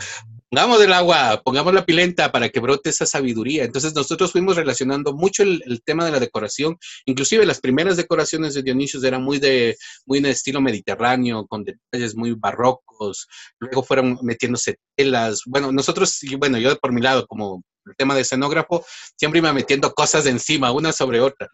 pongamos 0.51 0.81
el 0.81 0.93
agua, 0.93 1.43
pongamos 1.45 1.75
la 1.75 1.85
pilenta 1.85 2.31
para 2.31 2.49
que 2.49 2.61
brote 2.61 2.91
esa 2.91 3.07
sabiduría. 3.07 3.65
Entonces 3.65 3.95
nosotros 3.95 4.33
fuimos 4.33 4.57
relacionando 4.57 5.13
mucho 5.13 5.43
el, 5.43 5.83
tema 5.85 6.05
de 6.05 6.13
la 6.13 6.21
decoración. 6.21 6.79
Inclusive 7.05 7.45
las 7.45 7.61
primeras 7.61 7.97
decoraciones 7.97 8.55
de 8.55 8.63
Dionisios 8.63 9.03
eran 9.05 9.23
muy 9.23 9.39
de, 9.39 9.77
muy 10.07 10.19
en 10.19 10.27
estilo 10.27 10.61
mediterráneo, 10.61 11.47
con 11.47 11.65
detalles 11.65 12.17
muy 12.17 12.33
barrocos. 12.33 13.27
Luego 13.59 13.83
fueron 13.83 14.19
metiéndose 14.23 14.77
telas. 14.97 15.43
Bueno, 15.47 15.73
nosotros, 15.73 16.21
bueno, 16.39 16.59
yo 16.59 16.77
por 16.79 16.93
mi 16.93 17.01
lado, 17.01 17.27
como 17.27 17.63
el 17.85 17.97
tema 17.97 18.15
de 18.15 18.23
escenógrafo, 18.23 18.85
siempre 19.17 19.39
iba 19.39 19.53
metiendo 19.53 19.93
cosas 19.93 20.25
de 20.25 20.31
encima, 20.31 20.73
una 20.73 20.93
sobre 20.93 21.21
otra. 21.21 21.49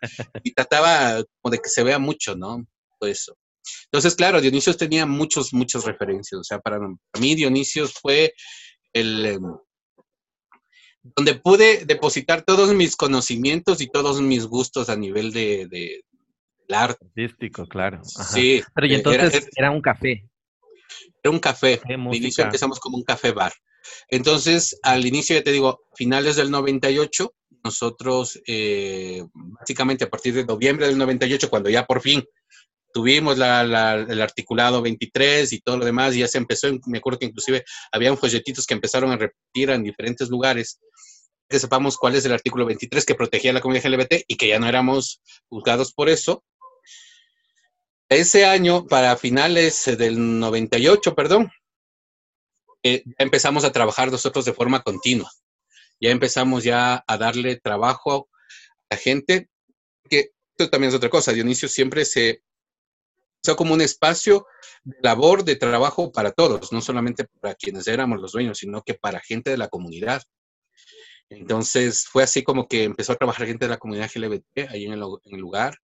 Y 0.45 0.53
trataba 0.53 1.23
como 1.41 1.51
de 1.51 1.59
que 1.59 1.69
se 1.69 1.83
vea 1.83 1.99
mucho, 1.99 2.35
¿no? 2.37 2.65
Todo 2.99 3.11
eso. 3.11 3.37
Entonces, 3.85 4.15
claro, 4.15 4.41
Dionisios 4.41 4.77
tenía 4.77 5.07
muchos, 5.07 5.53
muchas 5.53 5.85
referencias. 5.85 6.41
O 6.41 6.45
sea, 6.45 6.59
para, 6.61 6.79
mí 7.21 7.35
Dionisios 7.35 7.93
fue 7.93 8.35
el, 8.93 9.27
em, 9.27 9.43
donde 11.03 11.35
pude 11.35 11.85
depositar 11.85 12.43
todos 12.43 12.73
mis 12.75 12.97
conocimientos 12.97 13.81
y 13.81 13.89
todos 13.89 14.21
mis 14.21 14.47
gustos 14.47 14.89
a 14.89 14.97
nivel 14.97 15.33
de, 15.33 15.67
de, 15.69 16.05
arte. 16.75 17.05
Artístico, 17.05 17.67
claro. 17.67 18.01
Sí. 18.05 18.63
Pero 18.75 18.87
y 18.87 18.95
entonces 18.95 19.49
era, 19.57 19.71
un 19.71 19.83
café. 19.83 20.27
Era 21.23 21.31
un 21.31 21.39
café. 21.39 21.81
Al 21.85 22.15
inicio 22.15 22.45
empezamos 22.45 22.81
como 22.81 22.97
un 22.97 23.05
café 23.05 23.33
bar. 23.33 23.53
Entonces, 24.09 24.79
al 24.83 25.05
inicio, 25.05 25.37
ya 25.37 25.43
te 25.43 25.53
digo, 25.53 25.83
finales 25.95 26.37
del 26.37 26.51
98, 26.51 27.35
nosotros, 27.65 28.41
eh, 28.47 29.23
básicamente 29.35 30.05
a 30.05 30.11
partir 30.11 30.35
de 30.35 30.47
noviembre 30.47 30.87
del 30.87 30.99
98, 30.99 31.51
cuando 31.51 31.69
ya 31.69 31.85
por 31.85 32.01
fin 32.01 32.25
tuvimos 32.93 33.37
el 33.37 34.23
articulado 34.23 34.83
23 34.83 35.53
y 35.53 35.61
todo 35.61 35.79
lo 35.79 35.85
demás, 35.85 36.15
y 36.15 36.21
ya 36.21 36.29
se 36.29 36.39
empezó, 36.39 36.69
me 36.87 36.99
acuerdo 36.99 37.19
que 37.19 37.27
inclusive 37.27 37.65
habían 37.91 38.17
folletitos 38.17 38.67
que 38.67 38.75
empezaron 38.75 39.11
a 39.11 39.17
repetir 39.17 39.71
en 39.71 39.83
diferentes 39.83 40.29
lugares, 40.29 40.81
que 41.49 41.59
sepamos 41.59 41.97
cuál 41.97 42.15
es 42.15 42.25
el 42.25 42.33
artículo 42.33 42.67
23 42.67 43.05
que 43.05 43.15
protegía 43.15 43.51
a 43.51 43.55
la 43.55 43.61
comunidad 43.61 43.87
LGBT 43.87 44.25
y 44.27 44.37
que 44.37 44.49
ya 44.49 44.59
no 44.59 44.69
éramos 44.69 45.21
juzgados 45.49 45.93
por 45.93 46.09
eso. 46.09 46.45
Ese 48.09 48.45
año, 48.45 48.87
para 48.87 49.17
finales 49.17 49.85
del 49.97 50.39
98, 50.39 51.15
perdón, 51.15 51.51
eh, 52.83 53.05
empezamos 53.19 53.65
a 53.65 53.73
trabajar 53.73 54.11
nosotros 54.11 54.45
de 54.45 54.53
forma 54.53 54.83
continua. 54.83 55.31
Ya 56.01 56.11
empezamos 56.11 56.65
ya 56.65 57.05
a 57.07 57.17
darle 57.17 57.57
trabajo 57.57 58.29
a 58.91 58.95
la 58.95 58.97
gente, 58.99 59.49
que 60.11 60.33
esto 60.57 60.69
también 60.69 60.91
es 60.91 60.97
otra 60.97 61.09
cosa. 61.09 61.33
Dionisio 61.33 61.69
siempre 61.69 62.05
se 62.05 62.43
sea 63.43 63.55
como 63.55 63.75
un 63.75 63.81
espacio 63.81 64.47
de 64.85 64.97
labor, 65.03 65.45
de 65.45 65.57
trabajo 65.57 66.13
para 66.13 66.31
todos, 66.33 66.73
no 66.73 66.81
solamente 66.81 67.27
para 67.41 67.55
quienes 67.55 67.87
éramos 67.89 68.21
los 68.21 68.33
dueños, 68.33 68.59
sino 68.59 68.83
que 68.83 68.95
para 68.95 69.21
gente 69.21 69.51
de 69.51 69.59
la 69.59 69.69
comunidad. 69.69 70.23
Entonces 71.29 72.07
fue 72.07 72.23
así 72.23 72.43
como 72.43 72.69
que 72.69 72.85
empezó 72.85 73.13
a 73.13 73.17
trabajar 73.17 73.47
gente 73.47 73.65
de 73.65 73.71
la 73.71 73.79
comunidad 73.79 74.11
LGBT 74.15 74.71
ahí 74.71 74.85
en 74.85 74.93
el, 74.93 75.01
lugar. 75.39 75.77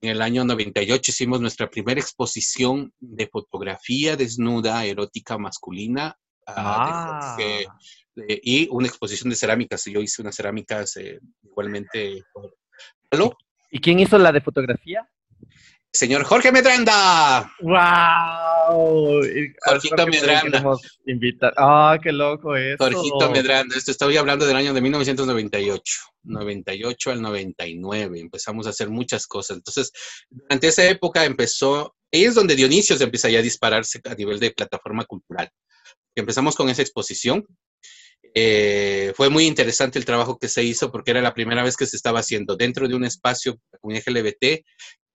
En 0.00 0.10
el 0.10 0.22
año 0.22 0.44
98 0.44 1.10
hicimos 1.10 1.40
nuestra 1.40 1.70
primera 1.70 2.00
exposición 2.00 2.92
de 2.98 3.28
fotografía 3.28 4.16
desnuda, 4.16 4.84
erótica, 4.84 5.38
masculina. 5.38 6.16
Ah, 6.44 7.36
ah. 7.38 7.76
y 8.16 8.68
una 8.72 8.88
exposición 8.88 9.30
de 9.30 9.36
cerámicas. 9.36 9.84
Yo 9.84 10.00
hice 10.00 10.22
unas 10.22 10.34
cerámicas 10.34 10.96
eh, 10.96 11.20
igualmente. 11.44 12.24
¿Y 13.70 13.80
quién 13.80 14.00
hizo 14.00 14.18
la 14.18 14.32
de 14.32 14.40
fotografía? 14.40 15.08
Señor 15.92 16.24
Jorge 16.24 16.50
Medranda. 16.50 17.52
¡Wow! 17.60 19.22
Jorgito 19.64 20.06
Medranda. 20.06 20.64
¡Ah, 21.56 21.98
qué 22.02 22.12
loco 22.12 22.56
es! 22.56 22.76
Jorgito 22.78 23.30
Medranda. 23.30 23.76
Esto 23.76 23.90
estoy 23.90 24.16
hablando 24.16 24.46
del 24.46 24.56
año 24.56 24.72
de 24.72 24.80
1998. 24.80 25.82
98 26.24 27.10
al 27.10 27.22
99. 27.22 28.20
Empezamos 28.20 28.66
a 28.66 28.70
hacer 28.70 28.88
muchas 28.88 29.26
cosas. 29.26 29.58
Entonces, 29.58 29.92
durante 30.30 30.68
esa 30.68 30.88
época 30.88 31.24
empezó, 31.24 31.94
ahí 32.12 32.24
es 32.24 32.34
donde 32.34 32.56
Dionisio 32.56 32.96
se 32.96 33.04
empieza 33.04 33.28
ya 33.28 33.40
a 33.40 33.42
dispararse 33.42 34.00
a 34.04 34.14
nivel 34.14 34.40
de 34.40 34.52
plataforma 34.52 35.04
cultural. 35.04 35.50
Empezamos 36.14 36.56
con 36.56 36.68
esa 36.68 36.82
exposición. 36.82 37.44
Eh, 38.34 39.12
fue 39.14 39.28
muy 39.28 39.44
interesante 39.44 39.98
el 39.98 40.06
trabajo 40.06 40.38
que 40.38 40.48
se 40.48 40.62
hizo 40.62 40.90
porque 40.90 41.10
era 41.10 41.20
la 41.20 41.34
primera 41.34 41.62
vez 41.62 41.76
que 41.76 41.84
se 41.84 41.96
estaba 41.96 42.20
haciendo 42.20 42.56
dentro 42.56 42.88
de 42.88 42.94
un 42.94 43.04
espacio 43.04 43.58
comunidad 43.78 44.04
LGBT 44.06 44.64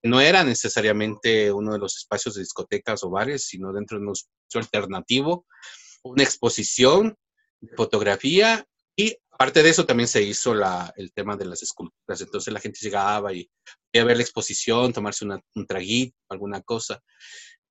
no 0.03 0.21
era 0.21 0.43
necesariamente 0.43 1.51
uno 1.51 1.73
de 1.73 1.79
los 1.79 1.97
espacios 1.97 2.35
de 2.35 2.41
discotecas 2.41 3.03
o 3.03 3.09
bares, 3.09 3.45
sino 3.45 3.73
dentro 3.73 3.99
de 3.99 4.05
un 4.05 4.13
espacio 4.13 4.61
alternativo, 4.61 5.45
una 6.03 6.23
exposición 6.23 7.17
de 7.59 7.75
fotografía 7.75 8.65
y 8.95 9.17
aparte 9.31 9.63
de 9.63 9.69
eso 9.69 9.85
también 9.85 10.07
se 10.07 10.23
hizo 10.23 10.53
la, 10.53 10.93
el 10.97 11.11
tema 11.13 11.35
de 11.35 11.45
las 11.45 11.61
esculturas. 11.63 12.21
Entonces 12.21 12.53
la 12.53 12.59
gente 12.59 12.79
llegaba 12.81 13.33
y 13.33 13.49
a 13.93 14.03
ver 14.03 14.17
la 14.17 14.23
exposición, 14.23 14.93
tomarse 14.93 15.25
un 15.25 15.67
traguito, 15.67 16.15
alguna 16.29 16.61
cosa. 16.61 17.01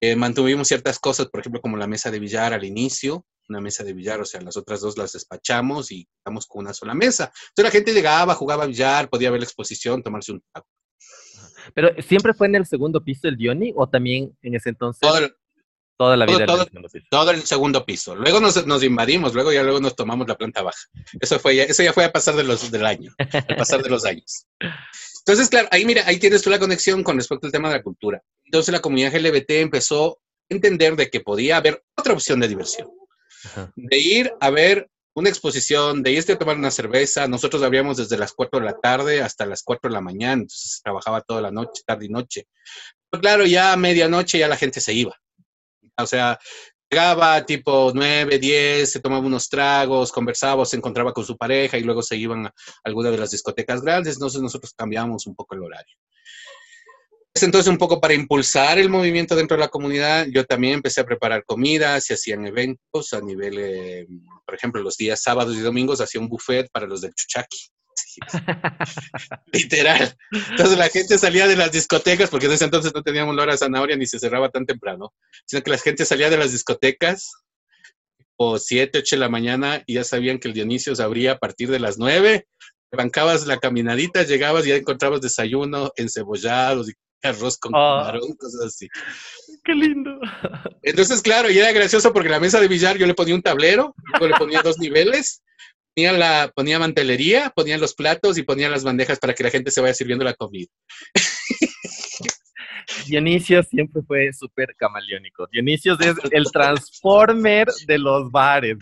Eh, 0.01 0.17
mantuvimos 0.17 0.69
ciertas 0.69 0.99
cosas, 0.99 1.29
por 1.29 1.41
ejemplo, 1.41 1.61
como 1.61 1.77
la 1.77 1.87
mesa 1.87 2.11
de 2.11 2.19
billar 2.19 2.53
al 2.53 2.65
inicio, 2.65 3.25
una 3.49 3.61
mesa 3.61 3.85
de 3.85 3.93
billar, 3.93 4.21
o 4.21 4.25
sea, 4.25 4.41
las 4.41 4.57
otras 4.57 4.81
dos 4.81 4.99
las 4.99 5.13
despachamos 5.13 5.91
y 5.93 6.09
estamos 6.19 6.47
con 6.47 6.65
una 6.65 6.75
sola 6.75 6.95
mesa. 6.95 7.33
Entonces 7.49 7.65
la 7.65 7.71
gente 7.71 7.95
llegaba, 7.95 8.35
jugaba 8.35 8.67
billar, 8.67 9.09
podía 9.09 9.31
ver 9.31 9.41
la 9.41 9.47
exposición, 9.47 10.03
tomarse 10.03 10.33
un 10.33 10.43
trago. 10.53 10.67
Pero 11.75 11.91
¿siempre 12.03 12.35
fue 12.35 12.47
en 12.47 12.57
el 12.57 12.67
segundo 12.67 13.03
piso 13.03 13.29
el 13.29 13.37
Diony 13.37 13.73
o 13.77 13.89
también 13.89 14.37
en 14.43 14.55
ese 14.55 14.71
entonces? 14.71 15.09
toda 15.99 16.17
la 16.17 16.27
vida 16.27 16.45
todo, 16.45 16.57
en 16.57 16.63
el 16.63 16.67
segundo 16.67 16.89
piso. 16.89 17.07
Todo 17.11 17.31
el 17.31 17.43
segundo 17.43 17.87
piso. 17.87 18.17
Luego 18.17 18.41
nos, 18.41 18.67
nos, 18.67 18.83
invadimos, 18.83 19.35
luego 19.35 19.53
ya 19.53 19.63
luego 19.63 19.81
nos 19.81 19.97
tomamos 19.97 20.29
la 20.29 20.37
planta 20.37 20.63
baja. 20.63 20.79
Eso 21.21 21.39
fue 21.39 21.57
ya, 21.57 21.65
eso 21.65 21.83
ya 21.83 21.93
fue 21.93 22.05
a 22.05 22.13
pasar 22.13 22.37
de 22.37 22.45
los, 22.45 22.71
del 22.71 22.85
año, 22.85 23.13
a 23.19 23.57
pasar 23.57 23.83
de 23.83 23.89
los 23.89 24.05
años. 24.05 24.47
Entonces, 25.27 25.49
claro, 25.49 25.69
ahí 25.71 25.85
mira, 25.85 26.03
ahí 26.07 26.19
tienes 26.19 26.43
tú 26.43 26.51
la 26.51 26.59
conexión 26.59 27.03
con 27.03 27.17
respecto 27.17 27.47
al 27.47 27.53
tema 27.53 27.69
de 27.69 27.77
la 27.77 27.83
cultura. 27.83 28.23
Entonces 28.45 28.73
la 28.73 28.81
comunidad 28.81 29.15
LGBT 29.15 29.51
empezó 29.53 30.13
a 30.13 30.15
entender 30.55 30.97
de 30.97 31.09
que 31.09 31.21
podía 31.21 31.57
haber 31.57 31.83
otra 31.97 32.13
opción 32.13 32.41
de 32.41 32.49
diversión. 32.49 32.89
De 33.75 33.99
ir 33.99 34.33
a 34.41 34.51
ver 34.51 34.91
una 35.17 35.31
exposición, 35.31 36.03
de 36.03 36.13
irte 36.13 36.35
a 36.35 36.39
tomar 36.39 36.57
una 36.57 36.71
cerveza. 36.71 37.27
Nosotros 37.27 37.63
abríamos 37.63 37.97
desde 37.97 38.19
las 38.19 38.33
4 38.33 38.61
de 38.61 38.67
la 38.67 38.79
tarde 38.79 39.23
hasta 39.23 39.47
las 39.47 39.63
4 39.63 39.89
de 39.89 39.95
la 39.95 40.03
mañana, 40.03 40.43
entonces 40.43 40.81
trabajaba 40.85 41.23
toda 41.23 41.41
la 41.41 41.51
noche, 41.51 41.83
tarde 41.87 42.05
y 42.05 42.09
noche. 42.11 42.47
Pero 43.11 43.23
claro, 43.23 43.47
ya 43.47 43.73
a 43.73 43.77
medianoche 43.77 44.39
ya 44.39 44.47
la 44.47 44.59
gente 44.59 44.79
se 44.79 44.93
iba. 44.93 45.19
O 45.97 46.07
sea, 46.07 46.39
llegaba 46.91 47.47
tipo 47.47 47.93
9, 47.95 48.39
10, 48.39 48.93
se 48.93 49.01
tomaba 49.01 49.27
unos 49.27 49.49
tragos, 49.49 50.13
conversaba, 50.13 50.67
se 50.67 50.77
encontraba 50.77 51.15
con 51.15 51.25
su 51.25 51.35
pareja 51.39 51.79
y 51.79 51.83
luego 51.83 52.03
se 52.03 52.17
iban 52.17 52.47
a 52.47 52.55
alguna 52.85 53.11
de 53.11 53.17
las 53.17 53.31
discotecas 53.31 53.81
grandes, 53.81 54.17
entonces 54.17 54.43
nosotros 54.43 54.75
cambiamos 54.77 55.27
un 55.27 55.35
poco 55.35 55.55
el 55.55 55.63
horario. 55.63 55.97
Entonces, 57.43 57.71
un 57.71 57.79
poco 57.79 58.01
para 58.01 58.15
impulsar 58.15 58.79
el 58.79 58.89
movimiento 58.89 59.37
dentro 59.37 59.57
de 59.57 59.63
la 59.63 59.69
comunidad, 59.69 60.27
yo 60.31 60.45
también 60.45 60.75
empecé 60.75 61.01
a 61.01 61.05
preparar 61.05 61.45
comidas, 61.45 62.05
se 62.05 62.15
hacían 62.15 62.47
eventos 62.47 63.13
a 63.13 63.21
nivel, 63.21 63.59
eh, 63.59 64.07
por 64.45 64.55
ejemplo, 64.55 64.83
los 64.83 64.97
días 64.97 65.23
sábados 65.23 65.57
y 65.57 65.61
domingos 65.61 66.01
hacía 66.01 66.21
un 66.21 66.29
buffet 66.29 66.69
para 66.71 66.87
los 66.87 67.01
del 67.01 67.15
Chuchaki. 67.15 67.59
Literal. 69.53 70.17
Entonces 70.51 70.79
la 70.79 70.89
gente 70.89 71.19
salía 71.19 71.47
de 71.47 71.57
las 71.57 71.73
discotecas, 71.73 72.31
porque 72.31 72.47
en 72.47 72.53
ese 72.53 72.65
entonces 72.65 72.93
no 72.95 73.03
teníamos 73.03 73.35
la 73.35 73.43
hora 73.43 73.53
de 73.53 73.59
zanahoria 73.59 73.97
ni 73.97 74.07
se 74.07 74.19
cerraba 74.19 74.49
tan 74.51 74.67
temprano, 74.67 75.13
sino 75.47 75.63
que 75.63 75.71
la 75.71 75.79
gente 75.79 76.05
salía 76.05 76.31
de 76.31 76.39
las 76.39 76.53
discotecas 76.53 77.33
o 78.39 78.59
7, 78.59 78.99
8 78.99 79.17
de 79.17 79.21
la 79.21 79.29
mañana 79.29 79.83
y 79.87 79.95
ya 79.95 80.05
sabían 80.05 80.39
que 80.39 80.49
el 80.49 80.55
Dionisio 80.55 80.95
se 80.95 81.03
abría 81.03 81.33
a 81.33 81.39
partir 81.39 81.71
de 81.71 81.81
las 81.81 81.99
9. 81.99 82.47
Bancabas 82.93 83.47
la 83.47 83.59
caminadita, 83.59 84.23
llegabas 84.23 84.67
y 84.67 84.71
ya 84.71 84.77
encontrabas 84.77 85.21
desayuno, 85.21 85.91
encebollados 85.97 86.89
y 86.89 86.95
arroz 87.23 87.59
con 87.59 87.73
camarón, 87.73 88.35
cosas 88.37 88.67
así. 88.67 88.89
Qué 89.65 89.75
lindo. 89.75 90.19
Entonces, 90.83 91.23
claro, 91.23 91.51
y 91.51 91.59
era 91.59 91.73
gracioso 91.73 92.13
porque 92.13 92.29
la 92.29 92.41
mesa 92.41 92.61
de 92.61 92.69
billar 92.69 92.97
yo 92.99 93.07
le 93.07 93.15
ponía 93.15 93.35
un 93.35 93.43
tablero, 93.43 93.95
luego 94.13 94.29
le 94.29 94.35
ponía 94.35 94.63
dos 94.63 94.79
niveles, 94.79 95.43
ponía, 95.95 96.13
la, 96.13 96.53
ponía 96.55 96.79
mantelería, 96.79 97.51
ponía 97.55 97.79
los 97.79 97.95
platos 97.95 98.39
y 98.39 98.43
ponía 98.43 98.69
las 98.69 98.85
bandejas 98.85 99.19
para 99.19 99.35
que 99.35 99.43
la 99.45 99.51
gente 99.51 99.71
se 99.71 99.81
vaya 99.81 99.95
sirviendo 99.95 100.25
la 100.25 100.35
comida. 100.35 100.69
Dionisio 103.07 103.63
siempre 103.63 104.03
fue 104.07 104.33
súper 104.33 104.75
camaleónico. 104.77 105.47
Dionisio 105.51 105.99
es 105.99 106.17
el 106.31 106.45
transformer 106.53 107.69
de 107.87 107.99
los 107.99 108.31
bares. 108.31 108.77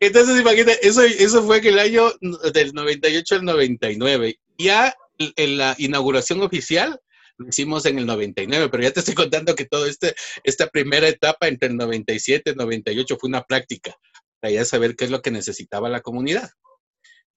Entonces, 0.00 0.40
imagínate, 0.40 0.86
eso, 0.86 1.02
eso 1.02 1.42
fue 1.42 1.60
que 1.60 1.70
el 1.70 1.78
año 1.78 2.12
del 2.52 2.72
98 2.72 3.36
al 3.36 3.44
99. 3.44 4.38
Ya 4.58 4.94
en 5.36 5.58
la 5.58 5.74
inauguración 5.78 6.42
oficial 6.42 7.00
lo 7.38 7.48
hicimos 7.48 7.86
en 7.86 7.98
el 7.98 8.06
99, 8.06 8.68
pero 8.68 8.82
ya 8.82 8.92
te 8.92 9.00
estoy 9.00 9.14
contando 9.14 9.54
que 9.54 9.64
toda 9.64 9.88
este, 9.88 10.14
esta 10.44 10.68
primera 10.68 11.08
etapa 11.08 11.48
entre 11.48 11.68
el 11.68 11.76
97 11.76 12.42
y 12.44 12.50
el 12.50 12.56
98 12.56 13.16
fue 13.18 13.28
una 13.28 13.42
práctica 13.42 13.96
para 14.40 14.52
ya 14.52 14.64
saber 14.64 14.96
qué 14.96 15.04
es 15.04 15.10
lo 15.10 15.22
que 15.22 15.30
necesitaba 15.30 15.88
la 15.88 16.00
comunidad. 16.00 16.50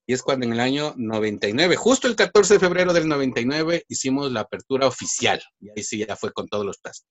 Y 0.07 0.13
es 0.13 0.21
cuando 0.21 0.45
en 0.45 0.53
el 0.53 0.59
año 0.59 0.93
99, 0.97 1.75
justo 1.75 2.07
el 2.07 2.15
14 2.15 2.55
de 2.55 2.59
febrero 2.59 2.93
del 2.93 3.07
99, 3.07 3.85
hicimos 3.87 4.31
la 4.31 4.41
apertura 4.41 4.87
oficial. 4.87 5.41
Y 5.59 5.69
ahí 5.69 5.83
sí 5.83 6.05
ya 6.05 6.15
fue 6.15 6.31
con 6.31 6.47
todos 6.47 6.65
los 6.65 6.77
pasos. 6.77 7.07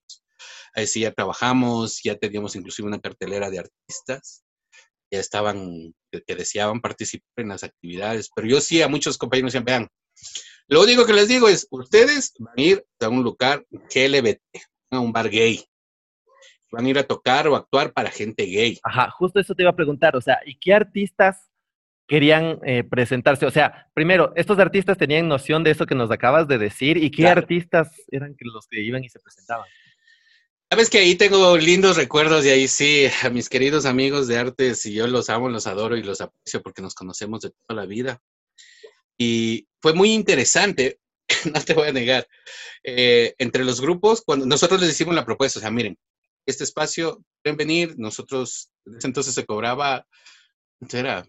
Ahí 0.74 0.86
sí 0.86 1.00
ya 1.00 1.12
trabajamos, 1.12 2.00
ya 2.04 2.16
teníamos 2.16 2.54
inclusive 2.54 2.86
una 2.86 3.00
cartelera 3.00 3.50
de 3.50 3.60
artistas, 3.60 4.44
ya 5.10 5.18
estaban, 5.18 5.94
que, 6.10 6.34
deseaban 6.34 6.80
participar 6.80 7.28
en 7.36 7.48
las 7.48 7.64
actividades. 7.64 8.30
Pero 8.34 8.46
yo 8.48 8.60
sí 8.60 8.80
a 8.82 8.88
muchos 8.88 9.18
compañeros 9.18 9.52
decían, 9.52 9.64
vean, 9.64 9.88
lo 10.68 10.82
único 10.82 11.04
que 11.04 11.12
les 11.12 11.28
digo 11.28 11.48
es, 11.48 11.66
ustedes 11.70 12.32
van 12.38 12.54
a 12.56 12.60
ir 12.60 12.86
a 13.00 13.08
un 13.08 13.22
lugar 13.22 13.64
LGBT, 13.70 14.40
a 14.90 15.00
un 15.00 15.12
bar 15.12 15.28
gay. 15.28 15.62
Van 16.72 16.86
a 16.86 16.88
ir 16.88 16.98
a 16.98 17.04
tocar 17.04 17.46
o 17.48 17.54
actuar 17.54 17.92
para 17.92 18.10
gente 18.10 18.44
gay. 18.44 18.78
Ajá, 18.82 19.10
justo 19.10 19.38
eso 19.38 19.54
te 19.54 19.62
iba 19.62 19.70
a 19.70 19.76
preguntar, 19.76 20.16
o 20.16 20.20
sea, 20.20 20.40
¿y 20.44 20.56
qué 20.58 20.72
artistas 20.72 21.50
querían 22.08 22.58
eh, 22.64 22.82
presentarse? 22.82 23.46
O 23.46 23.50
sea, 23.50 23.88
primero, 23.94 24.32
¿estos 24.36 24.58
artistas 24.58 24.96
tenían 24.96 25.28
noción 25.28 25.64
de 25.64 25.70
eso 25.70 25.86
que 25.86 25.94
nos 25.94 26.10
acabas 26.10 26.48
de 26.48 26.58
decir? 26.58 26.96
¿Y 26.96 27.10
qué 27.10 27.28
artistas 27.28 27.90
eran 28.10 28.34
los 28.40 28.66
que 28.66 28.80
iban 28.80 29.04
y 29.04 29.08
se 29.08 29.20
presentaban? 29.20 29.66
Sabes 30.70 30.90
que 30.90 30.98
ahí 30.98 31.14
tengo 31.14 31.56
lindos 31.56 31.96
recuerdos 31.96 32.44
y 32.46 32.48
ahí 32.48 32.66
sí, 32.68 33.06
a 33.22 33.30
mis 33.30 33.48
queridos 33.48 33.84
amigos 33.84 34.26
de 34.26 34.38
artes, 34.38 34.84
y 34.86 34.94
yo 34.94 35.06
los 35.06 35.28
amo, 35.30 35.48
los 35.48 35.66
adoro 35.66 35.96
y 35.96 36.02
los 36.02 36.20
aprecio 36.20 36.62
porque 36.62 36.82
nos 36.82 36.94
conocemos 36.94 37.42
de 37.42 37.50
toda 37.50 37.82
la 37.82 37.86
vida. 37.86 38.20
Y 39.18 39.66
fue 39.80 39.94
muy 39.94 40.12
interesante, 40.12 40.98
no 41.54 41.60
te 41.60 41.74
voy 41.74 41.88
a 41.88 41.92
negar, 41.92 42.26
eh, 42.82 43.34
entre 43.38 43.64
los 43.64 43.80
grupos, 43.80 44.22
cuando 44.24 44.46
nosotros 44.46 44.80
les 44.80 44.90
hicimos 44.90 45.14
la 45.14 45.24
propuesta, 45.24 45.58
o 45.58 45.62
sea, 45.62 45.70
miren, 45.70 45.96
este 46.46 46.64
espacio, 46.64 47.22
pueden 47.42 47.56
venir, 47.56 47.94
nosotros, 47.98 48.70
en 48.86 48.96
ese 48.98 49.06
entonces 49.06 49.34
se 49.34 49.46
cobraba, 49.46 50.06
era 50.92 51.26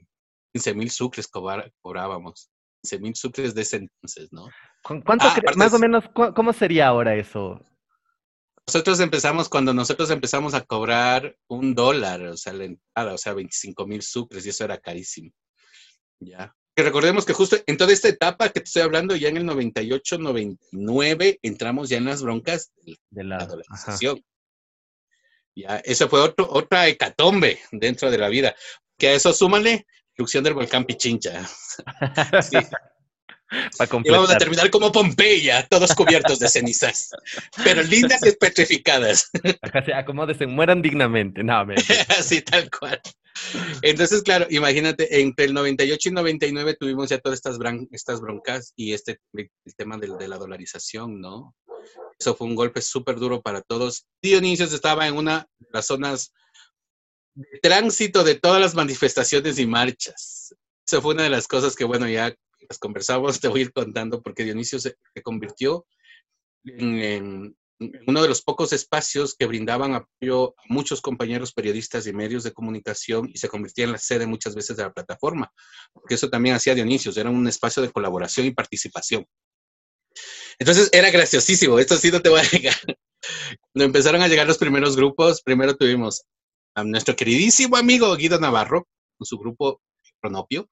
15 0.54 0.74
mil 0.74 0.90
sucres 0.90 1.28
cobrábamos, 1.28 2.50
15 2.84 3.00
mil 3.00 3.16
sucres 3.16 3.56
de 3.56 3.62
ese 3.62 3.78
entonces, 3.78 4.32
¿no? 4.32 4.50
¿Cuánto, 4.84 5.26
ah, 5.26 5.36
más 5.56 5.74
o 5.74 5.80
menos, 5.80 6.04
cómo 6.14 6.54
sería 6.54 6.88
ahora 6.88 7.16
eso? 7.16 7.60
Nosotros 8.68 9.00
empezamos, 9.00 9.48
cuando 9.48 9.74
nosotros 9.74 10.10
empezamos 10.10 10.54
a 10.54 10.62
cobrar 10.62 11.36
un 11.48 11.76
dólar, 11.76 12.22
o 12.24 12.38
sea, 12.38 12.54
la 12.54 12.66
entrada, 12.66 13.14
o 13.14 13.18
sea, 13.18 13.34
25 13.34 13.86
mil 13.86 14.02
sucres, 14.02 14.46
y 14.46 14.50
eso 14.50 14.64
era 14.66 14.80
carísimo. 14.80 15.32
Ya. 16.20 16.56
Que 16.76 16.84
recordemos 16.84 17.26
que 17.26 17.32
justo 17.32 17.58
en 17.68 17.78
toda 17.78 17.94
esta 17.94 18.10
etapa 18.10 18.50
que 18.50 18.60
te 18.60 18.66
estoy 18.66 18.82
hablando, 18.82 19.16
ya 19.16 19.30
en 19.30 19.38
el 19.38 19.46
98, 19.46 20.18
99, 20.18 21.40
entramos 21.42 21.88
ya 21.88 21.98
en 21.98 22.06
las 22.06 22.22
broncas 22.22 22.74
de 23.10 23.24
la, 23.24 23.38
adolescencia. 23.38 24.14
Ya, 25.56 25.78
esa 25.86 26.10
fue 26.10 26.20
otro, 26.20 26.48
otra 26.52 26.88
hecatombe 26.90 27.60
dentro 27.72 28.12
de 28.12 28.18
la 28.18 28.28
vida. 28.28 28.56
Que 28.98 29.08
a 29.08 29.14
eso 29.14 29.32
súmale 29.32 29.86
erupción 30.18 30.44
del 30.44 30.54
volcán 30.54 30.84
Pichincha. 30.84 31.46
sí. 32.42 32.58
y 34.04 34.10
vamos 34.10 34.32
a 34.32 34.38
terminar 34.38 34.70
como 34.70 34.92
Pompeya, 34.92 35.66
todos 35.68 35.96
cubiertos 35.96 36.40
de 36.40 36.50
cenizas, 36.50 37.12
pero 37.64 37.84
lindas 37.84 38.26
y 38.26 38.32
petrificadas. 38.34 39.30
Acomódense, 39.96 40.46
mueran 40.46 40.82
dignamente. 40.82 41.42
No, 41.42 41.66
Así, 42.20 42.42
tal 42.42 42.70
cual. 42.70 43.02
Entonces, 43.82 44.24
claro, 44.24 44.48
imagínate, 44.50 45.22
entre 45.22 45.46
el 45.46 45.54
98 45.54 46.10
y 46.10 46.12
99 46.12 46.78
tuvimos 46.80 47.10
ya 47.10 47.20
todas 47.20 47.38
estas, 47.38 47.58
estas 47.92 48.22
broncas 48.22 48.74
y 48.76 48.94
este 48.94 49.20
el 49.34 49.50
tema 49.76 49.98
de, 49.98 50.16
de 50.18 50.28
la 50.28 50.38
dolarización, 50.38 51.20
¿no? 51.20 51.56
Eso 52.18 52.36
fue 52.36 52.48
un 52.48 52.56
golpe 52.56 52.82
súper 52.82 53.18
duro 53.18 53.42
para 53.42 53.62
todos. 53.62 54.08
Dionisio 54.22 54.66
estaba 54.66 55.08
en 55.08 55.16
una 55.16 55.48
de 55.60 55.68
las 55.72 55.88
zonas 55.88 56.32
de 57.34 57.60
tránsito 57.62 58.24
de 58.24 58.36
todas 58.36 58.62
las 58.62 58.76
manifestaciones 58.76 59.60
y 59.60 59.68
marchas. 59.68 60.56
Eso 60.88 61.02
fue 61.02 61.14
una 61.14 61.24
de 61.24 61.30
las 61.30 61.48
cosas 61.48 61.76
que, 61.76 61.84
bueno, 61.84 62.08
ya 62.08 62.34
las 62.70 62.80
conversamos, 62.80 63.40
te 63.40 63.48
voy 63.48 63.60
a 63.60 63.64
ir 63.64 63.74
contando, 63.74 64.22
porque 64.22 64.44
Dionisio 64.44 64.80
se, 64.80 64.96
convirtió 65.24 65.86
en, 66.64 67.56
uno 67.80 68.22
de 68.22 68.28
los 68.28 68.42
pocos 68.42 68.72
espacios 68.74 69.36
que 69.38 69.46
brindaban 69.46 69.94
apoyo 69.94 70.56
a 70.58 70.64
muchos 70.70 71.02
compañeros 71.02 71.52
periodistas 71.52 72.08
y 72.08 72.14
medios 72.14 72.44
de 72.44 72.54
comunicación 72.54 73.30
y 73.34 73.38
se 73.38 73.50
convirtió 73.50 73.84
en 73.84 73.92
la 73.92 73.98
sede 73.98 74.26
muchas 74.26 74.56
veces 74.56 74.78
de 74.78 74.84
la 74.84 74.94
plataforma, 74.94 75.52
porque 75.94 76.16
eso 76.16 76.30
también 76.30 76.56
hacía 76.56 76.76
Dionisio, 76.76 77.12
era 77.16 77.30
un 77.30 77.48
espacio 77.48 77.84
de 77.84 77.92
colaboración 77.92 78.46
y 78.46 78.52
participación. 78.52 79.26
Entonces 80.58 80.90
era 80.94 81.12
graciosísimo, 81.12 81.80
esto 81.80 81.98
sí 81.98 82.12
no 82.12 82.22
te 82.22 82.30
voy 82.30 82.42
a 82.42 82.50
negar. 82.52 82.76
Cuando 83.74 83.86
empezaron 83.86 84.22
a 84.22 84.28
llegar 84.28 84.48
los 84.48 84.58
primeros 84.58 84.96
grupos, 84.96 85.42
primero 85.42 85.76
tuvimos 85.76 86.24
a 86.76 86.84
nuestro 86.84 87.16
queridísimo 87.16 87.76
amigo 87.76 88.16
Guido 88.16 88.40
Navarro, 88.40 88.88
con 89.18 89.26
su 89.26 89.38
grupo 89.38 89.82
Cronopio. 90.22 90.70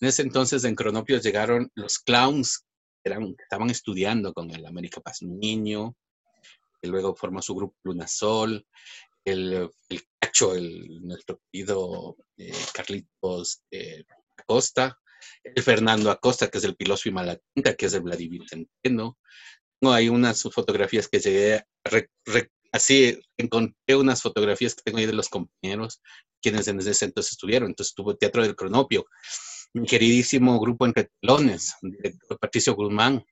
En 0.00 0.08
ese 0.08 0.22
entonces 0.22 0.64
en 0.64 0.74
Cronopio 0.74 1.18
llegaron 1.20 1.70
los 1.74 1.98
clowns 1.98 2.64
eran, 3.04 3.34
estaban 3.38 3.70
estudiando 3.70 4.32
con 4.32 4.50
el 4.50 4.64
América 4.66 5.00
Paz 5.00 5.22
Niño, 5.22 5.96
que 6.82 6.88
luego 6.88 7.14
formó 7.14 7.40
su 7.40 7.54
grupo 7.54 7.76
Lunasol, 7.84 8.66
el, 9.24 9.70
el 9.88 10.02
Cacho, 10.18 10.54
el, 10.54 11.00
nuestro 11.02 11.40
querido 11.50 12.16
eh, 12.36 12.52
Carlitos 12.74 13.62
eh, 13.70 14.04
Acosta, 14.36 14.98
el 15.44 15.62
Fernando 15.62 16.10
Acosta, 16.10 16.48
que 16.48 16.58
es 16.58 16.64
el 16.64 16.74
piloso 16.74 17.10
Malatinta, 17.12 17.74
que 17.74 17.86
es 17.86 17.94
el 17.94 18.02
Vladimir 18.02 18.42
Centeno. 18.48 19.18
Tengo 19.80 19.94
ahí 19.94 20.08
unas 20.08 20.42
fotografías 20.42 21.08
que 21.08 21.20
llegué, 21.20 21.64
así 22.72 23.18
encontré 23.36 23.96
unas 23.96 24.20
fotografías 24.20 24.74
que 24.74 24.82
tengo 24.82 24.98
ahí 24.98 25.06
de 25.06 25.12
los 25.12 25.28
compañeros, 25.28 26.02
quienes 26.40 26.66
en 26.66 26.80
ese 26.80 27.04
entonces 27.04 27.32
estuvieron. 27.32 27.68
Entonces 27.68 27.94
tuvo 27.94 28.16
Teatro 28.16 28.42
del 28.42 28.56
Cronopio, 28.56 29.06
mi 29.74 29.86
queridísimo 29.86 30.58
grupo 30.60 30.86
Entre 30.86 31.10
Telones, 31.20 31.74
Patricio 32.40 32.74
Guzmán. 32.74 33.24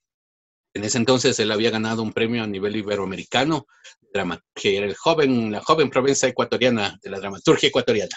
En 0.74 0.84
ese 0.84 0.98
entonces 0.98 1.38
él 1.40 1.50
había 1.50 1.70
ganado 1.70 2.02
un 2.02 2.12
premio 2.12 2.42
a 2.42 2.46
nivel 2.46 2.76
iberoamericano 2.76 3.66
dramaturgia, 4.12 4.78
era 4.78 4.86
el 4.86 4.96
joven, 4.96 5.52
la 5.52 5.60
joven 5.60 5.90
provincia 5.90 6.28
ecuatoriana 6.28 6.98
de 7.02 7.10
la 7.10 7.20
dramaturgia 7.20 7.68
ecuatoriana. 7.68 8.16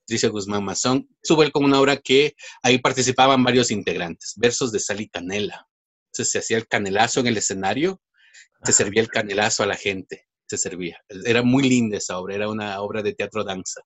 Patricio 0.00 0.30
Guzmán 0.30 0.64
Mazón, 0.64 1.08
sube 1.22 1.44
él 1.44 1.52
con 1.52 1.64
una 1.64 1.80
obra 1.80 1.96
que 1.96 2.34
ahí 2.62 2.78
participaban 2.78 3.42
varios 3.42 3.70
integrantes, 3.70 4.34
versos 4.36 4.70
de 4.70 4.78
sal 4.78 5.00
y 5.00 5.08
canela. 5.08 5.66
Entonces 6.06 6.30
se 6.30 6.38
hacía 6.38 6.56
el 6.58 6.68
canelazo 6.68 7.20
en 7.20 7.26
el 7.26 7.36
escenario, 7.36 8.00
se 8.62 8.72
servía 8.72 9.02
el 9.02 9.08
canelazo 9.08 9.64
a 9.64 9.66
la 9.66 9.74
gente, 9.74 10.28
se 10.46 10.58
servía. 10.58 11.02
Era 11.08 11.42
muy 11.42 11.68
linda 11.68 11.98
esa 11.98 12.18
obra, 12.18 12.36
era 12.36 12.48
una 12.48 12.80
obra 12.80 13.02
de 13.02 13.14
teatro 13.14 13.42
danza. 13.42 13.82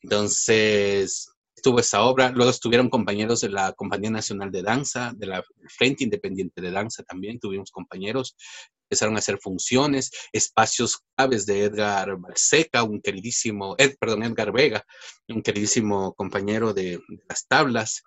Entonces, 0.00 1.28
estuvo 1.58 1.80
esa 1.80 2.02
obra, 2.02 2.30
luego 2.30 2.50
estuvieron 2.50 2.88
compañeros 2.88 3.40
de 3.40 3.48
la 3.48 3.72
Compañía 3.72 4.10
Nacional 4.10 4.52
de 4.52 4.62
Danza, 4.62 5.12
de 5.16 5.26
la 5.26 5.44
Frente 5.76 6.04
Independiente 6.04 6.60
de 6.60 6.70
Danza 6.70 7.02
también, 7.02 7.40
tuvimos 7.40 7.72
compañeros, 7.72 8.36
empezaron 8.84 9.16
a 9.16 9.18
hacer 9.18 9.38
funciones, 9.42 10.12
espacios 10.32 11.02
claves 11.16 11.46
de 11.46 11.64
Edgar 11.64 12.16
Balseca, 12.16 12.84
un 12.84 13.00
queridísimo, 13.00 13.76
perdón, 13.98 14.22
Edgar 14.22 14.52
Vega, 14.52 14.84
un 15.28 15.42
queridísimo 15.42 16.14
compañero 16.14 16.72
de, 16.72 17.00
las 17.28 17.46
tablas, 17.48 18.04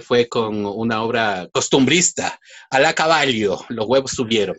fue 0.00 0.28
con 0.28 0.66
una 0.66 1.02
obra 1.04 1.48
costumbrista, 1.52 2.40
a 2.70 2.80
la 2.80 2.92
caballo, 2.92 3.60
los 3.68 3.86
huevos 3.86 4.10
subieron. 4.10 4.56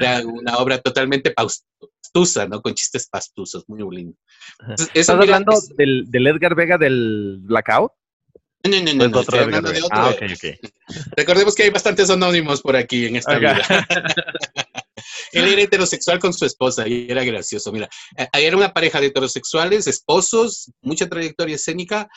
Era 0.00 0.26
una 0.26 0.58
obra 0.58 0.78
totalmente 0.78 1.32
pastusa, 1.32 2.46
¿no? 2.46 2.62
Con 2.62 2.74
chistes 2.74 3.08
pastusos, 3.08 3.64
muy 3.68 3.80
lindo. 3.94 4.16
¿Estás 4.94 5.10
hablando 5.10 5.52
del, 5.76 6.04
del, 6.10 6.26
Edgar 6.26 6.54
Vega 6.54 6.78
del 6.78 7.38
Blackout? 7.42 7.92
No, 8.64 8.82
no, 8.82 8.92
no, 8.94 9.08
no, 9.08 9.20
estoy 9.20 9.38
hablando 9.38 9.70
de 9.70 9.78
otro. 9.78 9.88
Ah, 9.92 10.10
okay, 10.10 10.32
okay. 10.32 10.58
Recordemos 11.16 11.54
que 11.54 11.62
hay 11.64 11.70
bastantes 11.70 12.10
anónimos 12.10 12.60
por 12.60 12.76
aquí 12.76 13.06
en 13.06 13.16
esta 13.16 13.38
vida. 13.38 13.60
Él 15.32 15.46
era 15.46 15.62
heterosexual 15.62 16.18
con 16.18 16.32
su 16.32 16.44
esposa 16.44 16.88
y 16.88 17.06
era 17.08 17.22
gracioso. 17.22 17.70
Mira, 17.70 17.88
eh, 18.16 18.26
era 18.32 18.56
una 18.56 18.72
pareja 18.72 19.00
de 19.00 19.06
heterosexuales, 19.08 19.86
esposos, 19.86 20.72
mucha 20.80 21.08
trayectoria 21.08 21.54
escénica. 21.54 22.08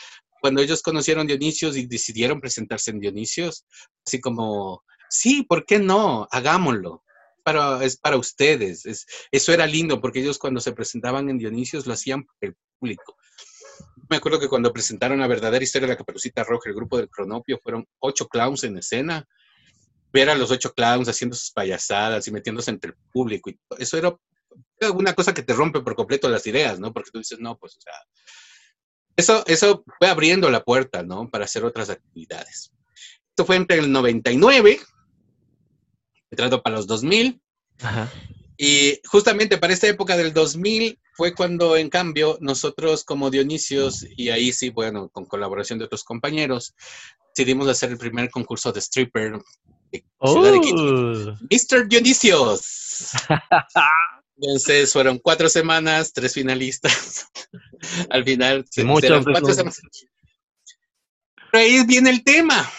Cuando 0.41 0.61
ellos 0.61 0.81
conocieron 0.81 1.27
Dionisios 1.27 1.77
y 1.77 1.85
decidieron 1.85 2.41
presentarse 2.41 2.89
en 2.89 2.99
Dionisios, 2.99 3.65
así 4.05 4.19
como, 4.19 4.83
sí, 5.09 5.43
¿por 5.43 5.65
qué 5.65 5.77
no? 5.77 6.27
Hagámoslo 6.31 7.03
para, 7.43 7.83
es 7.83 7.97
para 7.97 8.17
ustedes. 8.17 8.85
Es, 8.85 9.05
eso 9.31 9.53
era 9.53 9.65
lindo 9.65 9.99
porque 10.01 10.19
ellos 10.19 10.37
cuando 10.37 10.59
se 10.59 10.73
presentaban 10.73 11.29
en 11.29 11.37
Dionisios 11.37 11.85
lo 11.85 11.93
hacían 11.93 12.25
el 12.41 12.55
público. 12.79 13.17
Me 14.09 14.17
acuerdo 14.17 14.39
que 14.39 14.49
cuando 14.49 14.73
presentaron 14.73 15.19
la 15.19 15.27
verdadera 15.27 15.63
historia 15.63 15.87
de 15.87 15.93
la 15.93 15.97
Caperucita 15.97 16.43
Roja, 16.43 16.69
el 16.69 16.75
grupo 16.75 16.97
del 16.97 17.09
Cronopio, 17.09 17.59
fueron 17.61 17.87
ocho 17.99 18.27
clowns 18.27 18.63
en 18.63 18.77
escena. 18.77 19.25
Ver 20.11 20.29
a 20.29 20.35
los 20.35 20.51
ocho 20.51 20.73
clowns 20.73 21.07
haciendo 21.07 21.35
sus 21.35 21.51
payasadas 21.51 22.27
y 22.27 22.31
metiéndose 22.31 22.71
entre 22.71 22.91
el 22.91 22.97
público. 23.13 23.49
Y 23.49 23.57
eso 23.79 23.97
era 23.97 24.13
una 24.93 25.13
cosa 25.13 25.33
que 25.33 25.43
te 25.43 25.53
rompe 25.53 25.79
por 25.79 25.95
completo 25.95 26.27
las 26.27 26.45
ideas, 26.45 26.79
¿no? 26.79 26.91
Porque 26.91 27.11
tú 27.11 27.19
dices, 27.19 27.39
no, 27.39 27.57
pues, 27.57 27.77
o 27.77 27.81
sea, 27.81 27.93
eso, 29.15 29.43
eso 29.47 29.83
fue 29.97 30.09
abriendo 30.09 30.49
la 30.49 30.63
puerta, 30.63 31.03
¿no? 31.03 31.29
Para 31.29 31.45
hacer 31.45 31.63
otras 31.63 31.89
actividades. 31.89 32.71
Esto 33.29 33.45
fue 33.45 33.55
entre 33.55 33.77
el 33.77 33.91
99 33.91 34.79
entrando 36.31 36.63
para 36.63 36.77
los 36.77 36.87
2000. 36.87 37.39
Y 38.57 38.99
justamente 39.07 39.57
para 39.57 39.73
esta 39.73 39.87
época 39.87 40.17
del 40.17 40.33
2000 40.33 40.99
fue 41.13 41.33
cuando, 41.33 41.75
en 41.75 41.89
cambio, 41.89 42.37
nosotros 42.41 43.03
como 43.03 43.29
Dionisios, 43.29 44.05
y 44.15 44.29
ahí 44.29 44.53
sí, 44.53 44.69
bueno, 44.69 45.09
con 45.09 45.25
colaboración 45.25 45.79
de 45.79 45.85
otros 45.85 46.03
compañeros, 46.03 46.75
decidimos 47.35 47.67
hacer 47.67 47.91
el 47.91 47.97
primer 47.97 48.29
concurso 48.29 48.71
de 48.71 48.79
stripper 48.79 49.39
de 49.91 50.05
Ciudad 50.23 50.51
de 50.53 50.61
Quito. 50.61 50.83
Oh. 50.83 51.37
Mr. 51.49 51.87
Dionisios. 51.87 53.11
Entonces 54.37 54.91
fueron 54.91 55.19
cuatro 55.19 55.49
semanas, 55.49 56.13
tres 56.13 56.33
finalistas. 56.33 57.27
Al 58.09 58.23
final, 58.23 58.65
se 58.69 58.83
muchos 58.83 59.23
cuatro 59.23 59.53
semanas. 59.53 59.81
Pero 61.51 61.63
ahí 61.63 61.85
viene 61.85 62.09
el 62.09 62.23
tema. 62.23 62.69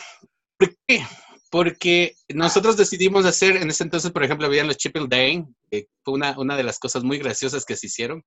¿Por 0.56 0.76
qué? 0.86 1.04
Porque 1.52 2.16
nosotros 2.30 2.78
decidimos 2.78 3.26
hacer, 3.26 3.58
en 3.58 3.68
ese 3.68 3.84
entonces, 3.84 4.10
por 4.10 4.24
ejemplo, 4.24 4.46
habían 4.46 4.68
los 4.68 4.78
Triple 4.78 5.04
Day, 5.06 5.44
que 5.70 5.86
fue 6.02 6.14
una, 6.14 6.34
una 6.38 6.56
de 6.56 6.62
las 6.62 6.78
cosas 6.78 7.04
muy 7.04 7.18
graciosas 7.18 7.66
que 7.66 7.76
se 7.76 7.88
hicieron, 7.88 8.24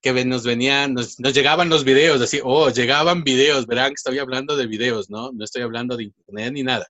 que 0.00 0.24
nos 0.24 0.44
venían, 0.44 0.94
nos, 0.94 1.18
llegaban 1.18 1.68
los 1.68 1.84
videos, 1.84 2.22
así, 2.22 2.40
oh, 2.42 2.70
llegaban 2.70 3.22
videos, 3.22 3.66
verán 3.66 3.90
que 3.90 3.96
estoy 3.96 4.18
hablando 4.18 4.56
de 4.56 4.66
videos, 4.66 5.10
¿no? 5.10 5.30
No 5.30 5.44
estoy 5.44 5.60
hablando 5.60 5.94
de 5.94 6.04
internet 6.04 6.52
ni 6.54 6.62
nada. 6.62 6.86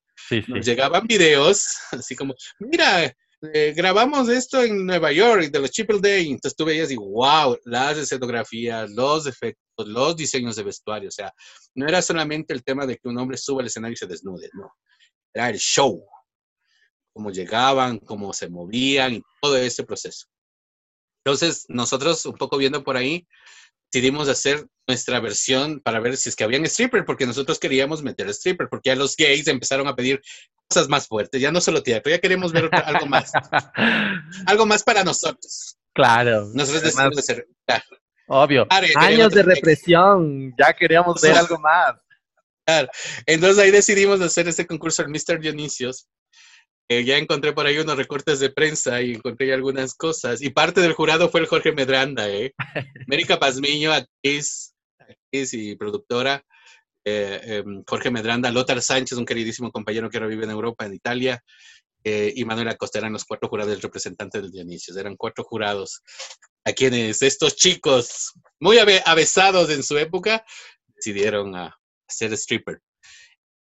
Nos 0.46 0.64
llegaban 0.64 1.08
videos, 1.08 1.66
así 1.90 2.14
como, 2.14 2.36
mira, 2.60 3.12
eh, 3.52 3.72
grabamos 3.76 4.28
esto 4.28 4.62
en 4.62 4.86
Nueva 4.86 5.10
York, 5.10 5.50
de 5.50 5.58
los 5.58 5.72
Triple 5.72 5.98
Day. 6.00 6.30
Entonces 6.30 6.54
tú 6.56 6.66
veías 6.66 6.92
y 6.92 6.96
wow, 6.96 7.58
las 7.64 7.98
escenografías, 7.98 8.92
los 8.92 9.26
efectos, 9.26 9.88
los 9.88 10.14
diseños 10.14 10.54
de 10.54 10.62
vestuario. 10.62 11.08
O 11.08 11.12
sea, 11.12 11.32
no 11.74 11.88
era 11.88 12.00
solamente 12.00 12.54
el 12.54 12.62
tema 12.62 12.86
de 12.86 12.96
que 12.96 13.08
un 13.08 13.18
hombre 13.18 13.36
suba 13.36 13.62
al 13.62 13.66
escenario 13.66 13.94
y 13.94 13.96
se 13.96 14.06
desnude, 14.06 14.50
no. 14.54 14.70
Era 15.34 15.50
el 15.50 15.58
show. 15.58 16.04
Cómo 17.12 17.30
llegaban, 17.30 17.98
cómo 17.98 18.32
se 18.32 18.48
movían 18.48 19.14
y 19.14 19.22
todo 19.40 19.56
ese 19.56 19.84
proceso. 19.84 20.26
Entonces, 21.24 21.66
nosotros, 21.68 22.24
un 22.26 22.36
poco 22.36 22.56
viendo 22.56 22.82
por 22.82 22.96
ahí, 22.96 23.26
decidimos 23.92 24.28
hacer 24.28 24.66
nuestra 24.86 25.20
versión 25.20 25.80
para 25.80 26.00
ver 26.00 26.16
si 26.16 26.28
es 26.28 26.36
que 26.36 26.44
habían 26.44 26.64
stripper, 26.64 27.04
porque 27.04 27.26
nosotros 27.26 27.58
queríamos 27.58 28.02
meter 28.02 28.28
stripper, 28.30 28.68
porque 28.68 28.90
ya 28.90 28.96
los 28.96 29.16
gays 29.16 29.46
empezaron 29.48 29.86
a 29.88 29.94
pedir 29.94 30.22
cosas 30.68 30.88
más 30.88 31.06
fuertes, 31.06 31.40
ya 31.40 31.50
no 31.50 31.60
solo 31.60 31.82
teatro, 31.82 32.10
ya 32.10 32.18
queremos 32.18 32.52
ver 32.52 32.70
algo 32.72 33.06
más. 33.06 33.32
algo 34.46 34.66
más 34.66 34.82
para 34.82 35.04
nosotros. 35.04 35.78
Claro. 35.94 36.50
Nosotros 36.54 36.82
decidimos 36.82 37.18
hacer. 37.18 37.46
Obvio. 38.28 38.66
Años 38.96 39.32
de 39.32 39.42
represión, 39.42 40.54
ya 40.58 40.72
queríamos 40.74 41.20
ver 41.20 41.36
algo 41.38 41.58
más. 41.58 41.96
Entonces 43.26 43.58
ahí 43.58 43.70
decidimos 43.70 44.20
hacer 44.20 44.48
este 44.48 44.66
concurso 44.66 45.02
el 45.02 45.08
Mr. 45.08 45.40
Dionisios. 45.40 46.08
ya 46.88 47.16
encontré 47.16 47.52
por 47.52 47.66
ahí 47.66 47.78
unos 47.78 47.96
recortes 47.96 48.40
de 48.40 48.50
prensa 48.50 49.02
y 49.02 49.12
encontré 49.12 49.52
algunas 49.52 49.94
cosas. 49.94 50.42
Y 50.42 50.50
parte 50.50 50.80
del 50.80 50.94
jurado 50.94 51.28
fue 51.28 51.40
el 51.40 51.46
Jorge 51.46 51.72
Medranda, 51.72 52.28
¿eh? 52.28 52.54
América 53.08 53.38
Pazmiño, 53.38 53.92
actriz, 53.92 54.74
actriz 54.98 55.54
y 55.54 55.76
productora. 55.76 56.44
Eh, 57.04 57.40
em, 57.64 57.82
Jorge 57.86 58.10
Medranda, 58.10 58.50
Lothar 58.50 58.82
Sánchez, 58.82 59.16
un 59.16 59.24
queridísimo 59.24 59.70
compañero 59.70 60.10
que 60.10 60.18
ahora 60.18 60.28
vive 60.28 60.44
en 60.44 60.50
Europa, 60.50 60.84
en 60.84 60.92
Italia, 60.92 61.42
eh, 62.04 62.32
y 62.36 62.44
Manuel 62.44 62.68
Acosta 62.68 62.98
eran 62.98 63.14
los 63.14 63.24
cuatro 63.24 63.48
jurados 63.48 63.70
del 63.72 63.80
representante 63.80 64.40
del 64.40 64.50
Dionisio. 64.50 64.98
Eran 64.98 65.16
cuatro 65.16 65.44
jurados 65.44 66.02
a 66.64 66.72
quienes 66.72 67.22
estos 67.22 67.56
chicos, 67.56 68.34
muy 68.60 68.78
avesados 68.78 69.70
en 69.70 69.82
su 69.82 69.96
época, 69.96 70.44
decidieron 70.96 71.56
a 71.56 71.78
ser 72.08 72.32
stripper. 72.32 72.80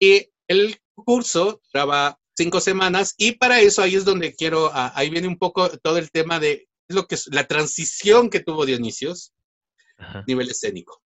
Y 0.00 0.30
el 0.48 0.80
curso 0.94 1.60
duraba 1.72 2.18
cinco 2.36 2.60
semanas 2.60 3.14
y 3.16 3.32
para 3.32 3.60
eso 3.60 3.82
ahí 3.82 3.94
es 3.94 4.04
donde 4.04 4.34
quiero, 4.34 4.70
ahí 4.72 5.10
viene 5.10 5.28
un 5.28 5.38
poco 5.38 5.68
todo 5.78 5.98
el 5.98 6.10
tema 6.10 6.38
de 6.38 6.68
lo 6.88 7.06
que 7.06 7.16
es 7.16 7.26
la 7.28 7.46
transición 7.46 8.30
que 8.30 8.40
tuvo 8.40 8.66
Dionisios 8.66 9.32
a 9.98 10.22
nivel 10.26 10.50
escénico. 10.50 11.02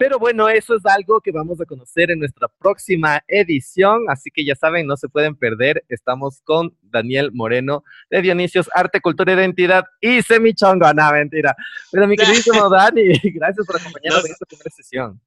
Pero 0.00 0.18
bueno, 0.18 0.48
eso 0.48 0.74
es 0.76 0.86
algo 0.86 1.20
que 1.20 1.30
vamos 1.30 1.60
a 1.60 1.66
conocer 1.66 2.10
en 2.10 2.20
nuestra 2.20 2.48
próxima 2.48 3.22
edición, 3.28 4.06
así 4.08 4.30
que 4.30 4.46
ya 4.46 4.54
saben, 4.54 4.86
no 4.86 4.96
se 4.96 5.10
pueden 5.10 5.36
perder. 5.36 5.84
Estamos 5.90 6.40
con 6.42 6.74
Daniel 6.80 7.32
Moreno 7.34 7.84
de 8.08 8.22
Dionisios 8.22 8.70
Arte, 8.74 9.02
Cultura, 9.02 9.34
Identidad 9.34 9.84
y 10.00 10.22
Semichongo. 10.22 10.90
No, 10.94 11.12
mentira. 11.12 11.54
Pero 11.92 12.06
mi 12.06 12.16
queridísimo 12.16 12.66
Dani, 12.70 13.12
gracias 13.24 13.66
por 13.66 13.78
acompañarnos 13.78 14.24
en 14.24 14.32
esta 14.32 14.46
primera 14.46 14.70
sesión. 14.70 15.20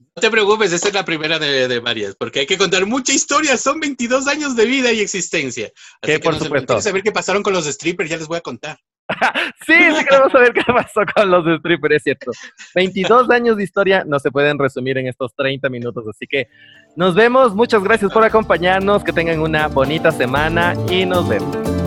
No 0.00 0.20
te 0.20 0.30
preocupes, 0.32 0.72
esta 0.72 0.88
es 0.88 0.94
la 0.94 1.04
primera 1.04 1.38
de, 1.38 1.78
varias, 1.78 2.16
porque 2.16 2.40
hay 2.40 2.46
que 2.46 2.58
contar 2.58 2.86
mucha 2.86 3.12
historia. 3.12 3.56
Son 3.56 3.78
22 3.78 4.26
años 4.26 4.56
de 4.56 4.66
vida 4.66 4.90
y 4.90 4.98
existencia. 4.98 5.70
Así 6.02 6.14
que, 6.14 6.18
por 6.18 6.36
supuesto. 6.36 6.80
saber 6.80 7.04
qué 7.04 7.12
pasaron 7.12 7.44
con 7.44 7.52
los 7.52 7.66
strippers, 7.66 8.10
ya 8.10 8.16
les 8.16 8.26
voy 8.26 8.38
a 8.38 8.40
contar. 8.40 8.80
sí, 9.66 9.74
sí 9.96 10.04
queremos 10.04 10.32
saber 10.32 10.52
qué 10.52 10.62
pasó 10.66 11.00
con 11.14 11.30
los 11.30 11.58
strippers, 11.60 11.96
es 11.96 12.02
cierto. 12.02 12.30
22 12.74 13.30
años 13.30 13.56
de 13.56 13.64
historia 13.64 14.04
no 14.06 14.18
se 14.18 14.30
pueden 14.30 14.58
resumir 14.58 14.98
en 14.98 15.06
estos 15.06 15.34
30 15.34 15.68
minutos, 15.68 16.04
así 16.08 16.26
que 16.26 16.48
nos 16.96 17.14
vemos. 17.14 17.54
Muchas 17.54 17.82
gracias 17.82 18.12
por 18.12 18.24
acompañarnos, 18.24 19.04
que 19.04 19.12
tengan 19.12 19.40
una 19.40 19.68
bonita 19.68 20.10
semana 20.10 20.74
y 20.90 21.06
nos 21.06 21.28
vemos. 21.28 21.77